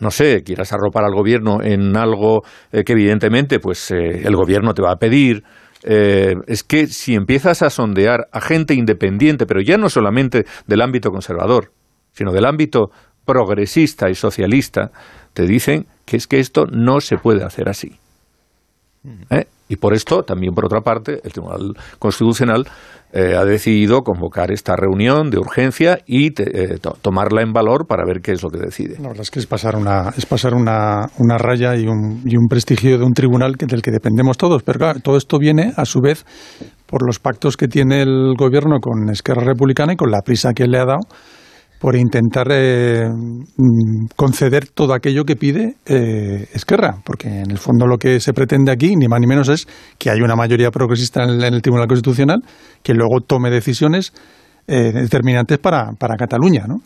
[0.00, 2.42] no sé, quieras arropar al gobierno en algo
[2.72, 5.42] eh, que evidentemente pues eh, el gobierno te va a pedir.
[5.82, 10.80] eh, es que si empiezas a sondear a gente independiente, pero ya no solamente del
[10.80, 11.72] ámbito conservador,
[12.12, 12.90] sino del ámbito
[13.26, 14.90] progresista y socialista,
[15.34, 17.98] te dicen que es que esto no se puede hacer así.
[19.30, 19.44] ¿Eh?
[19.68, 22.66] Y por esto, también por otra parte, el Tribunal Constitucional
[23.12, 27.86] eh, ha decidido convocar esta reunión de urgencia y te- eh, to- tomarla en valor
[27.86, 28.96] para ver qué es lo que decide.
[29.00, 32.36] La verdad es que es pasar una, es pasar una, una raya y un, y
[32.36, 34.62] un prestigio de un tribunal que, del que dependemos todos.
[34.62, 36.24] Pero claro, todo esto viene, a su vez,
[36.86, 40.66] por los pactos que tiene el gobierno con Esquerra Republicana y con la prisa que
[40.66, 41.00] le ha dado
[41.84, 47.86] por intentar eh, mm, conceder todo aquello que pide eh, Esquerra, porque en el fondo
[47.86, 51.24] lo que se pretende aquí, ni más ni menos, es que haya una mayoría progresista
[51.24, 52.40] en el, Tribunal Constitucional
[52.82, 54.14] que luego tome decisiones
[54.66, 56.76] eh, determinantes para, para Cataluña, ¿no?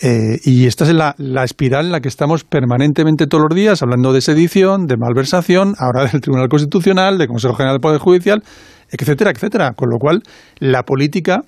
[0.00, 3.82] Eh, y esta es la, la espiral en la que estamos permanentemente todos los días,
[3.82, 8.42] hablando de sedición, de malversación, ahora del Tribunal Constitucional, del Consejo General del Poder Judicial,
[8.90, 9.72] etcétera, etcétera.
[9.76, 10.22] Con lo cual,
[10.60, 11.42] la política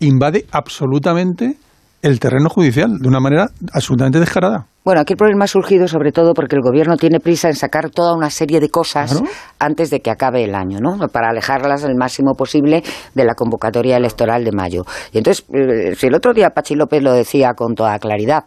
[0.00, 1.58] invade absolutamente
[2.04, 4.66] el terreno judicial de una manera absolutamente descarada.
[4.84, 7.90] Bueno, aquí el problema ha surgido sobre todo porque el gobierno tiene prisa en sacar
[7.90, 9.22] toda una serie de cosas
[9.58, 11.08] antes de que acabe el año, ¿no?
[11.08, 12.82] Para alejarlas el máximo posible
[13.14, 14.82] de la convocatoria electoral de mayo.
[15.12, 18.44] Y entonces, eh, si el otro día Pachi López lo decía con toda claridad,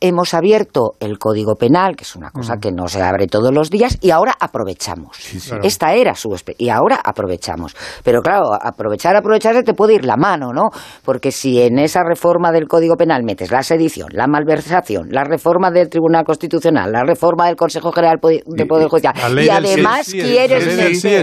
[0.00, 3.70] hemos abierto el Código Penal, que es una cosa que no se abre todos los
[3.70, 5.16] días, y ahora aprovechamos.
[5.46, 5.62] Claro.
[5.64, 6.28] Esta era su
[6.58, 7.74] y ahora aprovechamos.
[8.04, 10.68] Pero claro, aprovechar, aprovecharse te puede ir la mano, ¿no?
[11.04, 15.70] Porque si en esa reforma del Código Penal metes la sedición, la malversación, la reforma
[15.78, 20.20] del Tribunal Constitucional, la reforma del Consejo General del Poder Judicial, y además sí,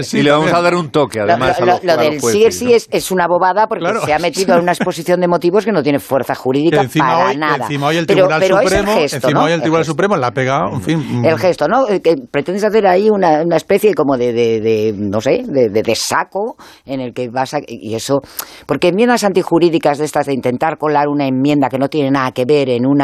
[0.02, 1.96] sí, y le vamos a dar un toque, además, Lo, a lo- los- lo a
[1.96, 4.00] los del sí es sí es, es una bobada porque Claro.
[4.04, 7.28] se ha metido en una exposición de motivos que no tiene fuerza jurídica encima para
[7.30, 7.56] hoy, nada.
[7.64, 9.44] encima hoy el Tribunal pero Supremo, el gesto, encima ¿no?
[9.46, 9.84] hoy el El Tribunal.
[9.84, 11.20] Supremo la ha pegado, en fin.
[11.20, 11.88] mm, El gesto, ¿no?
[11.88, 15.68] Eh, Que pretendes hacer ahí una, una especie como de, de, de, no sé, de,
[15.68, 17.58] de, de saco en el que vas a...
[17.66, 18.20] Y eso...
[18.66, 22.44] Porque enmiendas antijurídicas de estas de intentar colar una enmienda que no tiene nada que
[22.44, 22.98] ver en un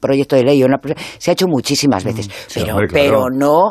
[0.00, 0.78] proyecto de ley o una,
[1.18, 2.28] se ha hecho muchísimas veces.
[2.54, 3.04] pero, hombre, claro.
[3.04, 3.62] pero no...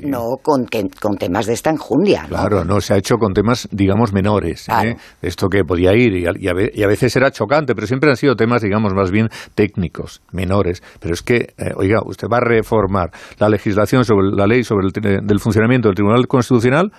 [0.00, 2.22] No con, que- con temas de esta enjundia.
[2.22, 2.28] ¿no?
[2.28, 4.68] Claro, no, se ha hecho con temas, digamos, menores.
[4.68, 4.94] ¿eh?
[5.20, 8.08] Esto que podía ir y a, y a y a veces era chocante, pero siempre
[8.08, 10.84] han sido temas, digamos, más bien técnicos, menores.
[11.00, 14.86] Pero es que, eh, oiga, usted va a reformar la legislación sobre la ley sobre
[14.86, 16.92] el del funcionamiento del Tribunal Constitucional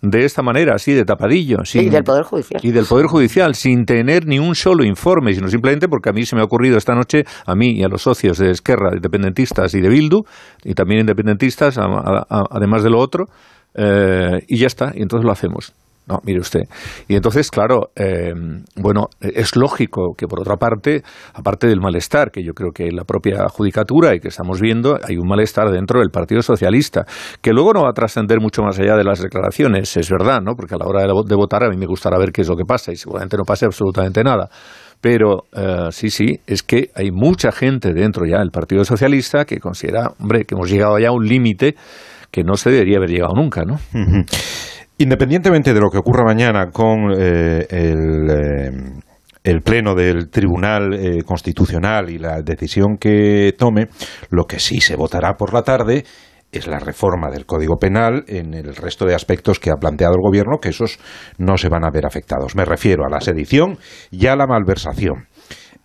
[0.00, 1.64] de esta manera, así de tapadillo.
[1.64, 2.60] sin- Y del Poder Judicial.
[2.64, 6.24] y del Poder Judicial, sin tener ni un solo informe, sino simplemente porque a mí
[6.24, 9.74] se me ha ocurrido esta noche, a mí y a los socios de Esquerra, independentistas
[9.74, 10.22] y de Bildu,
[10.64, 13.24] y también independentistas, a- a- a- además de lo otro,
[13.74, 15.74] eh, y ya está, y entonces lo hacemos.
[16.08, 16.62] No, mire usted.
[17.06, 18.32] Y entonces, claro, eh,
[18.76, 21.02] bueno, es lógico que por otra parte,
[21.34, 25.18] aparte del malestar, que yo creo que la propia judicatura y que estamos viendo, hay
[25.18, 27.04] un malestar dentro del Partido Socialista,
[27.42, 30.54] que luego no va a trascender mucho más allá de las declaraciones, es verdad, ¿no?
[30.56, 32.48] Porque a la hora de, vo- de votar a mí me gustará ver qué es
[32.48, 34.48] lo que pasa y seguramente no pase absolutamente nada.
[35.00, 39.58] Pero eh, sí, sí, es que hay mucha gente dentro ya del Partido Socialista que
[39.58, 41.76] considera, hombre, que hemos llegado ya a un límite
[42.30, 43.78] que no se debería haber llegado nunca, ¿no?
[45.00, 48.70] Independientemente de lo que ocurra mañana con eh, el, eh,
[49.44, 53.86] el pleno del Tribunal eh, Constitucional y la decisión que tome,
[54.30, 56.04] lo que sí se votará por la tarde
[56.50, 60.22] es la reforma del Código Penal en el resto de aspectos que ha planteado el
[60.22, 60.98] Gobierno, que esos
[61.36, 62.56] no se van a ver afectados.
[62.56, 63.78] Me refiero a la sedición
[64.10, 65.27] y a la malversación.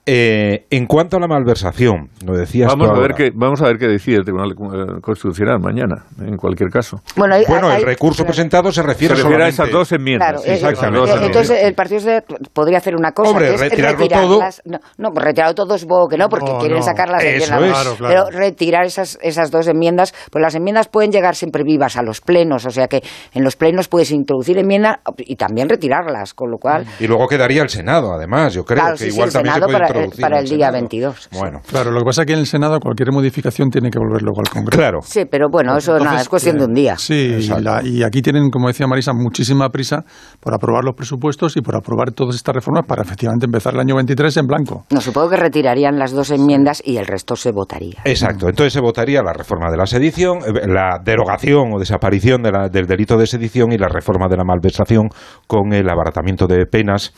[0.05, 3.67] Eh, en cuanto a la malversación, lo decías vamos tú a ver qué vamos a
[3.67, 6.97] ver qué decide el Tribunal eh, Constitucional mañana, en cualquier caso.
[7.15, 10.29] Bueno, hay- Bueno, hay- el recurso presentado se refiere, Se refiere a esas dos enmiendas.
[10.31, 11.25] Claro, eh, exactamente.
[11.25, 14.61] entonces el Partido Socialista podría hacer una cosa, Hombre, que es retirarlo retirarlas.
[14.65, 16.83] No, no, pues retirarlo todo supongo que no, porque No, quieren no.
[16.83, 17.37] sacarlas de.
[17.37, 17.95] Claro, claro.
[17.99, 22.19] Pero retirar esas, esas dos enmiendas, pues las enmiendas pueden llegar siempre vivas a los
[22.19, 23.01] plenos, o sea que
[23.33, 26.85] en los plenos puedes introducir enmiendas y también retirarlas, con lo cual...
[26.99, 29.71] Y luego quedaría el Senado, además, yo creo Claro, que sí, igual también Senado se
[29.77, 30.73] puede para, introducir para el día Senado.
[30.73, 31.29] 22.
[31.39, 34.21] Bueno, Claro, lo que pasa es que en el Senado cualquier modificación tiene que volver
[34.21, 34.77] luego al Congreso.
[34.77, 34.99] Claro.
[35.03, 36.97] Sí, pero bueno, eso nada, es cuestión de un día.
[36.97, 40.03] Sí, y, la- y aquí tienen, como decía Marisa, muchísima prisa
[40.39, 43.95] por aprobar los presupuestos y por aprobar todas estas reformas para efectivamente empezar el año
[43.95, 44.85] 23 en blanco.
[44.91, 48.01] No, supongo que retirarían las dos enmiendas y el resto se votaría.
[48.05, 52.51] Exacto, entonces se votaría la reforma de la sedición, eh, la derogación o desaparición de
[52.51, 55.09] la- del delito de sedición y la reforma de la malversación
[55.47, 57.13] con el abaratamiento de penas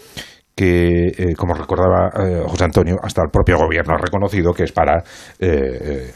[0.56, 4.72] que, eh, como recordaba eh, José Antonio, hasta el propio gobierno ha reconocido que es
[4.72, 5.04] para
[5.38, 6.12] eh,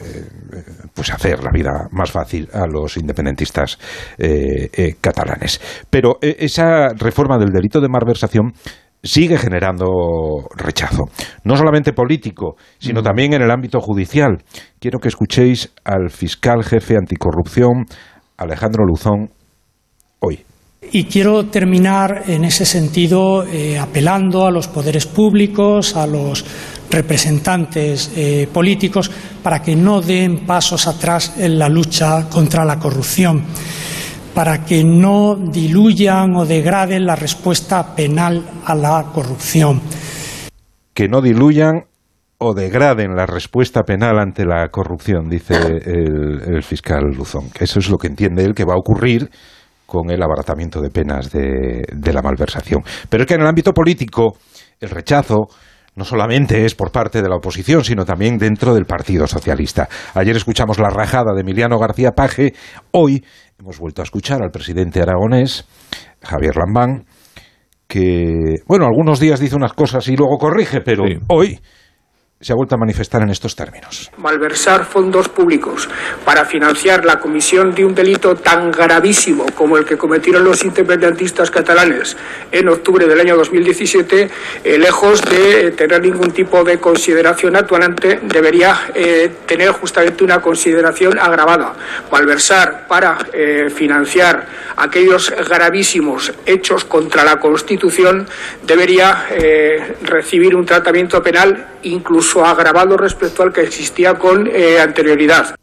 [0.94, 3.78] pues hacer la vida más fácil a los independentistas
[5.00, 5.60] catalanes.
[5.90, 8.52] Pero esa reforma del delito de malversación
[9.02, 9.86] sigue generando
[10.56, 11.04] rechazo,
[11.44, 14.38] no solamente político, sino también en el ámbito judicial.
[14.78, 17.86] Quiero que escuchéis al fiscal jefe anticorrupción,
[18.36, 19.30] Alejandro Luzón,
[20.20, 20.44] hoy.
[20.92, 26.44] Y quiero terminar en ese sentido eh, apelando a los poderes públicos, a los
[26.90, 29.08] representantes eh, políticos,
[29.40, 33.44] para que no den pasos atrás en la lucha contra la corrupción,
[34.34, 39.80] para que no diluyan o degraden la respuesta penal a la corrupción.
[40.92, 41.84] que no diluyan
[42.38, 47.44] o degraden la respuesta penal ante la corrupción, dice el, el fiscal Luzón.
[47.58, 49.30] Eso es lo que entiende él que va a ocurrir
[49.90, 52.80] con el abaratamiento de penas de, de la malversación.
[53.08, 54.36] Pero es que en el ámbito político
[54.78, 55.48] el rechazo
[55.96, 59.88] no solamente es por parte de la oposición, sino también dentro del Partido Socialista.
[60.14, 62.54] Ayer escuchamos la rajada de Emiliano García Paje,
[62.92, 63.24] hoy
[63.58, 65.66] hemos vuelto a escuchar al presidente aragonés,
[66.22, 67.04] Javier Lambán,
[67.88, 71.58] que, bueno, algunos días dice unas cosas y luego corrige, pero hoy
[72.42, 74.10] se ha vuelto a manifestar en estos términos.
[74.16, 75.90] malversar fondos públicos
[76.24, 81.50] para financiar la comisión de un delito tan gravísimo como el que cometieron los independentistas
[81.50, 82.16] catalanes
[82.50, 84.30] en octubre del año 2017,
[84.64, 91.18] eh, lejos de tener ningún tipo de consideración atenuante, debería eh, tener justamente una consideración
[91.18, 91.74] agravada.
[92.10, 94.46] Malversar para eh, financiar
[94.76, 98.26] aquellos gravísimos hechos contra la Constitución
[98.62, 99.26] debería
[100.02, 105.54] recibir un tratamiento penal incluso agravado respecto al que existía con eh, anterioridad.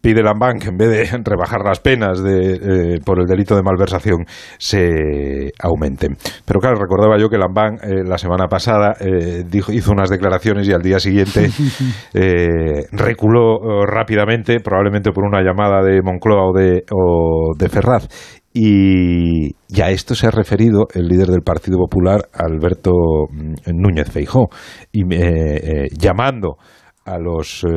[0.00, 3.62] Pide Lambán que en vez de rebajar las penas de, eh, por el delito de
[3.62, 4.24] malversación
[4.58, 6.16] se aumenten.
[6.44, 10.68] Pero claro, recordaba yo que Lambán eh, la semana pasada eh, dijo, hizo unas declaraciones
[10.68, 11.50] y al día siguiente
[12.14, 18.08] eh, reculó eh, rápidamente, probablemente por una llamada de Moncloa o de, o de Ferraz.
[18.56, 22.92] Y, y a esto se ha referido el líder del Partido Popular, Alberto
[23.28, 24.48] mm, Núñez Feijó,
[24.92, 26.56] eh, eh, llamando
[27.04, 27.68] a los, eh,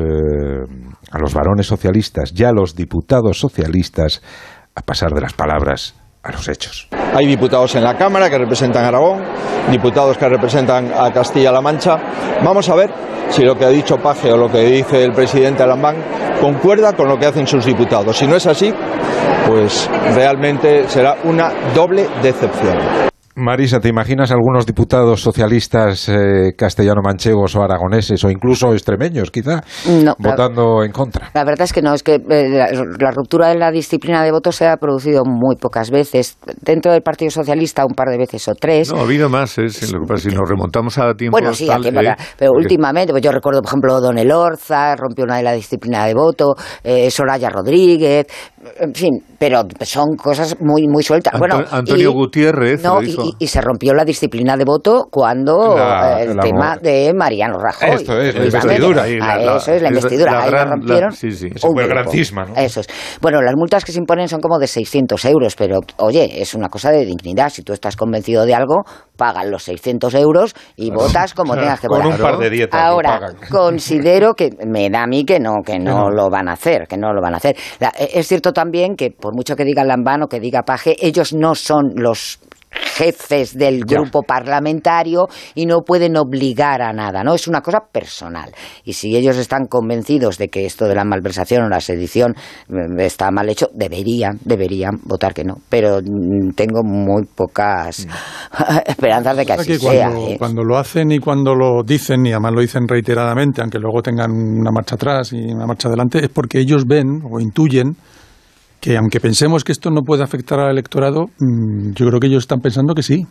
[1.10, 4.22] a los varones socialistas y a los diputados socialistas
[4.76, 6.88] a pasar de las palabras a los hechos.
[7.14, 9.22] Hay diputados en la Cámara que representan a Aragón,
[9.70, 11.96] diputados que representan a Castilla-La Mancha.
[12.44, 12.90] Vamos a ver
[13.30, 15.96] si lo que ha dicho Paje o lo que dice el presidente Alambán
[16.40, 18.16] concuerda con lo que hacen sus diputados.
[18.16, 18.72] Si no es así,
[19.46, 23.08] pues realmente será una doble decepción.
[23.38, 29.62] Marisa, ¿te imaginas algunos diputados socialistas eh, castellano-manchegos o aragoneses o incluso extremeños, quizá,
[30.04, 31.30] No, votando en contra?
[31.34, 34.32] La verdad es que no, es que eh, la, la ruptura de la disciplina de
[34.32, 36.36] voto se ha producido muy pocas veces.
[36.62, 38.92] Dentro del Partido Socialista, un par de veces o tres.
[38.92, 39.68] No, ha habido más, ¿eh?
[39.68, 41.36] Si lo que pasa, si nos remontamos a tiempo.
[41.38, 42.00] Bueno, sí, a tiempo,
[42.38, 46.14] pero últimamente, pues yo recuerdo, por ejemplo, Don Elorza rompió una de la disciplina de
[46.14, 48.26] voto, eh, Soraya Rodríguez,
[48.80, 51.34] en fin, pero son cosas muy muy sueltas.
[51.34, 53.22] Anto- bueno, Antonio y- Gutiérrez no, lo y, hizo.
[53.24, 57.12] y- y se rompió la disciplina de voto cuando La- eh, el la- tema de
[57.14, 57.90] Mariano Rajoy.
[57.90, 59.04] Esto es, la investidura.
[59.22, 60.42] Ah, eso es, la investidura.
[60.42, 61.12] Ahí rompieron.
[61.12, 62.54] Ese un fue el gran cisma, ¿no?
[62.56, 62.88] Eso es.
[63.20, 66.68] Bueno, las multas que se imponen son como de 600 euros, pero oye, es una
[66.68, 67.50] cosa de dignidad.
[67.50, 68.84] Si tú estás convencido de algo,
[69.16, 72.20] pagan los 600 euros y votas como tengas que Con votar.
[72.20, 73.36] un par de dietas Ahora, pagan.
[73.50, 76.10] considero que me da a mí que no, que no No.
[76.10, 77.56] lo van a hacer, que no lo van a hacer.
[77.80, 80.96] La- eh, es cierto también que por mucho que diga Lambán o que diga Paje,
[81.00, 82.38] ellos no son los
[82.70, 87.34] jefes del grupo parlamentario y no pueden obligar a nada, ¿no?
[87.34, 88.50] Es una cosa personal.
[88.84, 92.34] Y si ellos están convencidos de que esto de la malversación o la sedición
[92.68, 95.54] mm, está mal hecho, deberían, deberían votar que no.
[95.68, 98.06] Pero mm, tengo muy pocas
[98.86, 100.08] esperanzas de que así que sea.
[100.08, 100.36] cuando, ¿eh?
[100.38, 104.30] cuando lo hacen y cuando lo dicen, y además lo dicen reiteradamente, aunque luego tengan
[104.32, 107.96] una marcha atrás y una marcha adelante, es porque ellos ven o intuyen
[108.80, 112.44] que aunque pensemos que esto no puede afectar al electorado, mm, yo creo que ellos
[112.44, 113.26] están pensando que sí.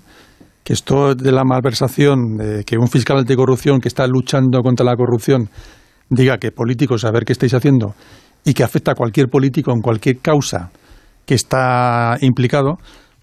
[0.64, 5.50] Que esto de la malversación, que un fiscal anticorrupción que está luchando contra la corrupción
[6.10, 7.94] diga que políticos, a ver qué estáis haciendo,
[8.44, 10.72] y que afecta a cualquier político en cualquier causa
[11.26, 12.76] que está implicado,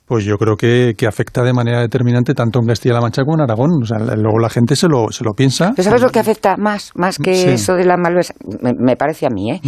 [0.06, 3.42] pues yo creo que, que afecta de manera determinante tanto en Castilla-La Mancha como en
[3.42, 3.70] Aragón.
[3.82, 5.72] O sea, luego la gente se lo, se lo piensa.
[5.74, 7.48] ¿Pero ¿Sabes lo que afecta más, más que Sí.
[7.48, 8.58] eso de la malversación?
[8.60, 9.60] Me, me parece a mí, ¿eh?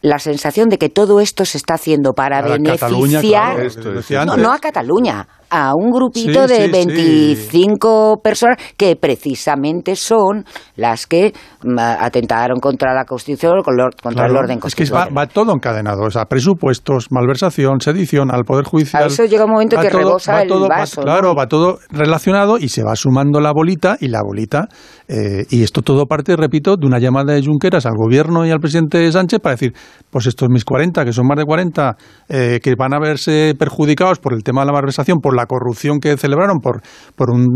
[0.00, 3.62] La sensación de que todo esto se está haciendo para Cataluña, beneficiar, claro,
[4.00, 9.96] Esto no, no a Cataluña, a un grupito Sí, de sí, 25 personas que precisamente
[9.96, 10.44] son
[10.76, 11.32] las que
[11.64, 15.16] mm, atentaron contra la Constitución, contra el Claro, orden es que va, constitucional.
[15.16, 19.04] va todo encadenado, o sea, presupuestos, malversación, sedición, al Poder Judicial.
[19.04, 21.04] A eso llega un momento que rebosa el va- vaso, ¿no?
[21.06, 24.68] claro, va todo relacionado y se va sumando la bolita y la bolita.
[25.08, 28.58] eh, y esto todo parte, repito, de una llamada de Junqueras al gobierno y al
[28.60, 29.72] presidente Sánchez para decir,
[30.10, 31.96] pues estos mis 40, que son más de 40,
[32.28, 36.00] eh, que van a verse perjudicados por el tema de la malversación, por la corrupción
[36.00, 36.82] que celebraron, por,
[37.16, 37.46] por un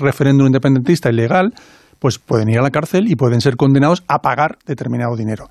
[0.00, 1.52] referéndum independentista ilegal,
[2.02, 5.46] pues pueden ir a la cárcel y pueden ser condenados a pagar determinado dinero.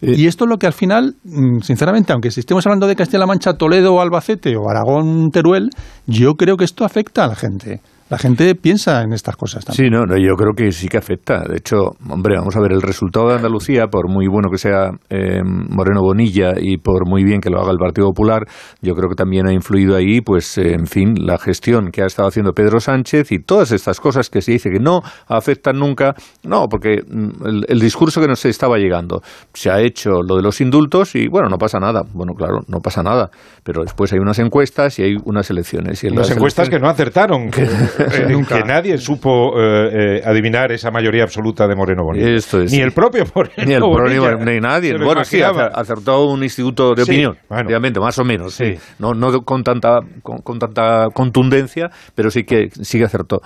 [0.00, 3.26] y esto es lo que al final, mm, sinceramente, aunque si estemos hablando de Castilla-La
[3.26, 5.68] Mancha, Toledo Albacete o Aragón, Teruel,
[6.06, 7.82] yo creo que esto afecta a la gente.
[8.10, 9.86] La gente piensa en estas cosas también.
[9.86, 11.44] Sí, no, no, yo creo que sí que afecta.
[11.48, 14.90] De hecho, hombre, vamos a ver, el resultado de Andalucía, por muy bueno que sea
[15.08, 18.42] eh, Moreno Bonilla y por muy bien que lo haga el Partido Popular,
[18.82, 22.06] yo creo que también ha influido ahí, pues, eh, en fin, la gestión que ha
[22.06, 26.14] estado haciendo Pedro Sánchez y todas estas cosas que se dice que no afectan nunca.
[26.42, 29.22] No, porque mm, el, el discurso que nos estaba llegando
[29.54, 32.02] se ha hecho lo de los indultos y, bueno, no pasa nada.
[32.12, 33.30] Bueno, claro, no pasa nada.
[33.62, 36.02] Pero después hay unas encuestas y hay unas elecciones.
[36.02, 37.68] Y en Unas las encuestas que elecciones- no acertaron, que,
[38.12, 42.28] eh, que nadie supo eh, eh, adivinar esa mayoría absoluta de Moreno Bonilla.
[42.30, 44.36] Esto es, Ni el propio Moreno Ni el Bonilla.
[44.36, 44.96] ni nadie.
[44.98, 47.66] Bueno, sí, acertó un instituto de Sí, opinión, bueno.
[47.66, 48.54] obviamente, más o menos.
[48.54, 48.74] Sí.
[48.98, 53.40] No, no con, tanta, con, con tanta contundencia, pero sí que, sí que acertó.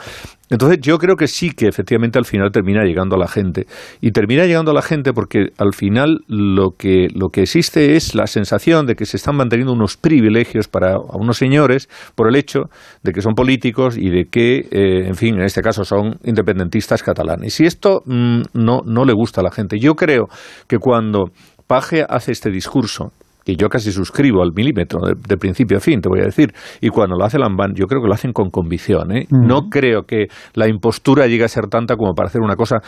[0.51, 3.67] Entonces, yo creo que sí que efectivamente al final termina llegando a la gente.
[4.01, 8.15] Y termina llegando a la gente porque al final lo que, lo que existe es
[8.15, 12.65] la sensación de que se están manteniendo unos privilegios para unos señores por el hecho
[13.03, 17.03] de que son políticos y de que, eh, en fin, en este caso son independentistas
[17.03, 17.59] catalanes.
[17.61, 19.79] Y esto mm, no, no le gusta a la gente.
[19.79, 20.29] Yo creo
[20.69, 21.31] que cuando
[21.67, 23.13] Paje hace este discurso,
[23.45, 26.53] que yo casi suscribo al milímetro, de, de principio a fin, te voy a decir,
[26.81, 29.17] y cuando lo hace Lambán, yo creo que lo hacen con convicción.
[29.17, 29.27] ¿eh?
[29.31, 32.79] No creo que la impostura llegue a ser tanta como para hacer una cosa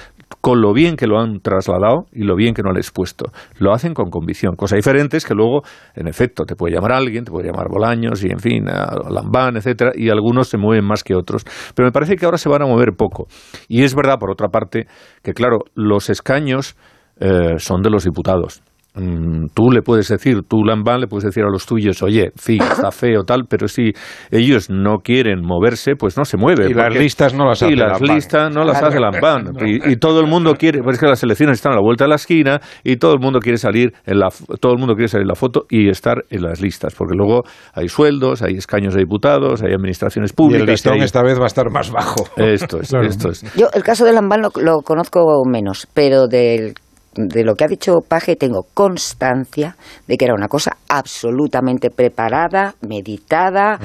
[0.41, 3.27] con lo bien que lo han trasladado y lo bien que no he expuesto.
[3.59, 4.55] Lo hacen con convicción.
[4.57, 5.63] Cosa diferente es que luego,
[5.95, 9.57] en efecto, te puede llamar alguien, te puede llamar Bolaños y, en fin, a Lambán,
[9.57, 11.45] etcétera, y algunos se mueven más que otros.
[11.75, 13.27] Pero me parece que ahora se van a mover poco.
[13.69, 14.87] Y es verdad, por otra parte,
[15.23, 16.77] que, claro, los escaños
[17.19, 18.63] eh, son de los diputados.
[18.97, 22.59] Mm, Tú le puedes decir, tú Lambán le puedes decir a los tuyos, oye, sí,
[22.61, 23.93] está feo tal, pero si
[24.31, 26.71] ellos no quieren moverse, pues no se mueve.
[26.71, 28.17] Y las listas no las y hace las Lambán.
[28.17, 29.53] listas no las hace Lambán.
[29.67, 32.05] Y, y todo el mundo quiere, pues es que las elecciones están a la vuelta
[32.05, 34.29] de la esquina y todo el mundo quiere salir en la,
[34.61, 37.43] todo el mundo quiere salir en la foto y estar en las listas, porque luego
[37.75, 40.63] hay sueldos, hay escaños de diputados, hay administraciones Y públicas.
[40.63, 42.25] el listón hay- esta vez va a estar más bajo.
[42.37, 43.43] Esto es, esto es.
[43.57, 45.21] Yo el caso de Lambán lo, lo conozco
[45.51, 46.75] menos, pero del-
[47.17, 49.75] de lo que ha dicho Paje tengo constancia
[50.07, 53.79] de que era una cosa absolutamente preparada, meditada,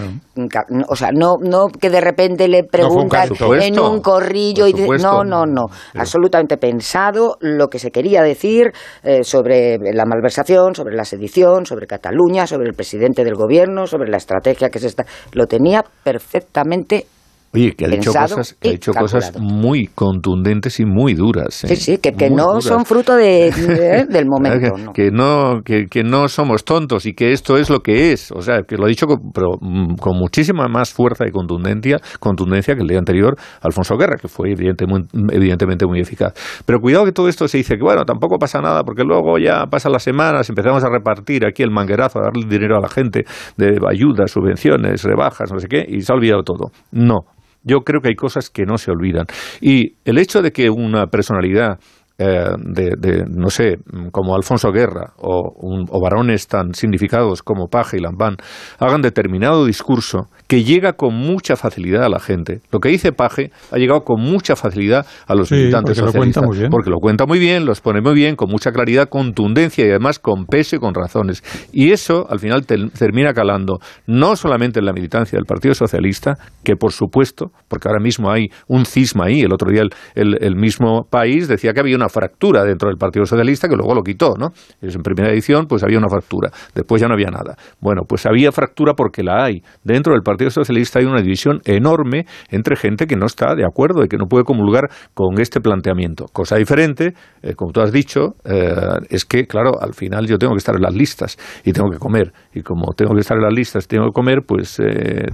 [0.49, 3.27] ca- o sea, no, no que de repente le preguntan
[3.63, 5.65] en un corrillo y dice- no, no, no,
[6.01, 8.71] absolutamente pensado lo que se quería decir
[9.03, 14.09] eh, sobre la malversación, sobre la sedición, sobre Cataluña, sobre el presidente del gobierno, sobre
[14.09, 17.05] la estrategia que se está, lo tenía perfectamente
[17.53, 21.65] Oye, que ha dicho cosas, que ha dicho cosas muy contundentes y muy duras.
[21.65, 21.75] ¿eh?
[21.75, 22.63] Sí, sí, que, no duras.
[22.63, 24.71] son fruto de, de- del momento.
[24.73, 24.93] que, ¿no?
[24.93, 28.41] que no que, que no somos tontos y que esto es lo que es o
[28.41, 32.73] sea que lo ha dicho con, pero, mm, con muchísima más fuerza y contundencia contundencia
[32.75, 35.03] que el día anterior Alfonso Guerra que fue evidente, muy-
[35.33, 36.33] evidentemente muy eficaz
[36.65, 39.65] pero cuidado que todo esto se dice que bueno tampoco pasa nada porque luego ya
[39.69, 43.25] pasan las semanas empezamos a repartir aquí el manguerazo a darle dinero a la gente
[43.57, 47.19] de ayudas subvenciones rebajas no sé qué y se ha olvidado todo no
[47.63, 49.25] yo creo que hay cosas que no se olvidan.
[49.59, 51.79] Y el hecho de que una personalidad
[52.21, 53.77] eh, de, no sé,
[54.11, 55.53] como Alfonso Guerra o,
[55.89, 58.35] o varones tan significados como Paje y Lambán
[58.79, 62.59] hagan determinado discurso que llega con mucha facilidad a la gente.
[62.71, 66.43] Lo que dice Paje ha llegado con mucha facilidad a los militantes porque socialistas.
[66.43, 66.69] Lo cuenta muy bien.
[66.69, 70.19] Porque lo cuenta muy bien, los pone muy bien, con mucha claridad, contundencia y además
[70.19, 71.41] con peso y con razones.
[71.71, 76.75] Y eso al final termina calando no solamente en la militancia del Partido Socialista, que
[76.75, 79.83] por supuesto, porque ahora mismo hay un cisma ahí, el otro día
[80.15, 83.95] el, el, mismo país decía que había una fractura dentro del Partido Socialista, que luego
[83.95, 84.49] lo quitó, ¿no?
[84.81, 87.55] En primera edición pues había una fractura, después ya no había nada.
[87.79, 89.61] Bueno, pues había fractura porque la hay.
[89.83, 94.03] Dentro del Partido Socialista hay una división enorme entre gente que no está de acuerdo
[94.03, 96.25] y que no puede comulgar con este planteamiento.
[96.31, 98.73] Cosa diferente, eh, como tú has dicho, eh,
[99.09, 101.97] es que, claro, al final yo tengo que estar en las listas y tengo que
[101.97, 102.31] comer.
[102.53, 105.27] Y como tengo que estar en las listas tengo que comer, pues eh,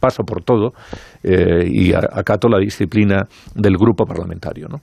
[0.00, 0.72] paso por todo
[1.22, 4.66] y acato la disciplina del grupo parlamentario.
[4.68, 4.78] ¿no?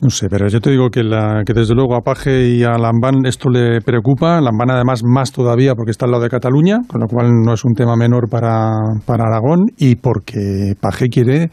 [0.00, 2.76] No sé, pero yo te digo que, la, que desde luego a Paje y a
[2.76, 4.40] Lambán esto le preocupa.
[4.40, 7.64] Lambán además más todavía porque está al lado de Cataluña, con lo cual no es
[7.64, 8.72] un tema menor para,
[9.06, 11.48] para Aragón y porque Paje quiere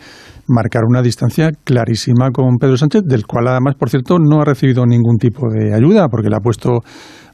[0.47, 4.85] marcar una distancia clarísima con Pedro Sánchez, del cual además, por cierto, no ha recibido
[4.85, 6.79] ningún tipo de ayuda porque le ha puesto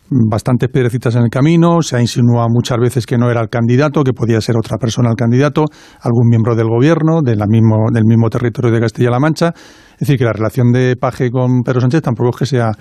[0.09, 4.03] bastantes piedrecitas en el camino, se ha insinuado muchas veces que no era el candidato,
[4.03, 5.65] que podía ser otra persona el candidato,
[6.01, 9.53] algún miembro del gobierno, del mismo, del mismo territorio de Castilla-La Mancha.
[9.97, 12.71] Es decir, que la relación de Paje con Pedro Sánchez tampoco es que sea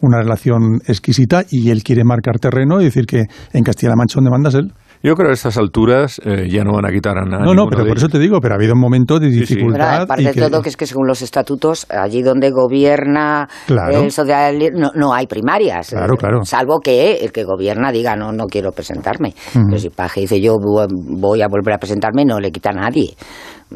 [0.00, 4.30] una relación exquisita y él quiere marcar terreno y decir que en Castilla-La Mancha donde
[4.30, 4.72] mandas él.
[5.02, 7.44] Yo creo que a estas alturas eh, ya no van a quitar a nadie.
[7.44, 10.02] No, no, pero por eso te digo, pero ha habido un momento de dificultad.
[10.02, 14.90] aparte de todo, que es que según los estatutos, allí donde gobierna el socialismo, no,
[14.94, 15.90] no, hay primarias.
[15.90, 16.44] Claro, claro.
[16.44, 19.34] Salvo que el que gobierna diga, no, no quiero presentarme.
[19.52, 23.14] Pero si Paje dice, yo voy a volver a presentarme, no le quita a nadie.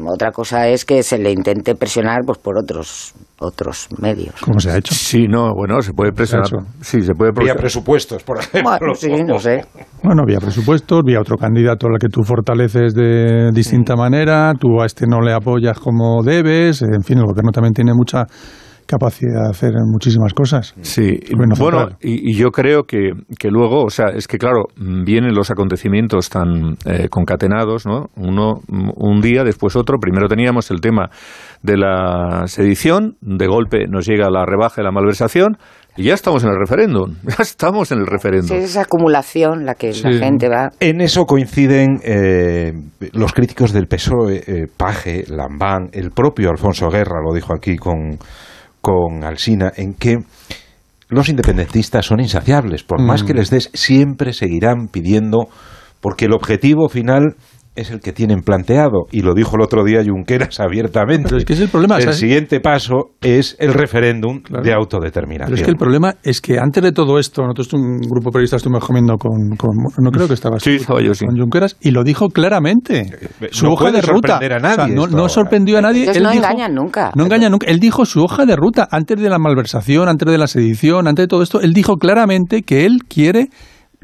[0.05, 4.33] Otra cosa es que se le intente presionar pues por otros otros medios.
[4.41, 4.93] ¿Cómo se ha hecho?
[4.93, 6.47] Sí, no, bueno, se puede presionar.
[6.81, 8.71] Sí, se puede Vía presupuestos, por ejemplo.
[8.79, 9.63] Bueno, sí, no sé.
[10.03, 14.85] Bueno, vía presupuestos, vía otro candidato al que tú fortaleces de distinta manera, tú a
[14.85, 18.25] este no le apoyas como debes, en fin, el gobierno también tiene mucha
[18.87, 20.73] capacidad de hacer muchísimas cosas.
[20.81, 25.51] Sí, bueno, y, yo creo que, que, luego, o sea, es que claro, vienen los
[25.51, 28.07] acontecimientos tan eh, concatenados, ¿no?
[28.15, 29.97] Uno, un día, después otro.
[29.99, 31.09] Primero teníamos el tema
[31.61, 35.57] de la sedición, de golpe nos llega la rebaja de la malversación,
[35.97, 38.55] y ya estamos en el referéndum, ya estamos en el referéndum.
[38.55, 40.69] es esa acumulación la que la gente va...
[40.79, 42.71] En eso coinciden eh,
[43.13, 48.19] los críticos del PSOE, eh, Paje, Lambán, el propio Alfonso Guerra lo dijo aquí con
[48.81, 50.17] con Alsina en que
[51.09, 52.83] los independentistas son insaciables.
[52.83, 53.37] Por más que mm.
[53.37, 55.47] les des, siempre seguirán pidiendo,
[56.01, 57.35] porque el objetivo final
[57.77, 61.25] es el que tienen planteado y lo dijo el otro día Junqueras abiertamente.
[61.25, 61.97] Pero es que es el problema.
[61.97, 65.47] El siguiente paso es el referéndum de autodeterminación.
[65.47, 68.33] Pero es que el problema es que antes de todo esto, nosotros un grupo de
[68.33, 71.25] periodistas estuvimos comiendo con, no creo que estaba sí, estaba yo, sí.
[71.25, 73.01] con Junqueras y lo dijo claramente.
[73.41, 74.37] Eh, su hoja de ruta.
[74.37, 76.09] A nadie no, sorprendió a nadie.
[76.09, 77.11] Él no engañan nunca.
[77.15, 77.67] No engañan nunca.
[77.67, 81.23] Él dijo su hoja de ruta antes de la malversación, antes de la sedición, antes
[81.23, 81.61] de todo esto.
[81.61, 83.49] Él dijo claramente que él quiere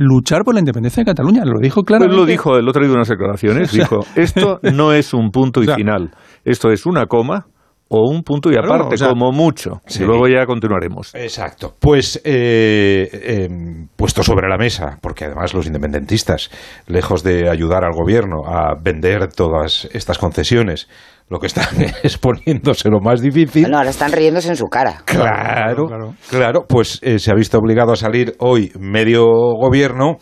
[0.04, 1.44] luchar por la independencia de Cataluña.
[1.46, 2.16] Lo dijo claramente.
[2.16, 5.68] Pues lo dijo, el otro día unas declaraciones, dijo, esto no es un punto y
[5.68, 6.12] final,
[6.44, 7.48] esto es una coma
[7.96, 9.82] o un punto y aparte, como mucho.
[9.88, 11.14] Y luego ya continuaremos.
[11.14, 11.76] Exacto.
[11.80, 16.50] Pues eh, em, puesto sobre la mesa, porque además los independentistas,
[16.88, 20.88] lejos de ayudar al gobierno a vender todas estas concesiones,
[21.34, 21.66] lo que están
[22.04, 23.70] es poniéndose lo más difícil.
[23.70, 25.02] No, ahora están riéndose en su cara.
[25.04, 25.88] Claro,
[26.30, 30.18] claro, pues eh, se ha visto obligado a salir hoy medio gobierno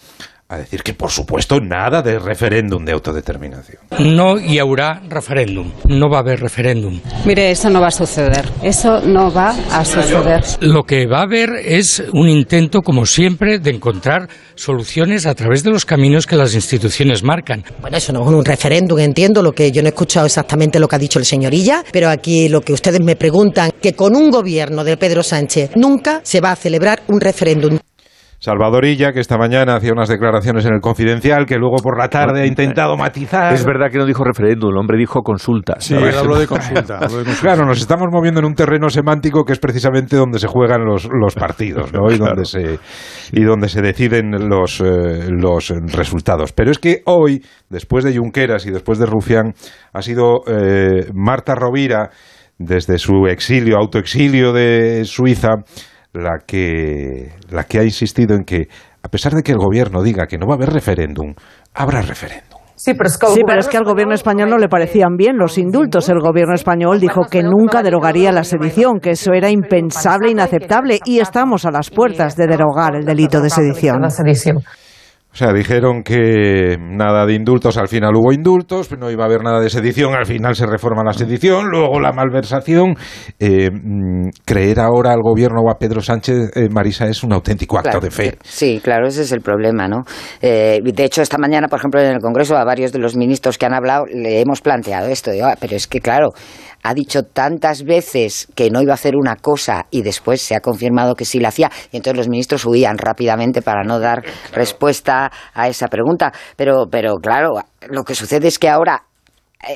[0.51, 3.81] a decir que, por supuesto, nada de referéndum de autodeterminación.
[3.99, 5.71] No y habrá referéndum.
[5.87, 6.99] No va a haber referéndum.
[7.25, 8.45] Mire, eso no va a suceder.
[8.61, 10.43] Eso no va a suceder.
[10.59, 15.63] Lo que va a haber es un intento, como siempre, de encontrar soluciones a través
[15.63, 17.63] de los caminos que las instituciones marcan.
[17.79, 20.87] Bueno, eso no es un referéndum, entiendo lo que yo no he escuchado exactamente lo
[20.89, 24.29] que ha dicho el señorilla, pero aquí lo que ustedes me preguntan, que con un
[24.29, 27.79] gobierno de Pedro Sánchez nunca se va a celebrar un referéndum.
[28.43, 32.09] Salvador Illa, que esta mañana hacía unas declaraciones en el Confidencial, que luego por la
[32.09, 33.53] tarde ha intentado matizar.
[33.53, 35.75] Es verdad que no dijo referéndum, el hombre dijo consulta.
[35.77, 37.01] Sí, habló de consulta.
[37.39, 41.07] Claro, nos estamos moviendo en un terreno semántico que es precisamente donde se juegan los,
[41.13, 42.11] los partidos, ¿no?
[42.11, 42.79] Y donde se
[43.31, 46.51] y donde se deciden los, eh, los resultados.
[46.51, 49.53] Pero es que hoy, después de Junqueras y después de Rufián,
[49.93, 52.09] ha sido eh, Marta Rovira
[52.57, 55.57] desde su exilio, autoexilio de Suiza,
[56.13, 57.31] la que,
[57.79, 58.67] ha insistido en que,
[59.03, 61.33] a pesar de que el gobierno diga que no va a haber referéndum,
[61.73, 62.59] habrá referéndum.
[62.75, 66.09] Sí, pero es que al gobierno español no le parecían bien los indultos.
[66.09, 71.19] El gobierno español dijo que nunca derogaría la sedición, que eso era impensable, inaceptable, y
[71.19, 74.01] estamos a las puertas de derogar el delito de sedición.
[75.33, 79.43] O sea, dijeron que nada de indultos, al final hubo indultos, no iba a haber
[79.43, 82.95] nada de sedición, al final se reforma la sedición, luego la malversación.
[83.39, 87.77] Eh, mm, creer ahora al gobierno o a Pedro Sánchez, eh, Marisa, es un auténtico
[87.79, 88.37] acto de fe.
[88.43, 90.03] Sí, claro, ese es el problema, ¿no?
[90.41, 93.57] Eh, de hecho, esta mañana, por ejemplo, en el Congreso, a varios de los ministros
[93.57, 95.31] que han hablado le hemos planteado esto.
[95.41, 96.31] Ah, pero es que, claro,
[96.83, 100.61] ha dicho tantas veces que no iba a hacer una cosa y después se ha
[100.61, 105.31] confirmado que sí la hacía y entonces los ministros huían rápidamente para no dar respuesta
[105.53, 106.31] a esa pregunta.
[106.55, 107.53] Pero, pero claro,
[107.89, 109.03] lo que sucede es que ahora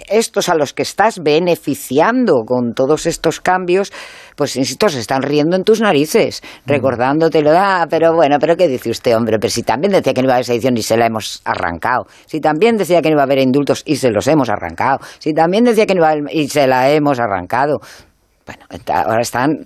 [0.09, 3.91] estos a los que estás beneficiando con todos estos cambios,
[4.35, 6.69] pues insisto, se están riendo en tus narices, mm.
[6.69, 9.37] recordándotelo, ah, pero bueno, pero ¿qué dice usted, hombre?
[9.39, 12.05] Pero si también decía que no iba a haber edición y se la hemos arrancado,
[12.25, 15.33] si también decía que no iba a haber indultos y se los hemos arrancado, si
[15.33, 17.79] también decía que no iba a haber y se la hemos arrancado.
[18.45, 19.65] Bueno, ahora están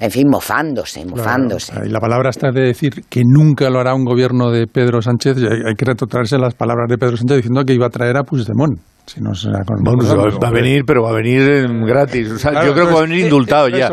[0.00, 1.72] en fin, mofándose, mofándose.
[1.84, 5.36] y la palabra está de decir que nunca lo hará un gobierno de Pedro Sánchez,
[5.38, 8.78] hay, que retrotraerse las palabras de Pedro Sánchez diciendo que iba a traer a Puigdemont.
[9.08, 12.28] Si no será con va, a venir, pero va a venir gratis.
[12.42, 13.90] yo creo que va a venir indultado ya.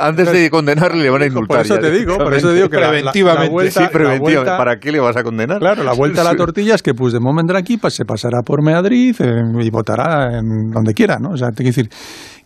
[0.00, 1.58] antes, de condenarle le van a indultar.
[1.58, 4.56] Por eso te digo, por eso digo que preventivamente, sí, preventivamente.
[4.56, 5.58] ¿Para qué le vas a condenar?
[5.58, 8.62] Claro, la vuelta a la tortilla es que Puigdemont vendrá aquí, pues se pasará por
[8.62, 11.30] Madrid eh, y votará en donde quiera, ¿no?
[11.30, 11.88] O sea, te que decir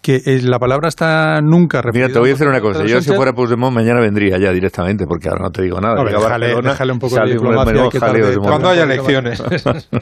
[0.02, 2.08] que la palabra está nunca referida.
[2.08, 2.84] Mira, te voy a decir una cosa.
[2.84, 6.02] Yo si fuera Puigdemont mañana vendría ya directamente, porque ahora no te digo nada.
[6.04, 8.40] déjale, un poco de diplomacia.
[8.40, 9.40] cuando haya elecciones.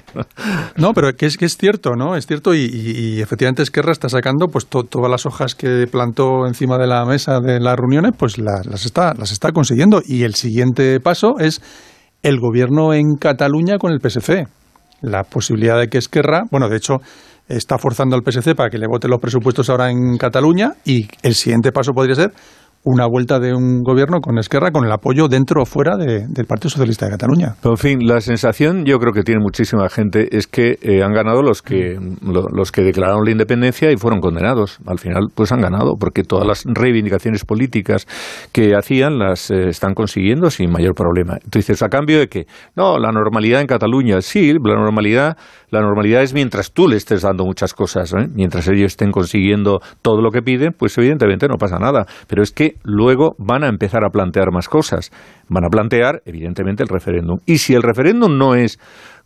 [0.77, 2.17] no, pero que es, que es cierto, ¿no?
[2.17, 6.79] Es cierto y, y, efectivamente Esquerra está sacando pues todas las hojas que plantó encima
[6.79, 10.01] de la mesa de las reuniones, pues las, las, está, las está consiguiendo.
[10.03, 11.61] Y el siguiente paso es
[12.23, 14.47] el gobierno en Cataluña con el PSC.
[15.03, 17.01] La posibilidad de que Esquerra, bueno, de hecho
[17.51, 21.35] está forzando al PSC para que le vote los presupuestos ahora en Cataluña y el
[21.35, 22.33] siguiente paso podría ser
[22.83, 26.71] una vuelta de un gobierno con Esquerra con el apoyo dentro o fuera del Partido
[26.71, 27.55] Socialista de Cataluña.
[27.63, 31.43] en fin, la sensación yo creo que tiene muchísima gente es que eh, han ganado
[31.43, 34.79] los que los que declararon la independencia y fueron condenados.
[34.87, 38.07] Al final pues han ganado porque todas las reivindicaciones políticas
[38.53, 41.39] que hacían las eh, están consiguiendo sin mayor problema.
[41.45, 42.47] Entonces, a cambio de que
[42.77, 45.37] no, la normalidad en Cataluña, sí, la normalidad
[45.71, 48.27] la normalidad es mientras tú le estés dando muchas cosas, ¿eh?
[48.35, 52.07] mientras ellos estén consiguiendo todo lo que piden, pues evidentemente no pasa nada.
[52.27, 55.11] Pero es que luego van a empezar a plantear más cosas.
[55.49, 57.39] Van a plantear, evidentemente, el referéndum.
[57.47, 58.79] Y si el referéndum no es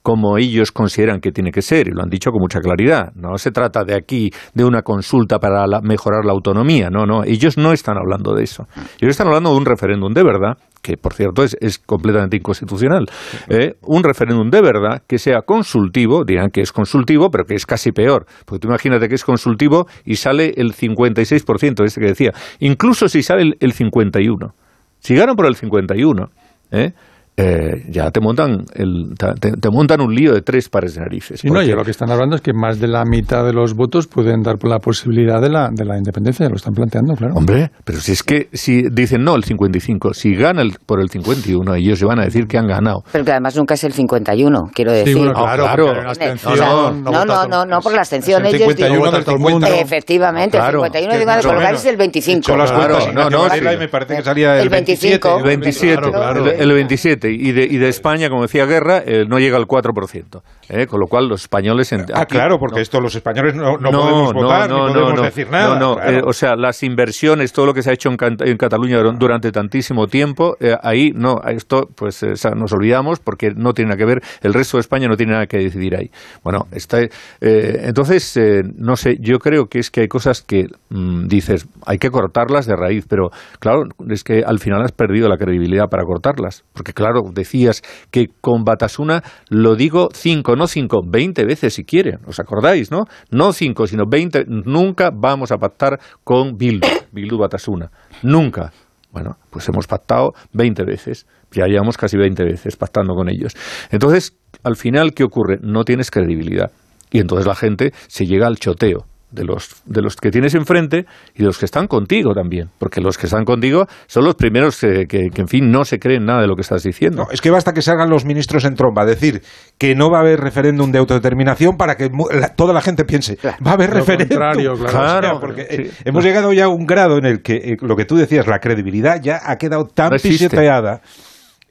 [0.05, 3.13] como ellos consideran que tiene que ser, y lo han dicho con mucha claridad.
[3.15, 7.57] No se trata de aquí de una consulta para mejorar la autonomía, no, no, ellos
[7.57, 8.67] no están hablando de eso.
[9.01, 13.07] Ellos están hablando de un referéndum de verdad, que por cierto es, es completamente inconstitucional.
[13.49, 13.75] ¿eh?
[13.83, 17.91] un referéndum de verdad que sea consultivo, dirán que es consultivo, pero que es casi
[17.91, 23.09] peor, porque tú imagínate que es consultivo y sale el 56%, este que decía, incluso
[23.09, 24.53] si sale el, el 51%.
[24.99, 26.29] Si ganan por el 51%,
[26.71, 26.93] ¿eh?
[27.37, 31.41] Eh, ya te montan, el, te, montan un lío de tres pares de narices.
[31.41, 33.75] Sí, no, y lo que están hablando es que más de la mitad de los
[33.75, 37.35] votos pueden dar por la posibilidad de la, de la independencia, lo están planteando, claro.
[37.35, 41.75] Hombre, pero si es que si dicen no el 55, si gana por el 51,
[41.75, 43.03] ellos se van a decir que han ganado.
[43.11, 45.17] Pero que además nunca es el 51, quiero decir.
[45.17, 46.93] Sí, claro, claro.
[46.93, 48.47] no, no, no, no, por la abstención.
[48.47, 49.67] El 51 del todo el mundo.
[49.67, 52.43] Efectivamente, el 51 de colocar es el 25.
[52.45, 55.39] Claro, no, no, me parece que salía el 25.
[55.39, 59.57] El 27, el 27 y de, y de España, como decía Guerra, eh, no llega
[59.57, 60.43] al 4%.
[60.69, 60.87] ¿eh?
[60.87, 61.93] Con lo cual los españoles...
[62.15, 65.79] ah, claro, porque esto los españoles no, no, podemos votar, no, ni podemos decir nada.
[65.79, 69.53] No, eh, o sea, las inversiones, todo lo que se ha hecho en, Cataluña durante
[69.53, 72.25] tantísimo tiempo, ahí no, esto pues
[72.57, 75.47] nos olvidamos porque no tiene nada que ver, el resto de España no tiene nada
[75.47, 76.11] que decidir ahí.
[76.43, 76.99] Bueno, está,
[77.41, 78.39] entonces,
[78.77, 82.67] no sé, yo creo que es que hay cosas que mm, dices, hay que cortarlas
[82.67, 83.31] de raíz, pero
[83.61, 88.27] claro, es que al final has perdido la credibilidad para cortarlas, porque claro, decías que
[88.41, 93.05] con Batasuna lo digo cinco, no cinco, veinte veces si quieren, ¿os acordáis, no?
[93.31, 97.91] No cinco, sino veinte, nunca vamos a pactar con Bildu, Bildu Batasuna,
[98.23, 98.73] nunca.
[99.13, 103.55] Bueno, pues hemos pactado veinte veces, ya llevamos casi veinte veces pactando con ellos.
[103.93, 105.59] Entonces, al final, ¿qué ocurre?
[105.63, 106.73] No tienes credibilidad.
[107.13, 111.07] Y entonces la gente se llega al choteo de los, de los que tienes enfrente
[111.35, 114.79] y de los que están contigo también, porque los que están contigo son los primeros
[114.81, 117.27] que, que, en fin, no se creen nada de lo que estás diciendo.
[117.31, 119.43] es que basta que salgan los ministros en tromba, decir
[119.79, 122.11] que no va a haber referéndum de autodeterminación para que
[122.57, 124.39] toda la gente piense, va a haber referéndum.
[124.95, 128.05] Claro, porque eh, hemos llegado ya a un grado en el que eh, lo que
[128.05, 131.01] tú decías, la credibilidad ya ha quedado tan pisoteada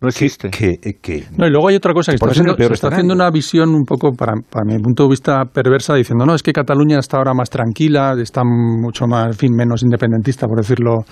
[0.04, 0.50] No existe.
[0.50, 2.96] Que, que- No, y luego hay otra cosa que está haciendo, peor se está escenario.
[2.98, 6.44] haciendo una visión un poco, para, para mi punto de vista, perversa, diciendo, no, es
[6.44, 11.06] que Cataluña está ahora más tranquila, está mucho más, en fin, menos independentista, por decirlo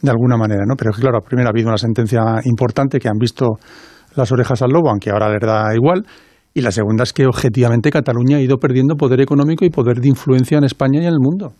[0.00, 0.74] de alguna manera, ¿no?
[0.76, 3.46] Pero es que, claro, primero ha habido una sentencia importante que han visto
[4.16, 6.04] las orejas al lobo, aunque ahora les da igual,
[6.52, 10.08] y la segunda es que, objetivamente, Cataluña ha ido perdiendo poder económico y poder de
[10.08, 11.52] influencia en España y en el mundo.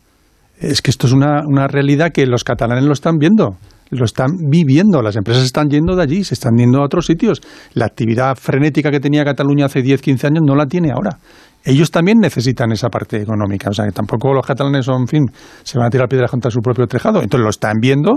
[0.58, 3.56] Es que esto es una, una realidad que los catalanes lo están viendo,
[3.92, 5.02] lo están viviendo.
[5.02, 7.40] Las empresas están yendo de allí, se están yendo a otros sitios.
[7.74, 11.18] La actividad frenética que tenía Cataluña hace 10, 15 años no la tiene ahora.
[11.64, 13.70] Ellos también necesitan esa parte económica.
[13.70, 15.22] O sea, que tampoco los catalanes son, en fin,
[15.62, 17.22] se van a tirar piedras contra su propio tejado.
[17.22, 18.16] Entonces lo están viendo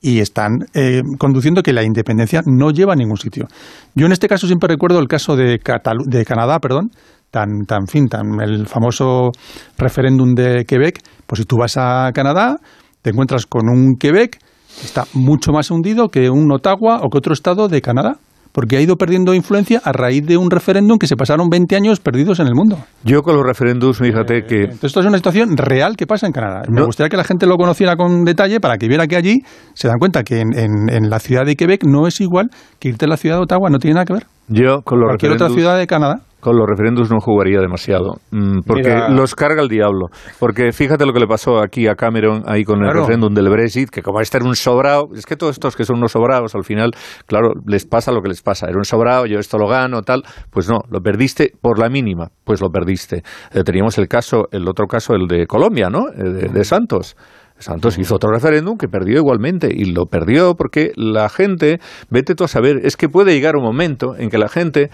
[0.00, 3.46] y están eh, conduciendo que la independencia no lleva a ningún sitio.
[3.94, 6.90] Yo en este caso siempre recuerdo el caso de, Catalu- de Canadá, perdón,
[7.30, 9.30] tan, tan fin, tan el famoso
[9.78, 11.00] referéndum de Quebec.
[11.26, 12.56] Pues si tú vas a Canadá,
[13.02, 14.45] te encuentras con un Quebec que
[14.84, 18.16] está mucho más hundido que un Ottawa o que otro estado de Canadá,
[18.52, 22.00] porque ha ido perdiendo influencia a raíz de un referéndum que se pasaron 20 años
[22.00, 22.78] perdidos en el mundo.
[23.04, 24.60] Yo con los referéndums, fíjate que...
[24.62, 26.62] Entonces, esto es una situación real que pasa en Canadá.
[26.68, 26.86] Me No.
[26.86, 29.36] gustaría que la gente lo conociera con detalle para que viera que allí
[29.74, 32.48] se dan cuenta que en, en- en la ciudad de Quebec no es igual
[32.78, 34.26] que irte a la ciudad de Ottawa, no tiene nada que ver.
[34.48, 36.20] Yo con los Cualquier otra ciudad de Canadá.
[36.38, 40.10] Con los referéndums no jugaría demasiado, mm, porque Mira- los carga el diablo.
[40.38, 43.00] Porque fíjate lo que le pasó aquí a Cameron ahí con el Claro.
[43.00, 45.96] referéndum del Brexit, que como este era un sobrado, es que todos estos que son
[45.96, 46.92] unos sobrados, al final,
[47.26, 48.68] claro, les pasa lo que les pasa.
[48.68, 50.22] Era un sobrado, yo esto lo gano, tal.
[50.50, 53.22] Pues no, lo perdiste por la mínima, pues lo perdiste.
[53.52, 56.10] Eh, teníamos el caso, el otro caso, el de Colombia, ¿no?
[56.10, 57.16] Eh, de, de Santos.
[57.58, 61.80] Santos hizo otro referéndum que perdió igualmente y lo perdió porque la gente,
[62.10, 64.90] vete tú a saber, es que puede llegar un momento en que la gente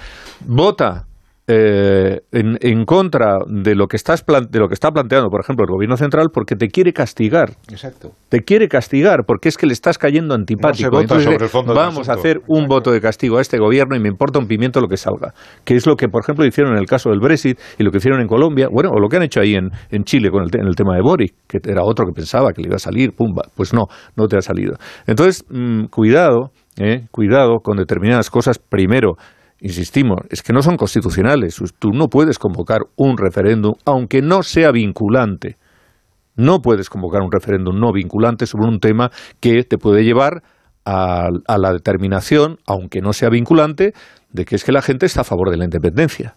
[0.47, 1.07] vota
[1.55, 5.65] eh, en, en contra de lo que estás de lo que está planteando, por ejemplo,
[5.69, 7.51] el gobierno central, porque te quiere castigar.
[7.71, 8.13] Exacto.
[8.29, 11.01] Te quiere castigar porque es que le estás cayendo antipático.
[11.01, 13.95] Entonces, sobre el fondo del vamos a hacer un voto de castigo a este gobierno
[13.97, 15.35] y me importa un pimiento lo que salga.
[15.65, 17.99] Que es lo que, por ejemplo, hicieron en el caso del Brexit y lo que
[17.99, 20.51] hicieron en Colombia, bueno, o lo que han hecho ahí en, en Chile con el,
[20.51, 22.79] te- en el tema de Boric, que era otro que pensaba que le iba a
[22.79, 23.83] salir, pumba, pues no,
[24.17, 24.77] no te ha salido.
[25.07, 26.51] Entonces, mm, cuidado,
[26.81, 28.59] eh, cuidado con determinadas cosas.
[28.59, 29.17] Primero,
[29.63, 31.63] insistimos, es que no son constitucionales.
[31.79, 35.57] Tú no puedes convocar un referéndum, aunque no sea vinculante.
[36.35, 39.11] No puedes convocar un referéndum no vinculante sobre un tema
[39.41, 40.43] que te puede llevar
[40.85, 43.95] a, a la determinación, aunque no sea vinculante,
[44.33, 46.35] de que es que la gente está a favor de la independencia.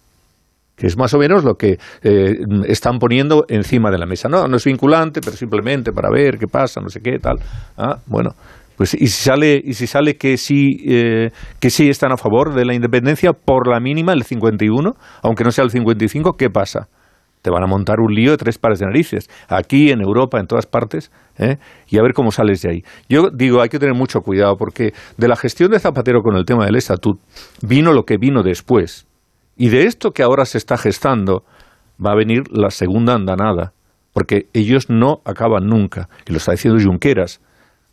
[0.75, 2.37] Que es más o menos lo que eh,
[2.67, 4.27] están poniendo encima de la mesa.
[4.27, 7.39] No, no es vinculante, pero simplemente para ver qué pasa, no sé qué, tal.
[7.77, 8.35] Ah, bueno,
[8.77, 12.53] pues y si sale, y si sale que sí, eh, que sí están a favor
[12.53, 14.93] de la independencia por la mínima, el 51,
[15.23, 16.87] aunque no sea el 55, ¿qué pasa?
[17.45, 20.47] te van a montar un lío de tres pares de narices, aquí, en Europa, en
[20.47, 21.57] todas partes, ¿eh?
[21.87, 22.83] y a ver cómo sales de ahí.
[23.07, 26.45] Yo digo, hay que tener mucho cuidado, porque de la gestión de Zapatero con el
[26.45, 27.19] tema del estatut
[27.61, 29.05] vino lo que vino después.
[29.57, 31.43] Y de esto que ahora se está gestando
[32.03, 33.73] va a venir la segunda andanada,
[34.11, 37.41] porque ellos no acaban nunca, y lo está diciendo Junqueras,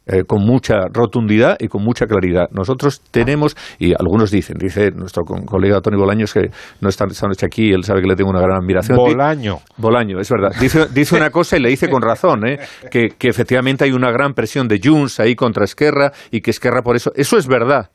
[0.07, 2.47] eh, con mucha rotundidad y con mucha claridad.
[2.53, 6.51] Nosotros tenemos, y algunos dicen, dice nuestro co- colega Tony Bolaños, que
[6.81, 8.97] no está esta noche aquí, él sabe que le tengo una gran admiración.
[8.97, 9.59] Bolaño.
[9.77, 10.53] Bolaño, es verdad.
[10.61, 12.59] Dice, dice una cosa y le dice con razón, ¿eh?
[12.91, 16.83] que, que efectivamente hay una gran presión de Junts ahí contra Esquerra y que Esquerra
[16.83, 17.13] por eso...
[17.15, 17.91] Eso es verdad,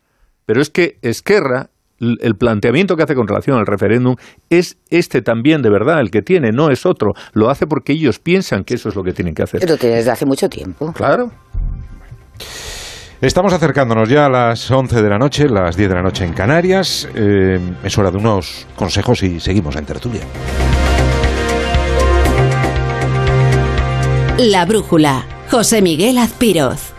[0.46, 1.70] pero es que Esquerra
[2.00, 4.14] el planteamiento que hace con relación al referéndum
[4.50, 7.10] es este también de verdad, el que tiene, no es otro.
[7.32, 9.58] Lo hace porque ellos piensan que eso es lo que tienen que hacer.
[9.60, 10.92] Pero desde hace mucho tiempo.
[10.92, 11.32] Claro.
[13.20, 16.32] Estamos acercándonos ya a las 11 de la noche, las 10 de la noche en
[16.32, 17.08] Canarias.
[17.14, 20.22] Eh, es hora de unos consejos y seguimos en tertulia.
[24.38, 25.24] La brújula.
[25.50, 26.97] José Miguel Azpiroz.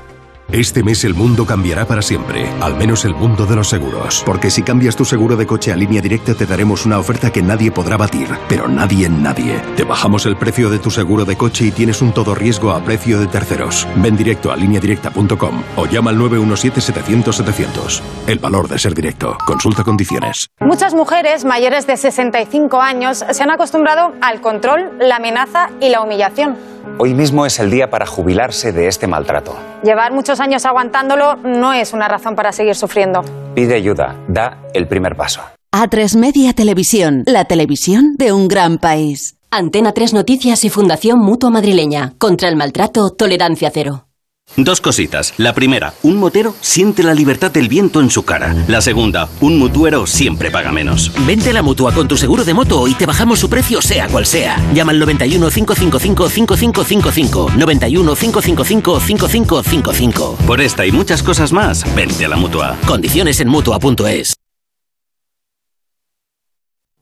[0.52, 4.24] Este mes el mundo cambiará para siempre, al menos el mundo de los seguros.
[4.26, 7.44] Porque si cambias tu seguro de coche a línea directa te daremos una oferta que
[7.44, 9.62] nadie podrá batir, pero nadie en nadie.
[9.76, 12.84] Te bajamos el precio de tu seguro de coche y tienes un todo riesgo a
[12.84, 13.88] precio de terceros.
[13.98, 18.02] Ven directo a lineadirecta.com o llama al 917-700-700.
[18.26, 19.38] El valor de ser directo.
[19.46, 20.48] Consulta condiciones.
[20.62, 26.02] Muchas mujeres mayores de 65 años se han acostumbrado al control, la amenaza y la
[26.02, 26.58] humillación.
[26.98, 29.56] Hoy mismo es el día para jubilarse de este maltrato.
[29.84, 33.22] Llevar muchos años aguantándolo no es una razón para seguir sufriendo.
[33.56, 35.41] Pide ayuda, da el primer paso.
[35.72, 37.24] A3 Media Televisión.
[37.26, 39.38] La televisión de un gran país.
[39.52, 42.14] Antena 3 Noticias y Fundación Mutua Madrileña.
[42.18, 44.09] Contra el maltrato, tolerancia cero.
[44.58, 45.34] Dos cositas.
[45.38, 48.56] La primera, un motero siente la libertad del viento en su cara.
[48.68, 51.12] La segunda, un mutuero siempre paga menos.
[51.26, 54.08] Vente a la mutua con tu seguro de moto y te bajamos su precio sea
[54.08, 54.58] cual sea.
[54.74, 57.52] Llama al 91 555 5555.
[57.58, 60.38] 91 555 5555.
[60.46, 62.78] Por esta y muchas cosas más, vente a la mutua.
[62.86, 64.36] Condiciones en mutua.es.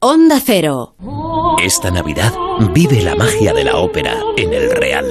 [0.00, 0.94] Onda Cero.
[1.60, 2.32] Esta Navidad
[2.72, 5.04] vive la magia de la ópera en el Real.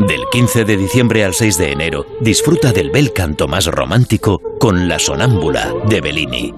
[0.00, 4.88] Del 15 de diciembre al 6 de enero, disfruta del bel canto más romántico con
[4.88, 6.52] La Sonámbula de Bellini.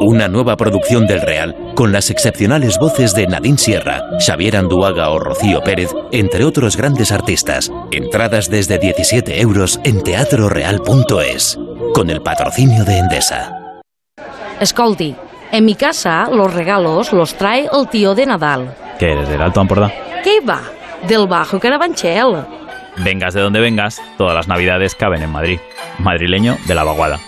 [0.00, 5.18] Una nueva producción del Real con las excepcionales voces de Nadine Sierra, Xavier Anduaga o
[5.18, 7.72] Rocío Pérez, entre otros grandes artistas.
[7.92, 11.58] Entradas desde 17 euros en teatroreal.es.
[11.94, 13.80] Con el patrocinio de Endesa.
[14.60, 15.16] Escolti,
[15.50, 18.76] en mi casa los regalos los trae el tío de Nadal.
[18.98, 19.90] ¿Qué eres, del Alto Ampordá?
[20.22, 20.60] ¿Qué va?
[21.08, 22.61] Del Bajo Carabanchel.
[22.98, 25.58] Vengas de donde vengas, todas las navidades caben en Madrid.
[25.98, 27.20] Madrileño de la vaguada.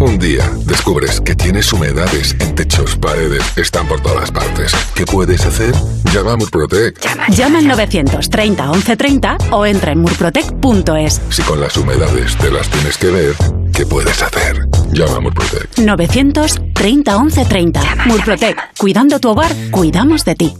[0.00, 4.72] Un día descubres que tienes humedades en techos, paredes, están por todas partes.
[4.94, 5.74] ¿Qué puedes hacer?
[6.12, 6.98] Llama a Murprotec.
[7.28, 11.20] Llama al 930 1130 o entra en murprotec.es.
[11.28, 13.34] Si con las humedades te las tienes que ver,
[13.74, 14.66] ¿qué puedes hacer?
[14.90, 15.78] Llama a Murprotec.
[15.78, 17.80] 930 1130.
[18.06, 18.56] Murprotec.
[18.78, 20.54] Cuidando tu hogar, cuidamos de ti.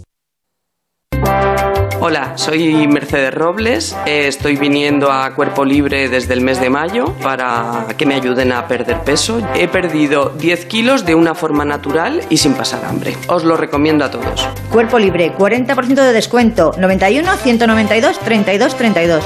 [2.03, 3.95] Hola, soy Mercedes Robles.
[4.07, 8.51] Eh, Estoy viniendo a Cuerpo Libre desde el mes de mayo para que me ayuden
[8.51, 9.39] a perder peso.
[9.53, 13.15] He perdido 10 kilos de una forma natural y sin pasar hambre.
[13.27, 14.47] Os lo recomiendo a todos.
[14.71, 16.73] Cuerpo libre, 40% de descuento.
[16.75, 19.23] 91 192 32 32.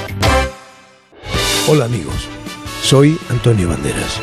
[1.69, 2.27] Hola amigos,
[2.83, 4.19] soy Antonio Banderas.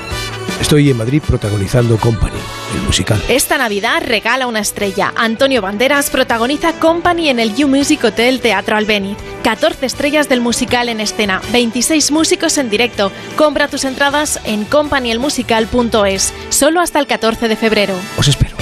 [0.60, 2.38] Estoy en Madrid protagonizando Company,
[2.74, 3.22] el musical.
[3.28, 5.12] Esta Navidad regala una estrella.
[5.16, 9.16] Antonio Banderas protagoniza Company en el You Music Hotel Teatro Albéniz.
[9.42, 13.10] 14 estrellas del musical en escena, 26 músicos en directo.
[13.36, 17.94] Compra tus entradas en companyelmusical.es, solo hasta el 14 de febrero.
[18.16, 18.61] Os espero.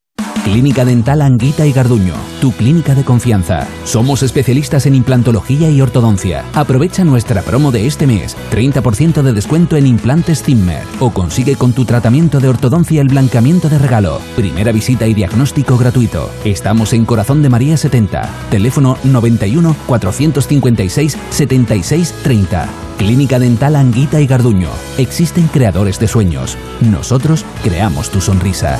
[0.43, 3.67] Clínica Dental Anguita y Garduño, tu clínica de confianza.
[3.83, 6.43] Somos especialistas en implantología y ortodoncia.
[6.53, 11.73] Aprovecha nuestra promo de este mes, 30% de descuento en implantes Zimmer o consigue con
[11.73, 14.19] tu tratamiento de ortodoncia el blancamiento de regalo.
[14.35, 16.31] Primera visita y diagnóstico gratuito.
[16.43, 22.69] Estamos en Corazón de María 70, teléfono 91 456 76 30.
[22.97, 24.69] Clínica Dental Anguita y Garduño.
[24.97, 26.57] Existen creadores de sueños.
[26.81, 28.79] Nosotros creamos tu sonrisa.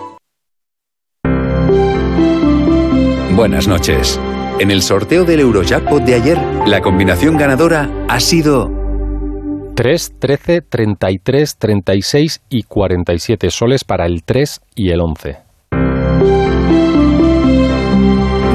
[3.41, 4.19] Buenas noches.
[4.59, 6.37] En el sorteo del Eurojackpot de ayer,
[6.67, 8.69] la combinación ganadora ha sido
[9.73, 15.37] 3, 13, 33, 36 y 47 soles para el 3 y el 11.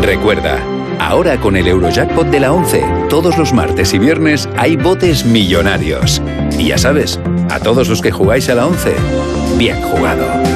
[0.02, 0.60] Recuerda,
[1.00, 6.22] ahora con el Eurojackpot de la 11, todos los martes y viernes hay botes millonarios.
[6.60, 7.18] Y ya sabes,
[7.50, 8.94] a todos los que jugáis a la 11,
[9.58, 10.55] bien jugado.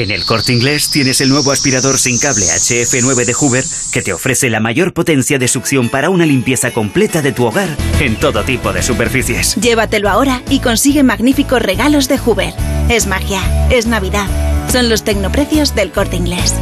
[0.00, 4.14] En el corte inglés tienes el nuevo aspirador sin cable HF9 de Hoover que te
[4.14, 7.68] ofrece la mayor potencia de succión para una limpieza completa de tu hogar
[8.00, 9.56] en todo tipo de superficies.
[9.56, 12.54] Llévatelo ahora y consigue magníficos regalos de Hoover.
[12.88, 14.26] Es magia, es Navidad.
[14.72, 16.54] Son los tecnoprecios del corte inglés.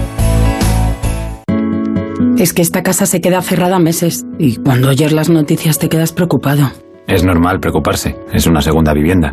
[2.38, 6.10] Es que esta casa se queda cerrada meses y cuando oyes las noticias te quedas
[6.10, 6.72] preocupado.
[7.06, 9.32] Es normal preocuparse, es una segunda vivienda.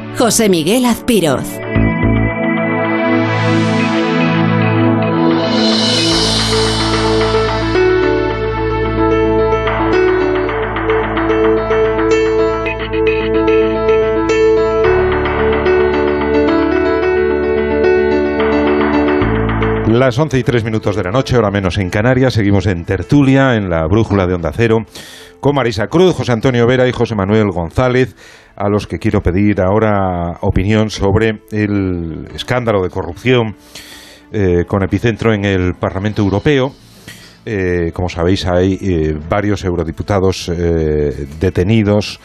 [0.17, 1.61] José Miguel Azpiroz.
[19.87, 23.55] Las 11 y 3 minutos de la noche, ahora menos en Canarias, seguimos en tertulia,
[23.55, 24.85] en la brújula de Onda Cero,
[25.41, 28.15] con Marisa Cruz, José Antonio Vera y José Manuel González,
[28.55, 33.55] a los que quiero pedir ahora opinión sobre el escándalo de corrupción
[34.31, 36.71] eh, con epicentro en el Parlamento Europeo.
[37.43, 40.49] Eh, como sabéis, hay eh, varios eurodiputados
[41.39, 42.19] detenidos,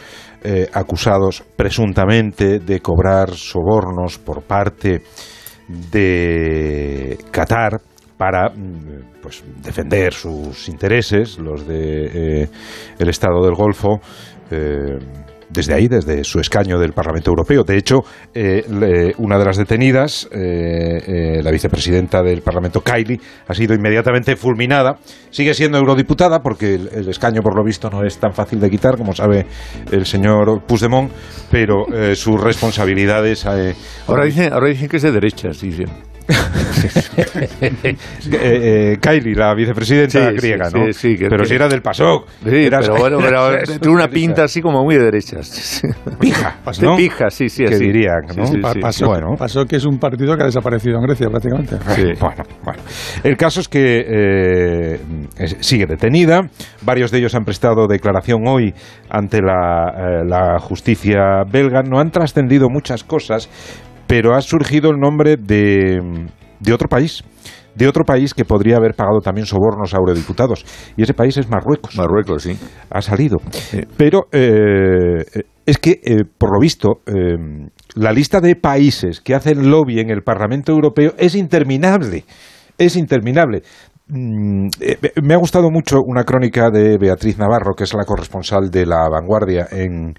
[0.71, 5.01] acusados presuntamente de cobrar sobornos por parte
[5.67, 7.81] de Qatar
[8.17, 12.49] para mm, pues, defender sus intereses, los de eh,
[12.97, 14.01] el Estado del Golfo.
[14.51, 14.97] Eh,
[15.49, 17.63] desde ahí, desde su escaño del Parlamento Europeo.
[17.63, 18.03] De hecho,
[18.33, 23.17] eh, una de las detenidas, la vicepresidenta del Parlamento, Kylie,
[23.47, 24.97] ha sido inmediatamente fulminada.
[25.29, 28.97] Sigue siendo eurodiputada porque el, escaño, por lo visto, no es tan fácil de quitar,
[28.97, 29.45] como sabe
[29.89, 31.13] el señor Puigdemont,
[31.49, 33.45] pero sus responsabilidades...
[33.45, 36.16] ahora, dicen, ahora dicen que es de derechas, dicen.
[38.29, 40.91] Eh, eh, Kylie, la vicepresidenta griega, ¿no?
[40.91, 42.27] Sí, pero si era del PASOK.
[42.43, 45.81] Sí, pero bueno, pero tiene una pinta así como muy de derechas.
[46.19, 46.97] Pija, ¿no?
[46.97, 48.43] Pija, sí, sí, Que dirían, ¿no?
[48.81, 49.35] Pasó, bueno.
[49.37, 51.75] pasó que es un partido que ha desaparecido en Grecia prácticamente.
[52.19, 52.83] Bueno, bueno.
[53.23, 54.99] El caso es que eh,
[55.59, 56.49] sigue detenida.
[56.83, 58.73] Varios de ellos han prestado declaración hoy
[59.09, 61.81] ante la, la justicia belga.
[61.83, 63.49] No han trascendido muchas cosas,
[64.07, 65.99] pero ha surgido el nombre de,
[66.59, 67.23] de otro país
[67.77, 70.65] de otro país que podría haber pagado también sobornos a eurodiputados.
[70.97, 71.95] Y ese país es Marruecos.
[71.95, 72.57] Marruecos, sí.
[72.89, 73.37] Ha salido.
[73.95, 79.69] Pero eh, es que, eh, por lo visto, eh, la lista de países que hacen
[79.69, 82.25] lobby en el Parlamento Europeo es interminable.
[82.79, 83.61] Es interminable.
[84.07, 84.69] Mm,
[85.21, 89.07] me ha gustado mucho una crónica de Beatriz Navarro, que es la corresponsal de La
[89.07, 90.15] Vanguardia en,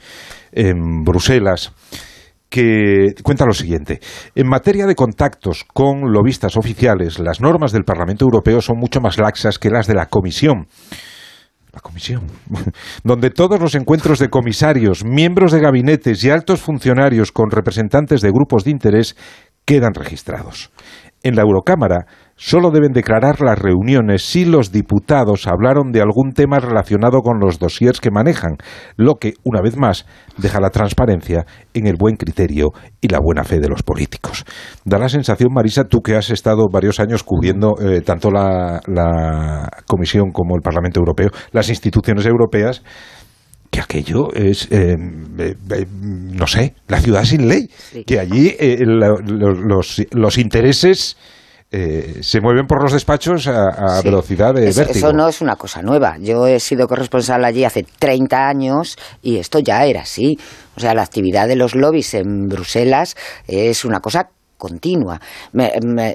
[0.52, 1.72] en Bruselas
[2.48, 4.00] que cuenta lo siguiente.
[4.34, 9.18] En materia de contactos con lobistas oficiales, las normas del Parlamento Europeo son mucho más
[9.18, 10.66] laxas que las de la Comisión.
[11.72, 12.22] La Comisión,
[13.04, 18.30] donde todos los encuentros de comisarios, miembros de gabinetes y altos funcionarios con representantes de
[18.30, 19.16] grupos de interés
[19.64, 20.70] quedan registrados.
[21.22, 22.06] En la Eurocámara
[22.38, 27.58] solo deben declarar las reuniones si los diputados hablaron de algún tema relacionado con los
[27.58, 28.56] dossiers que manejan,
[28.96, 30.06] lo que, una vez más,
[30.38, 31.44] deja la transparencia
[31.74, 32.68] en el buen criterio
[33.00, 34.44] y la buena fe de los políticos.
[34.84, 38.80] Da la sensación, Marisa, tú que has estado varios años cubriendo eh, tanto la,
[39.86, 42.82] Comisión como el Parlamento Europeo, las instituciones europeas,
[43.70, 44.96] que aquello es, eh,
[45.38, 47.68] eh, no sé, la ciudad sin ley,
[48.06, 48.54] que allí
[48.86, 51.16] los, los intereses
[51.70, 55.08] eh, se mueven por los despachos a, velocidad de eso, vértigo.
[55.08, 56.16] Eso no es una cosa nueva.
[56.18, 60.38] Yo he sido corresponsal allí hace 30 años y esto ya era así.
[60.76, 63.16] O sea, la actividad de los lobbies en Bruselas
[63.46, 65.20] es una cosa continua.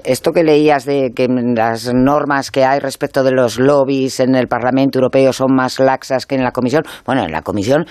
[0.04, 4.48] esto que leías de que las normas que hay respecto de los lobbies en el
[4.48, 7.86] Parlamento Europeo son más laxas que en la Comisión, bueno, en la Comisión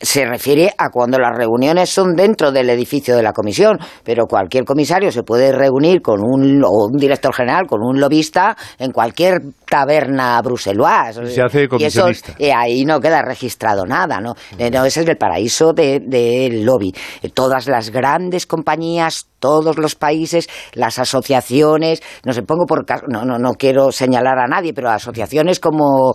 [0.00, 4.64] se refiere a cuando las reuniones son dentro del edificio de la comisión, pero cualquier
[4.64, 9.40] comisario se puede reunir con un, o un director general, con un lobista en cualquier
[9.68, 11.26] taberna bruseloise.
[11.26, 12.32] Se hace comisionista.
[12.38, 14.34] Y eso, ahí no queda registrado nada, ¿no?
[14.58, 16.94] Eh, no ese es el paraíso del de, lobby.
[17.22, 23.04] Eh, todas las grandes compañías todos los países, las asociaciones, no sé, pongo por caso,
[23.08, 26.14] no, no, no quiero señalar a nadie, pero asociaciones como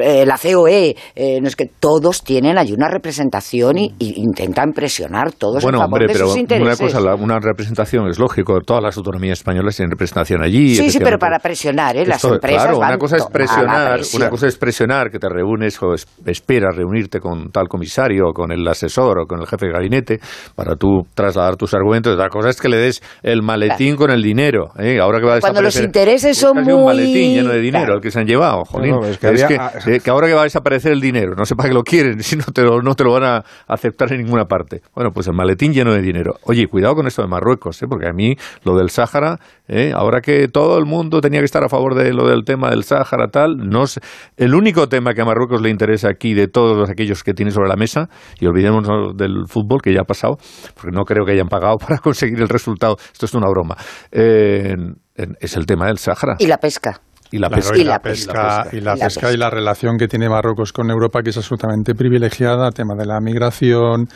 [0.00, 4.70] eh, la COE, eh, no es que todos tienen allí una representación y, y intentan
[4.72, 6.80] presionar todos Bueno, en favor hombre, de pero sus una intereses.
[6.80, 10.76] cosa, la- una representación es lógico, todas las autonomías españolas tienen representación allí.
[10.76, 12.06] sí, sí, pero para presionar, ¿eh?
[12.06, 15.10] Las Esto, empresas claro, van una cosa es a la presionar, una cosa es presionar
[15.10, 19.26] que te reúnes o es- esperas reunirte con tal comisario o con el asesor o
[19.26, 20.20] con el jefe de gabinete
[20.54, 22.14] para tú trasladar tus argumentos.
[22.14, 24.70] Otra cosa es que le des el maletín con el dinero.
[24.78, 24.98] ¿eh?
[25.00, 27.50] Ahora que va a Cuando los desaparecer- intereses es son casi un muy- maletín lleno
[27.50, 27.94] de dinero Claro.
[27.96, 28.90] el que se han llevado, jolín.
[28.92, 31.00] No, no, es que es había- que, eh, que ahora que va a desaparecer el
[31.00, 33.24] dinero, no sé para qué lo quieren, si no te lo, no te lo van
[33.24, 34.82] a aceptar en ninguna parte.
[34.94, 36.36] Bueno, pues el maletín lleno de dinero.
[36.44, 37.86] Oye, cuidado con esto de Marruecos, ¿eh?
[37.88, 39.38] porque a mí lo del Sáhara,
[39.68, 39.92] ¿eh?
[39.94, 42.84] ahora que todo el mundo tenía que estar a favor de lo del tema del
[42.84, 44.00] Sáhara, tal, no sé.
[44.36, 47.68] El único tema que a Marruecos le interesa aquí de todos aquellos que tiene sobre
[47.68, 48.08] la mesa,
[48.40, 50.38] y olvidémonos del fútbol que ya ha pasado,
[50.74, 53.76] porque no creo que hayan pagado para conseguir el resultado, esto es una broma,
[54.12, 54.74] eh,
[55.16, 56.36] en- es el tema del Sáhara.
[56.38, 57.00] Y la pesca.
[57.30, 57.78] Y la Claro, pesca.
[57.78, 61.30] y la pesca, y la pesca y la relación que tiene Marruecos con Europa, que
[61.30, 64.06] es absolutamente privilegiada, tema de la migración,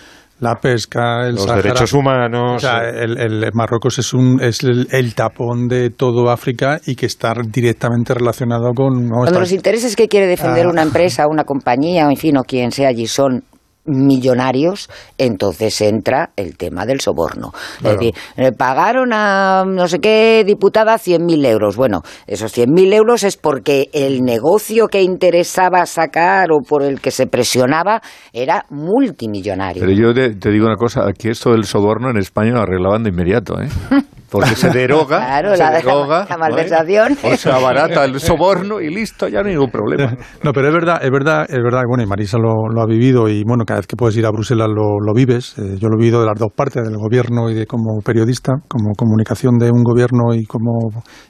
[0.40, 1.62] la pesca, el Los Sáhara.
[1.62, 2.54] derechos humanos.
[2.56, 6.96] O sea, el, el- Marruecos es un es el, el tapón de todo África y
[6.96, 10.70] que está directamente relacionado con Cuando está- los intereses que quiere defender Ah.
[10.70, 13.44] una empresa, una compañía, o en fin, o quien sea allí son
[13.84, 14.88] millonarios,
[15.18, 17.52] entonces entra el tema del soborno.
[17.80, 17.94] Claro.
[17.94, 21.76] Es decir, eh, pagaron a no sé qué diputada 100.000 euros.
[21.76, 27.10] Bueno, esos 100.000 euros es porque el negocio que interesaba sacar o por el que
[27.10, 28.02] se presionaba
[28.32, 29.80] era multimillonario.
[29.80, 33.02] Pero yo te, te digo una cosa, aquí esto del soborno en España lo arreglaban
[33.02, 33.68] de inmediato, ¿eh?
[34.32, 37.16] Porque se deroga, Claro, se la- deroga, la malversación.
[37.22, 40.16] o se abarata el soborno y listo, ya no hay ningún problema.
[40.42, 43.28] No, pero es verdad, es verdad, es verdad, bueno, y Marisa lo, lo ha vivido
[43.28, 45.54] y bueno, cada vez que puedes ir a Bruselas lo, lo vives.
[45.58, 48.52] Eh, yo lo he vivido de las dos partes, del gobierno y de como periodista,
[48.68, 50.72] como comunicación de un gobierno y como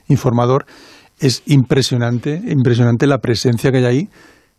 [0.07, 0.65] informador.
[1.19, 4.09] Es impresionante, impresionante la presencia que hay ahí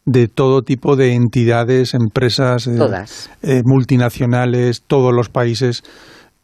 [0.07, 3.31] de todo tipo de entidades, empresas, eh, Todas.
[3.43, 5.83] eh, multinacionales, todos los países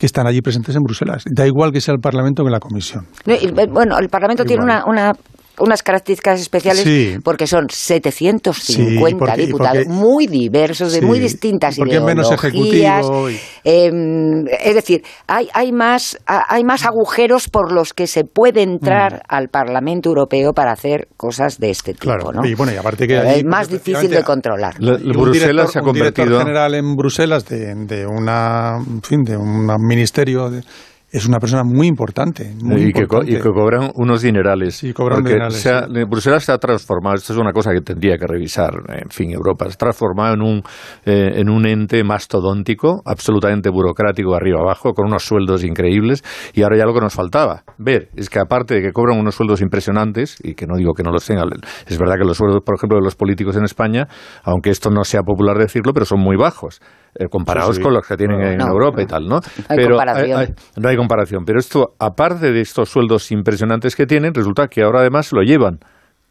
[0.01, 1.25] que están allí presentes en Bruselas.
[1.27, 3.07] Da igual que sea el Parlamento que la Comisión.
[3.27, 5.13] No, y, bueno, el Parlamento tiene una, una-
[5.61, 7.17] unas características especiales Sí.
[7.23, 12.03] porque son 750 Sí, porque- diputados porque- muy diversos, de Sí, muy distintas porque es
[12.03, 13.01] menos ideologías.
[13.07, 13.91] ejecutivo y- Eh,
[14.65, 19.17] es decir, hay, hay, más, ha- hay más agujeros por los que se puede entrar
[19.17, 19.21] Mm.
[19.29, 22.05] al Parlamento Europeo para hacer cosas de este tipo.
[22.05, 22.45] Claro, ¿no?
[22.47, 24.75] y bueno, y aparte que allí, es más difícil de controlar.
[24.79, 26.39] La- un Bruselas director- se ha un director convertido...
[26.39, 30.63] general en Bruselas de, de una, en fin, de un ministerio de-
[31.13, 34.77] es una persona muy importante, muy y, que, y que cobran unos dinerales.
[34.77, 36.05] Sí, cobran dinerales, se ha- sí.
[36.05, 39.67] Bruselas se ha transformado, esto es una cosa que tendría que revisar, en fin, Europa,
[39.67, 40.63] se ha transformado en un,
[41.05, 46.23] eh, en un ente mastodóntico, absolutamente burocrático, arriba abajo, con unos sueldos increíbles,
[46.55, 49.35] y ahora ya lo que nos faltaba ver es que aparte de que cobran unos
[49.35, 51.49] sueldos impresionantes, y que no digo que no los tengan,
[51.87, 54.07] es verdad que los sueldos, por ejemplo, de los políticos en España,
[54.45, 56.81] aunque esto no sea popular decirlo, pero son muy bajos.
[57.15, 57.85] Eh, comparados Sí, sí.
[57.85, 59.41] con los que tienen en No, Europa y tal, ¿no?
[59.69, 60.55] hay pero comparación.
[60.77, 61.45] no hay comparación.
[61.45, 65.79] Pero esto, aparte de estos sueldos impresionantes que tienen, resulta que ahora además lo llevan.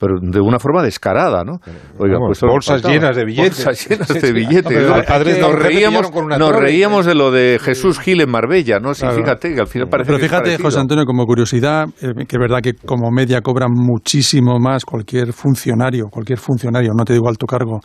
[0.02, 1.60] Pero de una forma descarada, ¿no?
[1.98, 3.66] Oiga, Vamos, pues bolsas llenas de billetes.
[3.66, 4.64] Bolsas llenas de billetes.
[4.72, 4.96] Pero ¿no?
[4.96, 6.12] al padre de nos reíamos,
[7.06, 8.94] nos de lo de Jesús Gil en Marbella, ¿no?
[8.94, 9.18] Sí, Claro.
[9.18, 10.58] fíjate, que al final parece Pero que es fíjate.
[10.64, 15.34] José Antonio, como curiosidad, eh, que es verdad que como media cobran muchísimo más cualquier
[15.34, 17.82] funcionario, cualquier funcionario, no te digo alto cargo,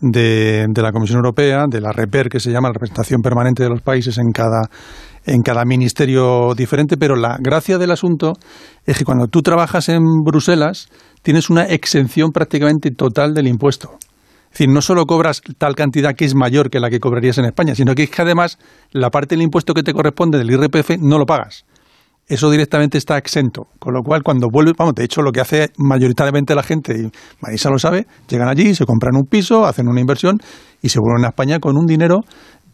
[0.00, 3.70] de, de la Comisión Europea, de la REPER, que se llama la representación permanente de
[3.70, 4.68] los países en cada,
[5.26, 8.34] en cada ministerio diferente, pero la gracia del asunto
[8.84, 10.88] es que cuando tú trabajas en Bruselas
[11.22, 13.96] tienes una exención prácticamente total del impuesto.
[14.44, 17.46] Es decir, no solo cobras tal cantidad que es mayor que la que cobrarías en
[17.46, 18.58] España, sino que es que además
[18.92, 21.64] la parte del impuesto que te corresponde del IRPF no lo pagas.
[22.26, 23.66] Eso directamente está exento.
[23.78, 27.10] Con lo cual, cuando vuelves, vamos, de hecho, lo que hace mayoritariamente la gente, y
[27.40, 30.38] Marisa lo sabe, llegan allí, se compran un piso, hacen una inversión
[30.80, 32.20] y se vuelven a España con un dinero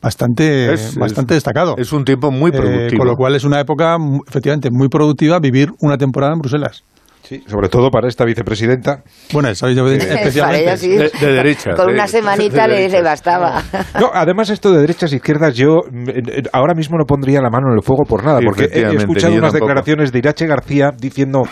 [0.01, 1.75] bastante, Es- bastante es- destacado.
[1.77, 2.99] Es un tiempo muy Eh, productivo.
[3.01, 3.97] con lo cual es una época,
[4.29, 6.85] efectivamente, muy productiva vivir una temporada en Bruselas.
[7.31, 9.05] Sí, sobre todo para esta vicepresidenta.
[9.33, 10.63] Bueno, esa vicepresidenta especialmente.
[10.65, 10.89] ella sí.
[10.97, 13.63] De- de derechas, Con de- una semanita de le, bastaba.
[14.01, 17.49] No, además esto de derechas e izquierdas yo mm, eh, ahora mismo no pondría la
[17.49, 20.91] mano en el fuego por nada, Sí, porque he escuchado unas declaraciones de Irache García
[20.99, 21.43] diciendo,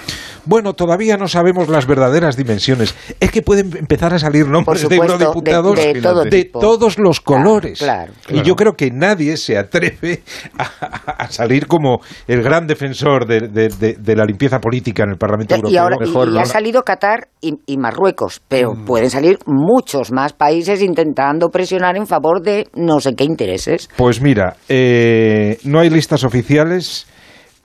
[0.49, 2.95] bueno, todavía no sabemos las verdaderas dimensiones.
[3.21, 6.59] Es que pueden empezar a salir nombres de eurodiputados de- de todo de tipo.
[6.59, 7.79] todos los colores.
[7.81, 10.23] claro, Y yo creo que nadie se atreve
[10.59, 15.11] a, a salir como el gran defensor de, de- de- de la limpieza política en
[15.11, 15.75] el Parlamento Europeo.
[15.75, 18.85] Y ahora y- mejor, y ha salido Qatar y, y Marruecos, pero Mm.
[18.87, 23.91] pueden salir muchos más países intentando presionar en favor de no sé qué intereses.
[23.97, 27.07] Pues mira, eh, no hay listas oficiales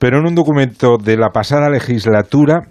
[0.04, 2.64] pero en un documento de la pasada legislatura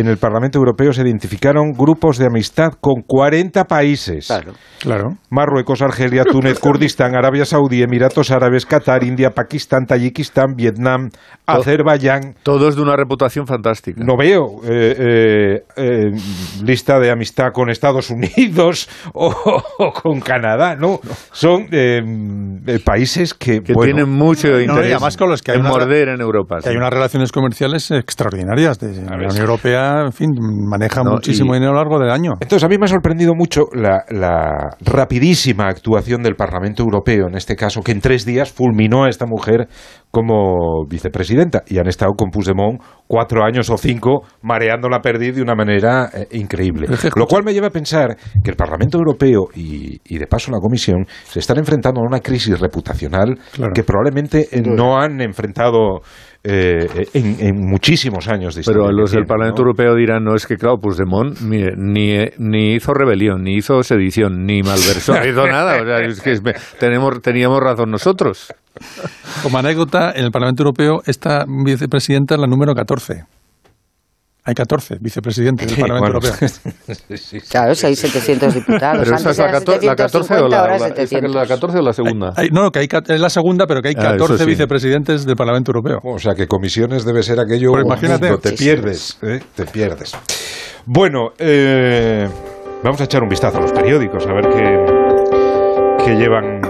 [0.00, 4.28] en el Parlamento Europeo se identificaron grupos de amistad con 40 países.
[4.80, 5.12] Claro.
[5.30, 11.10] Marruecos, Argelia, Túnez, Kurdistán, Arabia Saudí, Emiratos Árabes, Qatar, India, Pakistán, Tayikistán, Vietnam,
[11.46, 12.34] Azerbaiyán.
[12.42, 14.02] Todos de una reputación fantástica.
[14.04, 16.10] No veo eh, eh, eh,
[16.62, 19.32] lista de amistad con Estados Unidos o,
[19.78, 21.00] o con Canadá, ¿no?
[21.32, 22.00] Son eh,
[22.66, 25.58] eh, países que, Que bueno, tienen mucho No, y interés además con los que hay
[25.58, 26.58] en una- morder en Europa.
[26.62, 28.78] Que hay unas relaciones comerciales extraordinarias.
[28.78, 30.30] De, la Unión Europea, en fin,
[30.68, 32.32] maneja No, muchísimo y- dinero a lo largo del año.
[32.40, 37.36] Entonces, a mí me ha sorprendido mucho la, la rapidísima actuación del Parlamento Europeo, en
[37.36, 39.68] este caso, que en tres días fulminó a esta mujer
[40.10, 41.62] como vicepresidenta.
[41.66, 46.08] Y han estado con Puigdemont cuatro años o cinco mareando la perdiz de una manera
[46.14, 46.86] eh, increíble.
[47.16, 50.58] Lo cual me lleva a pensar que el Parlamento Europeo y, y, de paso la
[50.58, 53.38] Comisión se están enfrentando a una crisis reputacional
[53.74, 56.00] que probablemente eh, no han enfrentado
[56.44, 59.68] eh, en, en muchísimos años de Pero historia los que del Parlamento ¿no?
[59.70, 64.44] Europeo dirán, no, es que claro, Puigdemont ni, ni, ni hizo rebelión, ni hizo sedición,
[64.44, 65.80] ni malversó, no hizo nada.
[65.82, 66.42] O sea, es que es-
[66.78, 68.52] tenemos, teníamos razón nosotros.
[69.42, 73.24] Como anécdota, en el Parlamento Europeo esta vicepresidenta es la número 14.
[74.46, 76.36] Hay 14 vicepresidentes del Sí, Parlamento bueno.
[76.36, 77.40] Europeo.
[77.50, 78.98] Claro, si hay 700 diputados.
[79.04, 81.02] Pero esa Antes es la, eran cator- la 14 o 750, la, la- esa que
[81.02, 81.34] es 700.
[81.34, 82.32] la 14 o la segunda.
[82.36, 84.50] Hay- no, que hay, es la segunda, pero que hay Ah, eso 14 sí.
[84.50, 85.98] vicepresidentes del Parlamento Europeo.
[86.04, 87.72] O sea que comisiones debe ser aquello.
[87.72, 88.26] Un imagínate.
[88.26, 88.64] mundo, te Sí, sí.
[88.64, 89.40] pierdes, ¿eh?
[89.54, 90.14] te pierdes.
[90.84, 92.28] Bueno, eh,
[92.82, 96.60] vamos a echar un vistazo a los periódicos a ver qué, qué llevan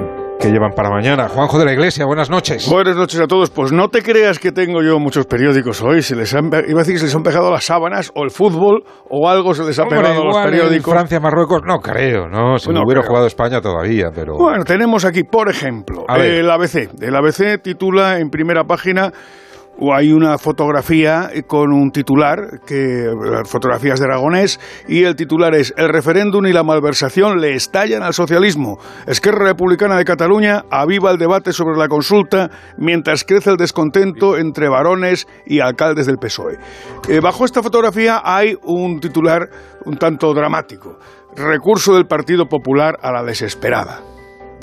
[0.45, 1.29] qué llevan para mañana.
[1.29, 2.69] Juanjo de la Iglesia, buenas noches.
[2.69, 3.49] Buenas noches a todos.
[3.51, 6.03] Pues no te creas que tengo yo muchos periódicos hoy.
[6.03, 8.31] Se les han, iba a decir que se les han pegado las sábanas o el
[8.31, 10.93] fútbol o algo se les ha Hombre, pegado a los periódicos.
[10.93, 12.59] Francia, Marruecos, no creo, no.
[12.59, 13.09] Si no hubiera creo.
[13.09, 14.37] jugado España todavía, pero.
[14.37, 16.91] Bueno, tenemos aquí, por ejemplo, el ABC.
[17.01, 19.13] El ABC titula en primera página
[19.79, 25.55] o hay una fotografía con un titular, que las fotografías de Aragonés, y el titular
[25.55, 28.79] es El referéndum y la malversación le estallan al socialismo.
[29.07, 34.69] Esquerra Republicana de Cataluña aviva el debate sobre la consulta mientras crece el descontento entre
[34.69, 36.59] varones y alcaldes del PSOE.
[37.09, 39.49] Eh, bajo esta fotografía hay un titular
[39.85, 40.99] un tanto dramático.
[41.37, 44.14] Recurso del Partido Popular a la desesperada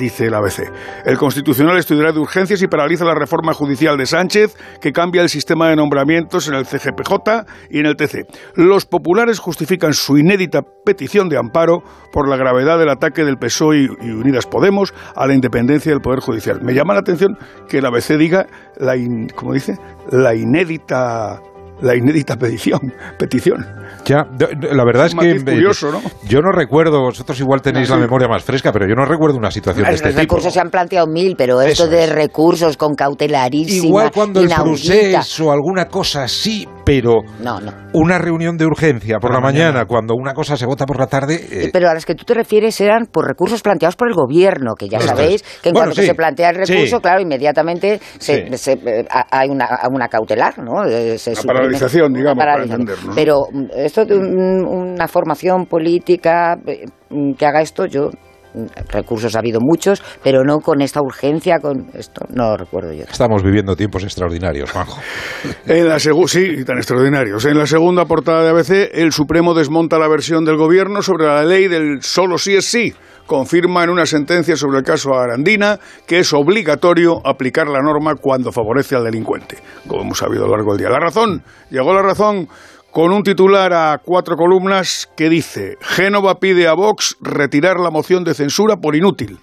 [0.01, 0.69] dice el ABC.
[1.05, 5.29] El Constitucional estudiará de urgencias y paraliza la reforma judicial de Sánchez, que cambia el
[5.29, 8.25] sistema de nombramientos en el CGPJ y en el TC.
[8.55, 13.87] Los populares justifican su inédita petición de amparo por la gravedad del ataque del PSOE
[14.01, 16.61] y Unidas Podemos a la independencia del Poder Judicial.
[16.61, 17.37] Me llama la atención
[17.69, 18.47] que el ABC diga,
[18.77, 19.77] la in- ¿cómo dice?
[20.09, 21.39] La inédita,
[21.81, 22.93] la inédita petición.
[23.17, 23.65] petición.
[24.05, 24.25] Ya,
[24.71, 26.01] la verdad es Un que curioso, ¿no?
[26.27, 28.01] yo no recuerdo, vosotros igual tenéis la sí.
[28.01, 30.21] memoria más fresca, pero yo no recuerdo una situación de Los este tipo.
[30.21, 34.63] recursos se han planteado mil, pero esto de recursos con cautelarísima, Igual cuando el inaudita.
[34.63, 37.71] procés o alguna cosa así, pero No, no.
[37.93, 41.39] una reunión de urgencia por, la mañana, cuando una cosa se vota por la tarde.
[41.51, 44.73] eh, Pero a las que tú te refieres eran por recursos planteados por el gobierno,
[44.77, 45.59] que ya Esto sabéis es.
[45.61, 47.01] que en Bueno, cuanto que sí, se plantea el recurso, sí.
[47.01, 48.57] claro, inmediatamente se, Sí.
[48.57, 50.83] se- eh, ha- hay una, una cautelar, ¿no?
[50.85, 51.35] Eh, se
[51.73, 53.15] Paralización, digamos, para entendernos.
[53.15, 58.09] Pero mm, esto de un- una formación política eh, mm, que haga esto, yo
[58.53, 62.91] mm, recursos ha habido muchos, pero no con esta urgencia, con esto no lo recuerdo
[62.93, 63.03] yo.
[63.09, 64.99] Estamos viviendo tiempos extraordinarios, Juanjo.
[65.65, 67.45] En la segu- sí, tan extraordinarios.
[67.45, 71.43] En la segunda portada de ABC, el Supremo desmonta la versión del gobierno sobre la
[71.43, 72.93] ley del solo sí es sí.
[73.25, 78.51] Confirma en una sentencia sobre el caso Arandina que es obligatorio aplicar la norma cuando
[78.51, 79.57] favorece al delincuente,
[79.87, 80.89] como hemos sabido a lo largo del día.
[80.89, 82.47] La razón, llegó la razón
[82.91, 88.23] con un titular a cuatro columnas que dice, Génova pide a Vox retirar la moción
[88.23, 89.39] de censura por inútil.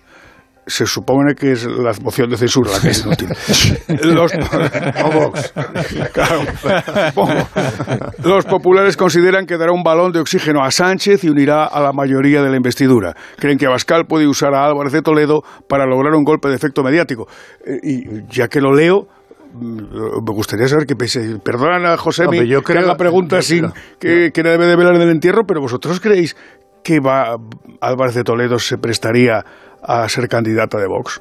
[0.69, 3.29] Se supone que es la moción de censura la que es inútil.
[8.25, 11.93] Los, populares consideran que dará un balón de oxígeno a Sánchez y unirá a la
[11.93, 13.15] mayoría de la investidura.
[13.37, 16.83] Creen que Abascal puede usar a Álvarez de Toledo para lograr un golpe de efecto
[16.83, 17.29] mediático.
[17.65, 19.09] Eh, y ya que lo leo,
[19.55, 21.37] mm, me gustaría saber qué pensáis.
[21.43, 24.77] Perdonan a José Hombre, yo que creo- haga preguntas yo sin que, que debe de
[24.77, 26.37] velar en el entierro, pero vosotros creéis
[26.83, 27.37] que va,
[27.81, 29.45] Álvarez de Toledo se prestaría
[29.83, 31.21] a ser candidata de Vox?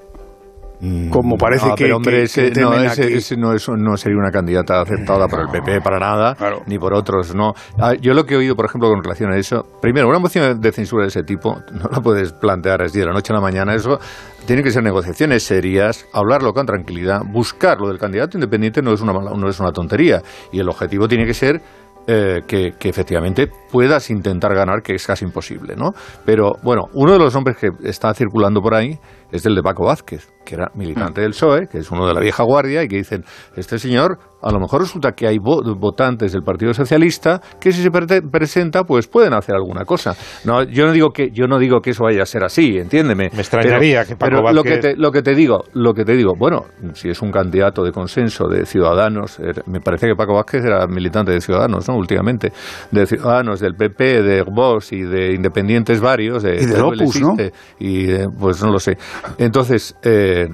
[1.09, 3.97] Como parece Ah, que, pero, hombre, que- ese, que no, ese- ese no, es- no
[3.97, 6.35] sería una candidata aceptada por el PP para nada,
[6.67, 7.55] ni por otros, no.
[7.79, 10.61] Ah, yo lo que he oído, por ejemplo, con relación a eso, primero, una moción
[10.61, 13.41] de censura de ese tipo no la puedes plantear así de la noche a la
[13.41, 13.99] mañana, eso
[14.45, 19.01] tiene que ser negociaciones serias, hablarlo con tranquilidad, buscar lo del candidato independiente no es
[19.01, 20.21] una, no es una tontería,
[20.51, 21.59] y el objetivo tiene que ser
[22.07, 25.91] eh, que, que efectivamente puedas intentar ganar, que es casi imposible, ¿no?
[26.25, 28.97] Pero bueno, uno de los nombres que está circulando por ahí
[29.31, 32.21] es el de Paco Vázquez, que era militante del PSOE, que es uno de la
[32.21, 33.25] vieja guardia, y que dicen,
[33.55, 37.91] este señor, a lo mejor resulta que hay votantes del Partido Socialista que si se
[37.91, 40.15] presenta, pues pueden hacer alguna cosa.
[40.45, 43.29] No, yo no digo que yo no digo que eso vaya a ser así, entiéndeme.
[43.33, 46.15] Me extrañaría que Paco pero lo que te, lo que te digo, lo que te
[46.15, 50.35] digo, bueno, si es un candidato de consenso de Ciudadanos, er, me parece que Paco
[50.35, 51.95] Vázquez era militante de Ciudadanos, ¿no?
[51.95, 52.51] Últimamente,
[52.91, 57.35] de Ciudadanos, del PP, de Vox y de independientes varios, de, y de Opus, ¿no?
[57.79, 58.07] Y
[58.39, 58.97] pues no lo sé.
[59.37, 60.47] Entonces, eh,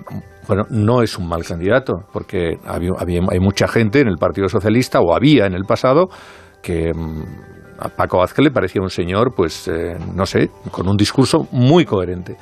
[0.48, 2.92] bueno, no es un mal candidato, porque había,
[3.30, 6.08] hay mucha gente en el Partido Socialista, o había en el pasado,
[6.62, 7.24] que mm,
[7.80, 11.86] a Paco Vázquez le parecía un señor, pues, eh, no sé, con un discurso muy
[11.86, 12.38] coherente.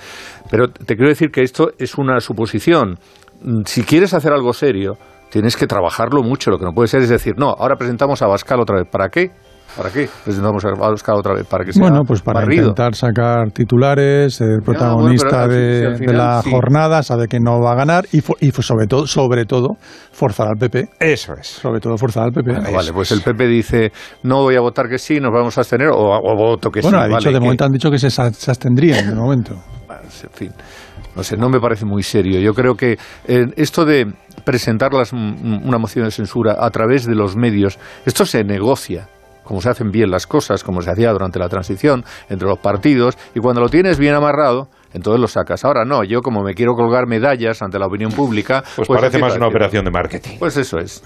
[0.50, 2.98] Pero te quiero decir que esto es una suposición.
[3.42, 4.98] Mm, si quieres hacer algo serio,
[5.30, 6.52] tienes que trabajarlo mucho.
[6.52, 8.88] Lo que no puede ser es decir, no, ahora presentamos a Bascal otra vez.
[8.90, 9.32] ¿Para qué?
[9.76, 10.10] ¿Para qué?
[10.24, 14.62] Presentamos a Bascal otra vez para que sea Bueno, pues para intentar sacar titulares, el
[14.62, 19.46] protagonista de, la jornada sabe que no va a ganar y, y sobre todo, sobre
[19.46, 19.78] todo,
[20.12, 20.90] forzar al PP.
[21.00, 21.48] Eso es.
[21.48, 22.72] Sobre todo forzar al PP.
[22.72, 23.92] vale, pues el PP dice,
[24.24, 26.90] no voy a votar que sí, nos vamos a abstener o, voto que sí.
[26.90, 29.54] Bueno, de momento han dicho que se, se abstendrían, de momento.
[30.24, 30.52] en fin
[31.16, 32.40] no sé, no me parece muy serio.
[32.40, 34.12] Yo creo que eh, esto de
[34.46, 39.08] presentar una moción de censura a través de los medios, esto se negocia
[39.44, 43.18] como se hacen bien las cosas, como se hacía durante la transición entre los partidos,
[43.36, 45.66] y cuando lo tienes bien amarrado, entonces lo sacas.
[45.66, 48.64] Ahora no, yo como me quiero colgar medallas ante la opinión pública...
[48.76, 50.38] Pues, pues parece más una operación de marketing.
[50.40, 51.04] Pues eso es.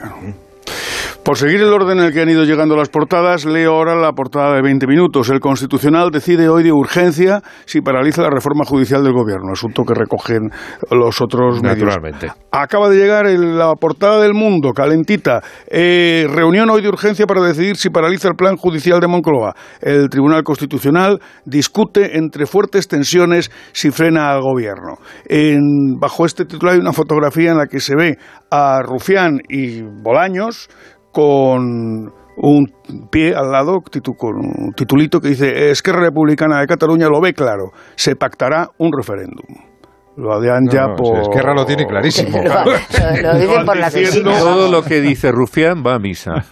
[1.25, 4.11] Por seguir el orden en el que han ido llegando las portadas, leo ahora la
[4.11, 5.27] portada de 20 minutos.
[5.31, 9.95] El Constitucional decide hoy de urgencia si paraliza la reforma judicial del Gobierno, asunto que
[9.95, 10.51] recogen
[10.91, 12.31] los otros Naturalmente.
[12.51, 15.41] Acaba de llegar la portada del Mundo, calentita.
[15.67, 19.55] Eh, reunión hoy de urgencia para decidir si paraliza el plan judicial de Moncloa.
[19.81, 24.99] El Tribunal Constitucional discute entre fuertes tensiones si frena al Gobierno.
[25.99, 28.19] bajo este titular hay una fotografía en la que se ve
[28.51, 30.69] a Rufián y Bolaños
[31.15, 32.73] con un
[33.09, 33.79] pie al lado,
[34.17, 38.91] con un titulito que dice Esquerra Republicana de Cataluña lo ve claro, se pactará un
[38.91, 39.45] referéndum.
[40.17, 41.19] Lo de ya por...
[41.19, 42.41] Esquerra lo tiene clarísimo.
[42.43, 46.45] lo, por la Todo lo que dice Rufián va a misa.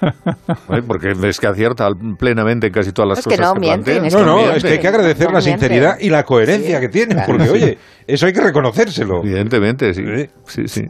[0.85, 4.51] Porque es que acierta plenamente en casi todas las cosas que, no, que no, no,
[4.51, 7.23] es que hay que agradecer la sinceridad y la coherencia que tiene.
[7.25, 7.77] Porque, oye,
[8.07, 9.21] eso hay que reconocérselo.
[9.23, 10.03] Evidentemente, sí.
[10.45, 10.67] sí.
[10.67, 10.81] sí,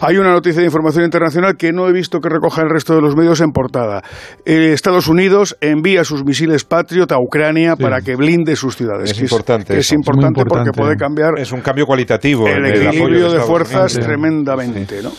[0.00, 3.02] Hay una noticia de información internacional que no he visto que recoja el resto de
[3.02, 4.02] los medios en portada.
[4.44, 9.10] Eh, Estados Unidos envía sus misiles Patriot a Ucrania para que blinde sus ciudades.
[9.10, 9.78] Es importante.
[9.78, 11.38] Es, importante, porque puede cambiar.
[11.38, 12.46] Es un cambio cualitativo.
[12.46, 15.02] El, equilibrio de, fuerzas tremendamente.
[15.02, 15.12] ¿no?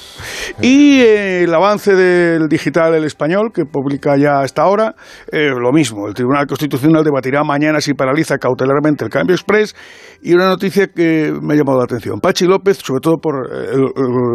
[0.62, 4.96] Y eh, el avance del digital El Español, que publica ya hasta ahora,
[5.32, 6.08] eh, lo mismo.
[6.08, 9.76] El Tribunal Constitucional debatirá mañana si paraliza cautelarmente el cambio express.
[10.22, 12.20] Y una noticia que me ha llamado la atención.
[12.20, 13.78] Pachi López, sobre todo por eh,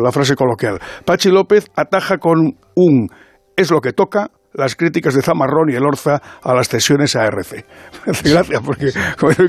[0.03, 3.09] la frase coloquial, Pachi López ataja con un
[3.57, 7.27] es lo que toca las críticas de Zamarrón y el Orza a las cesiones a
[7.27, 7.65] RC.
[8.25, 8.87] Gracias, porque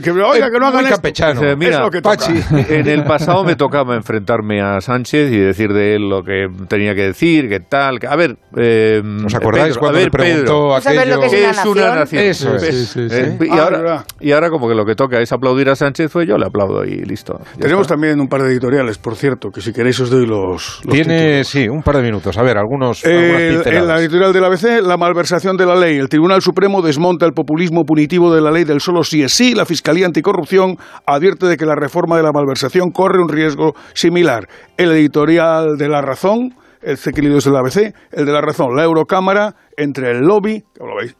[0.01, 1.41] que, oiga, que no hagan campechano.
[1.57, 2.33] Mira, Pachi,
[2.69, 6.93] en el pasado me tocaba enfrentarme a Sánchez y decir de él lo que tenía
[6.93, 7.99] que decir, qué tal.
[8.07, 11.19] a ver, eh, ¿os acordáis cuando le preguntó aquello?
[11.29, 12.23] ¿Qué es una nación?
[12.23, 12.95] Eso es.
[12.97, 16.27] Eh, y, ahora, y ahora como que lo que toca es aplaudir a Sánchez, pues
[16.27, 17.39] yo le aplaudo y listo.
[17.59, 21.43] Tenemos también un par de editoriales, por cierto, que si queréis os doy los, Tiene,
[21.43, 22.37] sí, un par de minutos.
[22.37, 25.97] A ver, algunos, En la editorial del ABC, la malversación de la ley.
[25.97, 29.55] El Tribunal Supremo desmonta el populismo punitivo de la ley del solo sí es sí.
[29.55, 34.47] La Fiscalía Anticorrupción advierte de que la reforma de la malversación corre un riesgo similar.
[34.75, 38.83] El editorial de La Razón, el c es del ABC, el de La Razón, la
[38.83, 40.63] Eurocámara, entre el lobby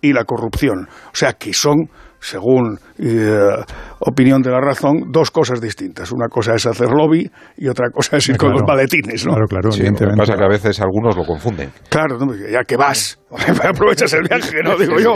[0.01, 0.87] y la corrupción.
[0.89, 1.89] O sea, que son
[2.19, 3.63] según eh,
[3.99, 6.11] opinión de la razón, dos cosas distintas.
[6.11, 9.25] Una cosa es hacer lobby y otra cosa es ir con los maletines.
[9.25, 9.33] ¿no?
[9.33, 11.71] Claro, claro, sí, Lo que pasa que a veces algunos lo confunden.
[11.89, 12.17] Claro,
[12.51, 13.19] ya que vas,
[13.63, 14.77] aprovechas el viaje, ¿no?
[14.77, 15.15] Digo yo.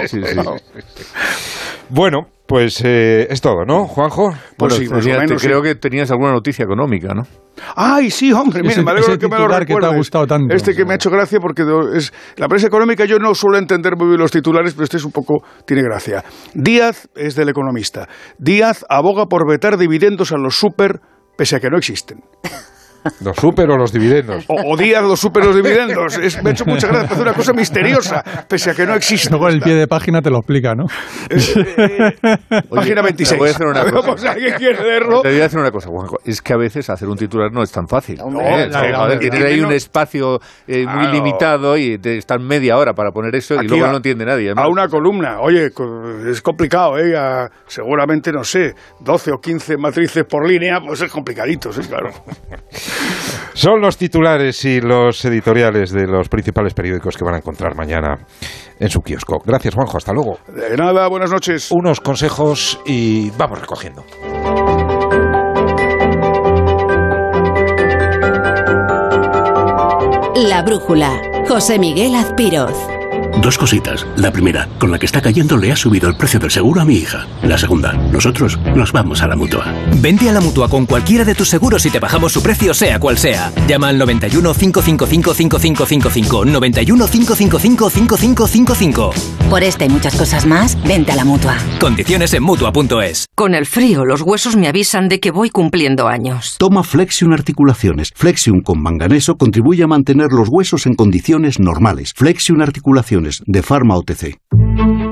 [1.89, 4.33] Bueno, pues eh, es todo, ¿no, Juanjo?
[4.57, 4.85] Pues sí,
[5.39, 7.23] creo que tenías alguna noticia económica, ¿no?
[7.77, 10.53] Ay, sí, hombre, mira, me alegro que me lo que te ha gustado tanto.
[10.53, 11.63] Este que me ha hecho gracia porque
[11.93, 15.05] es la prensa económica yo no suelo entender muy bien los titulares, pero este es
[15.05, 16.25] un poco tiene gracia.
[16.53, 18.09] Díaz es del economista.
[18.37, 20.99] Díaz aboga por vetar dividendos a los super
[21.37, 22.19] pese a que no existen.
[23.23, 24.45] ¿Los super o los dividendos?
[24.47, 26.17] O, días los super o los dividendos.
[26.17, 29.29] Es, me ha hecho mucha gracia, parece una cosa misteriosa, pese a que no existe.
[29.29, 30.85] Luego el pie de página te lo explica, ¿no?
[32.69, 33.29] Página 26.
[33.29, 33.95] Te voy a hacer una cosa.
[34.07, 35.21] Vamos, ¿alguien quiere leerlo?
[35.21, 36.17] Te voy a decir una cosa, Juanjo.
[36.25, 38.19] Es que a veces hacer un titular no es tan fácil.
[38.21, 41.11] Hombre, Eh, joder, ahí no- un espacio eh, muy Claro.
[41.13, 44.25] limitado y te están media hora para poner eso y Aquí luego a- no entiende
[44.25, 44.49] nadie.
[44.49, 44.67] A además.
[44.69, 45.39] una columna.
[45.41, 45.69] Oye,
[46.29, 47.15] es complicado, ¿eh?
[47.17, 52.11] A- seguramente, no sé, 12 o 15 matrices por línea, pues es complicadito, sí, claro.
[53.53, 58.17] Son los titulares y los editoriales de los principales periódicos que van a encontrar mañana
[58.79, 59.41] en su kiosco.
[59.45, 59.97] Gracias, Juanjo.
[59.97, 60.39] Hasta luego.
[60.47, 61.71] De nada, buenas noches.
[61.71, 64.03] Unos consejos y vamos recogiendo.
[70.35, 71.21] La brújula.
[71.47, 73.00] José Miguel Azpiroz.
[73.39, 74.05] Dos cositas.
[74.17, 76.85] La primera, con la que está cayendo le ha subido el precio del seguro a
[76.85, 77.27] mi hija.
[77.43, 79.73] La segunda, nosotros nos vamos a la mutua.
[79.97, 82.99] Vente a la mutua con cualquiera de tus seguros y te bajamos su precio, sea
[82.99, 83.51] cual sea.
[83.67, 86.45] Llama al 91 555 5555.
[86.45, 89.11] 91 555 5555.
[89.49, 91.57] Por esta y muchas cosas más, vente a la mutua.
[91.79, 93.25] Condiciones en mutua.es.
[93.35, 96.55] Con el frío, los huesos me avisan de que voy cumpliendo años.
[96.59, 98.11] Toma Flexion Articulaciones.
[98.15, 102.13] Flexion con manganeso contribuye a mantener los huesos en condiciones normales.
[102.15, 104.37] Flexion Articulaciones de Pharma OTC.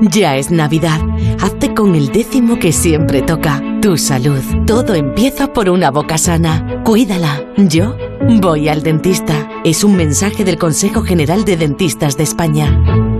[0.02, 1.00] Ya es Navidad.
[1.40, 3.62] Hazte con el décimo que siempre toca.
[3.82, 4.40] Tu salud.
[4.66, 6.82] Todo empieza por una boca sana.
[6.84, 7.44] Cuídala.
[7.56, 7.96] Yo
[8.40, 9.48] voy al dentista.
[9.64, 13.19] Es un mensaje del Consejo General de Dentistas de España.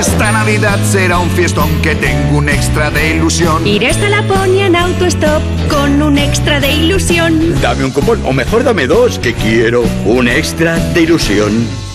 [0.00, 3.66] Esta Navidad será un fiestón que tengo un extra de ilusión.
[3.66, 7.60] Iré hasta Laponia en autostop con un extra de ilusión.
[7.60, 11.89] Dame un cupón, o mejor dame dos, que quiero un extra de ilusión.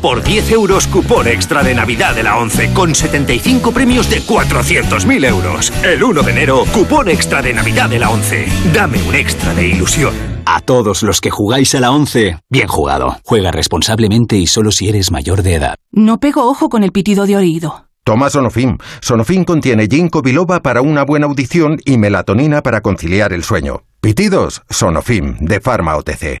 [0.00, 5.26] Por 10 euros, cupón extra de Navidad de la 11, con 75 premios de 400.000
[5.26, 5.70] euros.
[5.84, 8.46] El 1 de enero, cupón extra de Navidad de la 11.
[8.72, 10.14] Dame un extra de ilusión.
[10.46, 13.18] A todos los que jugáis a la 11, bien jugado.
[13.24, 15.74] Juega responsablemente y solo si eres mayor de edad.
[15.92, 17.84] No pego ojo con el pitido de oído.
[18.02, 18.78] Toma Sonofim.
[19.02, 23.82] Sonofim contiene ginkgo biloba para una buena audición y melatonina para conciliar el sueño.
[24.00, 26.40] Pitidos, Sonofim, de Pharma OTC.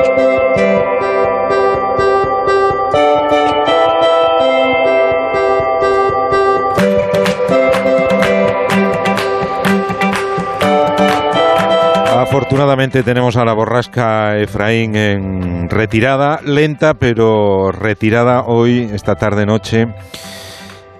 [12.31, 19.87] Afortunadamente tenemos a la borrasca Efraín en retirada, lenta pero retirada hoy, esta tarde-noche.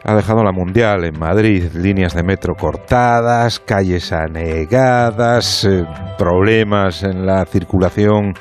[0.04, 5.86] Ha dejado la Mundial en Madrid, líneas de metro cortadas, calles anegadas, eh,
[6.18, 8.34] problemas en la circulación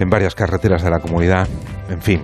[0.00, 1.46] en varias carreteras de la comunidad.
[1.90, 2.22] En fin,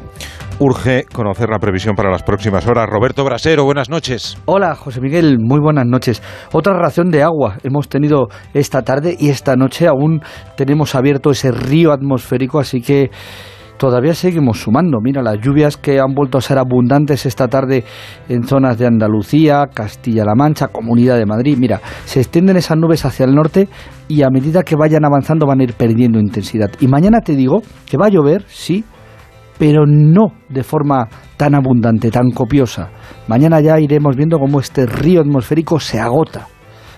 [0.60, 2.86] urge conocer la previsión para las próximas horas.
[2.86, 4.36] Roberto Brasero, buenas noches.
[4.44, 6.22] Hola, José Miguel, muy buenas noches.
[6.52, 10.20] Otra ración de agua hemos tenido esta tarde y esta noche aún
[10.58, 13.10] tenemos abierto ese río atmosférico, así que
[13.78, 14.98] todavía seguimos sumando.
[15.02, 17.84] Mira, las lluvias que han vuelto a ser abundantes esta tarde
[18.28, 21.56] en zonas de Andalucía, Castilla-La Mancha, Comunidad de Madrid.
[21.58, 23.70] Mira, se extienden esas nubes hacia el norte
[24.08, 26.68] y a medida que vayan avanzando van a ir perdiendo intensidad.
[26.80, 28.84] Y mañana te digo que va a llover, sí,
[29.60, 31.06] pero no de forma
[31.36, 32.88] tan abundante, tan copiosa.
[33.28, 36.48] Mañana ya iremos viendo cómo este río atmosférico se agota.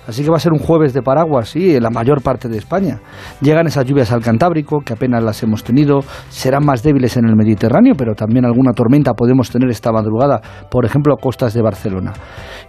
[0.06, 2.58] Así que va a ser un jueves de paraguas, sí, en la mayor parte de
[2.58, 3.00] España.
[3.40, 7.34] Llegan esas lluvias al Cantábrico, que apenas las hemos tenido, serán más débiles en el
[7.34, 12.12] Mediterráneo, pero también alguna tormenta podemos tener esta madrugada, por ejemplo, costas de Barcelona.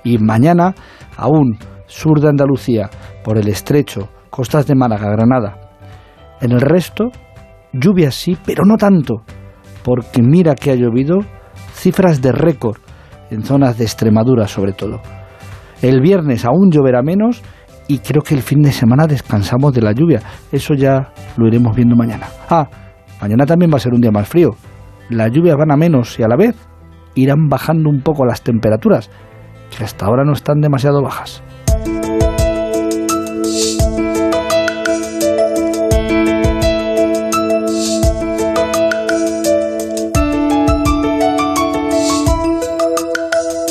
[0.03, 0.73] Y mañana,
[1.17, 2.89] aún, sur de Andalucía,
[3.23, 5.69] por el estrecho, costas de Málaga, Granada.
[6.41, 7.11] En el resto,
[7.73, 9.23] lluvias sí, pero no tanto,
[9.83, 11.19] porque mira que ha llovido
[11.73, 12.77] cifras de récord
[13.29, 15.01] en zonas de Extremadura sobre todo.
[15.81, 17.41] El viernes aún lloverá menos
[17.87, 20.21] y creo que el fin de semana descansamos de la lluvia.
[20.51, 22.27] Eso ya lo iremos viendo mañana.
[22.49, 22.69] Ah,
[23.23, 24.49] Mañana también va a ser un día más frío.
[25.09, 26.57] Las lluvias van a menos y a la vez
[27.15, 29.09] irán bajando un poco las temperaturas,
[29.69, 31.41] que hasta ahora no están demasiado bajas.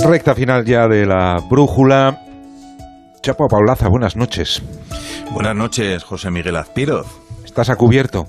[0.05, 2.19] Recta final ya de la brújula.
[3.23, 4.61] Chapo Paulaza, buenas noches.
[5.31, 7.07] Buenas noches, José Miguel Azpiroz.
[7.45, 8.27] ¿Estás a cubierto?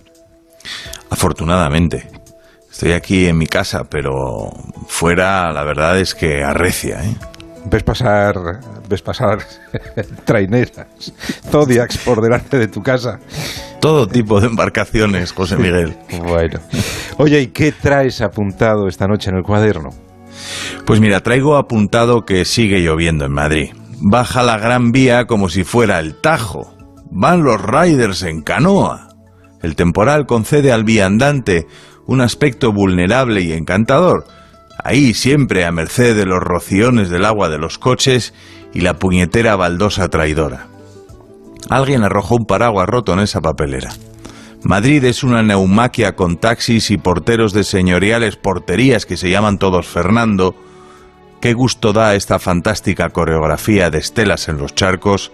[1.10, 2.08] Afortunadamente.
[2.72, 4.52] Estoy aquí en mi casa, pero
[4.88, 7.16] fuera la verdad es que arrecia, ¿eh?
[7.66, 8.36] Ves pasar,
[8.88, 9.40] ves pasar
[10.26, 11.14] traineras,
[11.50, 13.20] zodiacs por delante de tu casa.
[13.80, 15.98] Todo tipo de embarcaciones, José Miguel.
[16.24, 16.60] bueno.
[17.18, 19.90] Oye, ¿y qué traes apuntado esta noche en el cuaderno?
[20.86, 23.72] Pues mira, traigo apuntado que sigue lloviendo en Madrid.
[24.00, 26.74] Baja la Gran Vía como si fuera el Tajo.
[27.10, 29.10] Van los riders en canoa.
[29.62, 31.68] El temporal concede al viandante
[32.06, 34.26] un aspecto vulnerable y encantador.
[34.84, 38.34] Ahí siempre a merced de los rociones del agua de los coches
[38.74, 40.68] y la puñetera baldosa traidora.
[41.70, 43.94] Alguien arrojó un paraguas roto en esa papelera.
[44.64, 49.88] Madrid es una neumaquia con taxis y porteros de señoriales porterías que se llaman todos
[49.88, 50.56] Fernando.
[51.42, 55.34] Qué gusto da esta fantástica coreografía de estelas en los charcos,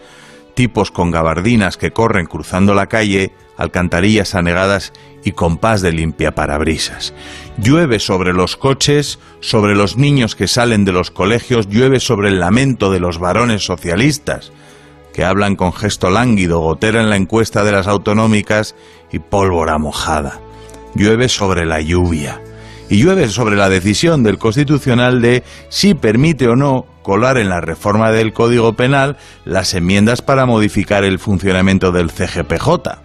[0.56, 4.94] tipos con gabardinas que corren cruzando la calle, alcantarillas anegadas
[5.24, 7.14] y compás de limpia parabrisas.
[7.60, 12.40] Llueve sobre los coches, sobre los niños que salen de los colegios, llueve sobre el
[12.40, 14.52] lamento de los varones socialistas
[15.14, 18.76] que hablan con gesto lánguido, gotera en la encuesta de las autonómicas
[19.12, 20.40] y pólvora mojada.
[20.96, 22.42] Llueve sobre la lluvia.
[22.90, 27.62] Y llueve sobre la decisión del Constitucional de si permite o no colar en la
[27.62, 33.00] reforma del Código Penal las enmiendas para modificar el funcionamiento del CGPJ.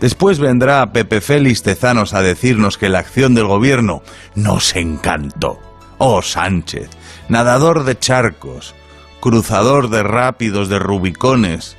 [0.00, 4.02] Después vendrá Pepe Félix Tezanos a decirnos que la acción del gobierno
[4.34, 5.60] nos encantó.
[5.98, 6.88] Oh Sánchez,
[7.28, 8.74] nadador de charcos,
[9.20, 11.76] cruzador de rápidos, de rubicones.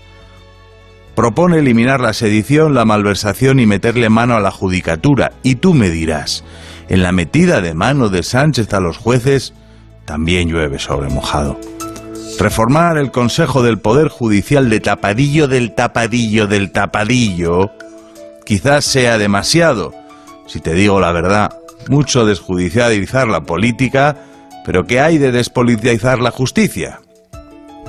[1.16, 5.34] Propone eliminar la sedición, la malversación y meterle mano a la judicatura.
[5.44, 6.44] Y tú me dirás,
[6.88, 9.54] en la metida de mano de Sánchez a los jueces,
[10.06, 11.60] también llueve sobre mojado.
[12.40, 17.72] Reformar el Consejo del Poder Judicial de tapadillo del tapadillo del tapadillo
[18.46, 19.94] quizás sea demasiado.
[20.48, 21.52] Si te digo la verdad,
[21.88, 24.18] mucho desjudicializar la política,
[24.66, 27.00] pero ¿qué hay de despolitizar la justicia?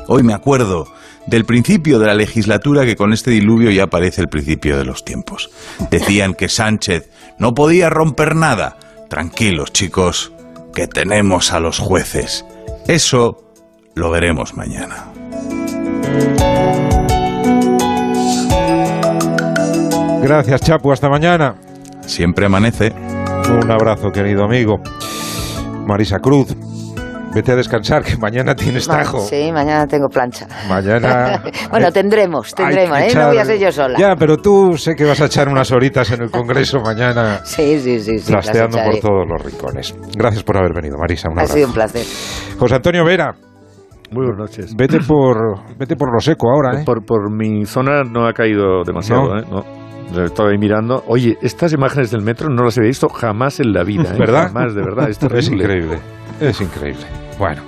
[0.09, 0.87] Hoy me acuerdo
[1.27, 5.05] del principio de la legislatura que con este diluvio ya parece el principio de los
[5.05, 5.51] tiempos.
[5.91, 8.77] Decían que Sánchez no podía romper nada.
[9.09, 10.33] Tranquilos, chicos,
[10.75, 12.45] que tenemos a los jueces.
[12.87, 13.43] Eso
[13.95, 15.07] lo veremos mañana.
[20.23, 20.93] Gracias, Chapu.
[20.93, 21.57] Hasta mañana.
[22.07, 22.93] Siempre amanece.
[23.49, 24.81] Un abrazo, querido amigo.
[25.87, 26.57] Marisa Cruz,
[27.35, 29.21] vete a descansar, que mañana tienes tajo.
[29.21, 30.47] Sí, mañana tengo plancha.
[30.69, 31.43] Mañana.
[31.71, 33.13] bueno, tendremos, tendremos, ¿eh?
[33.15, 33.99] No voy a ser yo sola.
[33.99, 37.41] Ya, pero tú sé que vas a echar unas horitas en el Congreso mañana.
[37.53, 38.19] Sí, sí, sí.
[38.19, 39.95] sí trasteando por todos los rincones.
[40.17, 41.29] Gracias por haber venido, Marisa.
[41.29, 42.05] Un ha sido un placer.
[42.59, 43.35] José Antonio Vera.
[44.11, 44.75] Muy buenas noches.
[44.77, 46.85] Vete por, vete por lo seco ahora, ¿eh?
[46.85, 49.39] Por, por mi zona no ha caído demasiado, ¿No?
[49.39, 49.45] ¿eh?
[49.51, 50.25] No.
[50.25, 51.03] Estaba ahí mirando.
[51.07, 54.15] Oye, estas imágenes del metro no las he visto jamás en la vida.
[54.15, 54.19] ¿eh?
[54.19, 54.49] ¿Verdad?
[54.49, 55.09] Jamás, de verdad.
[55.09, 55.99] Es, es increíble.
[56.43, 57.07] Es increíble.
[57.39, 57.63] Bueno,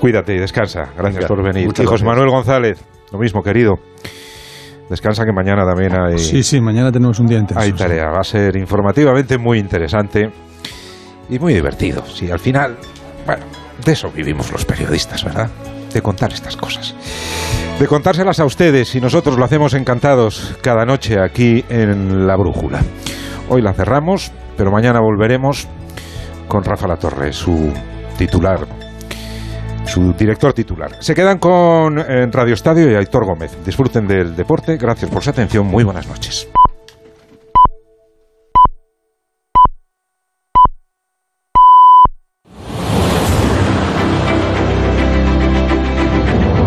[0.00, 0.90] cuídate y descansa.
[0.96, 1.66] Gracias por venir.
[1.66, 2.08] muchas José gracias.
[2.16, 3.74] Manuel González, lo mismo, querido.
[4.88, 7.60] Descansa que mañana también hay, Sí, sí, mañana tenemos un día intenso.
[7.62, 7.76] hay sí.
[7.76, 8.06] tarea.
[8.10, 10.30] Va a ser informativamente muy interesante
[11.28, 12.04] y muy divertido.
[12.06, 12.76] Sí, al final,
[13.24, 13.44] bueno,
[13.84, 15.48] de eso vivimos los periodistas, ¿verdad?
[15.94, 16.94] De contar estas cosas.
[17.78, 22.80] De contárselas a ustedes y nosotros lo hacemos encantados cada noche aquí en La Brújula.
[23.48, 25.68] Hoy la cerramos, pero mañana volveremos
[26.50, 27.72] con Rafa La Torre, su
[28.18, 28.66] titular,
[29.86, 30.96] su director titular.
[30.98, 33.56] Se quedan con Radio Estadio y Aitor Gómez.
[33.64, 34.76] Disfruten del deporte.
[34.76, 35.66] Gracias por su atención.
[35.66, 36.48] Muy buenas noches.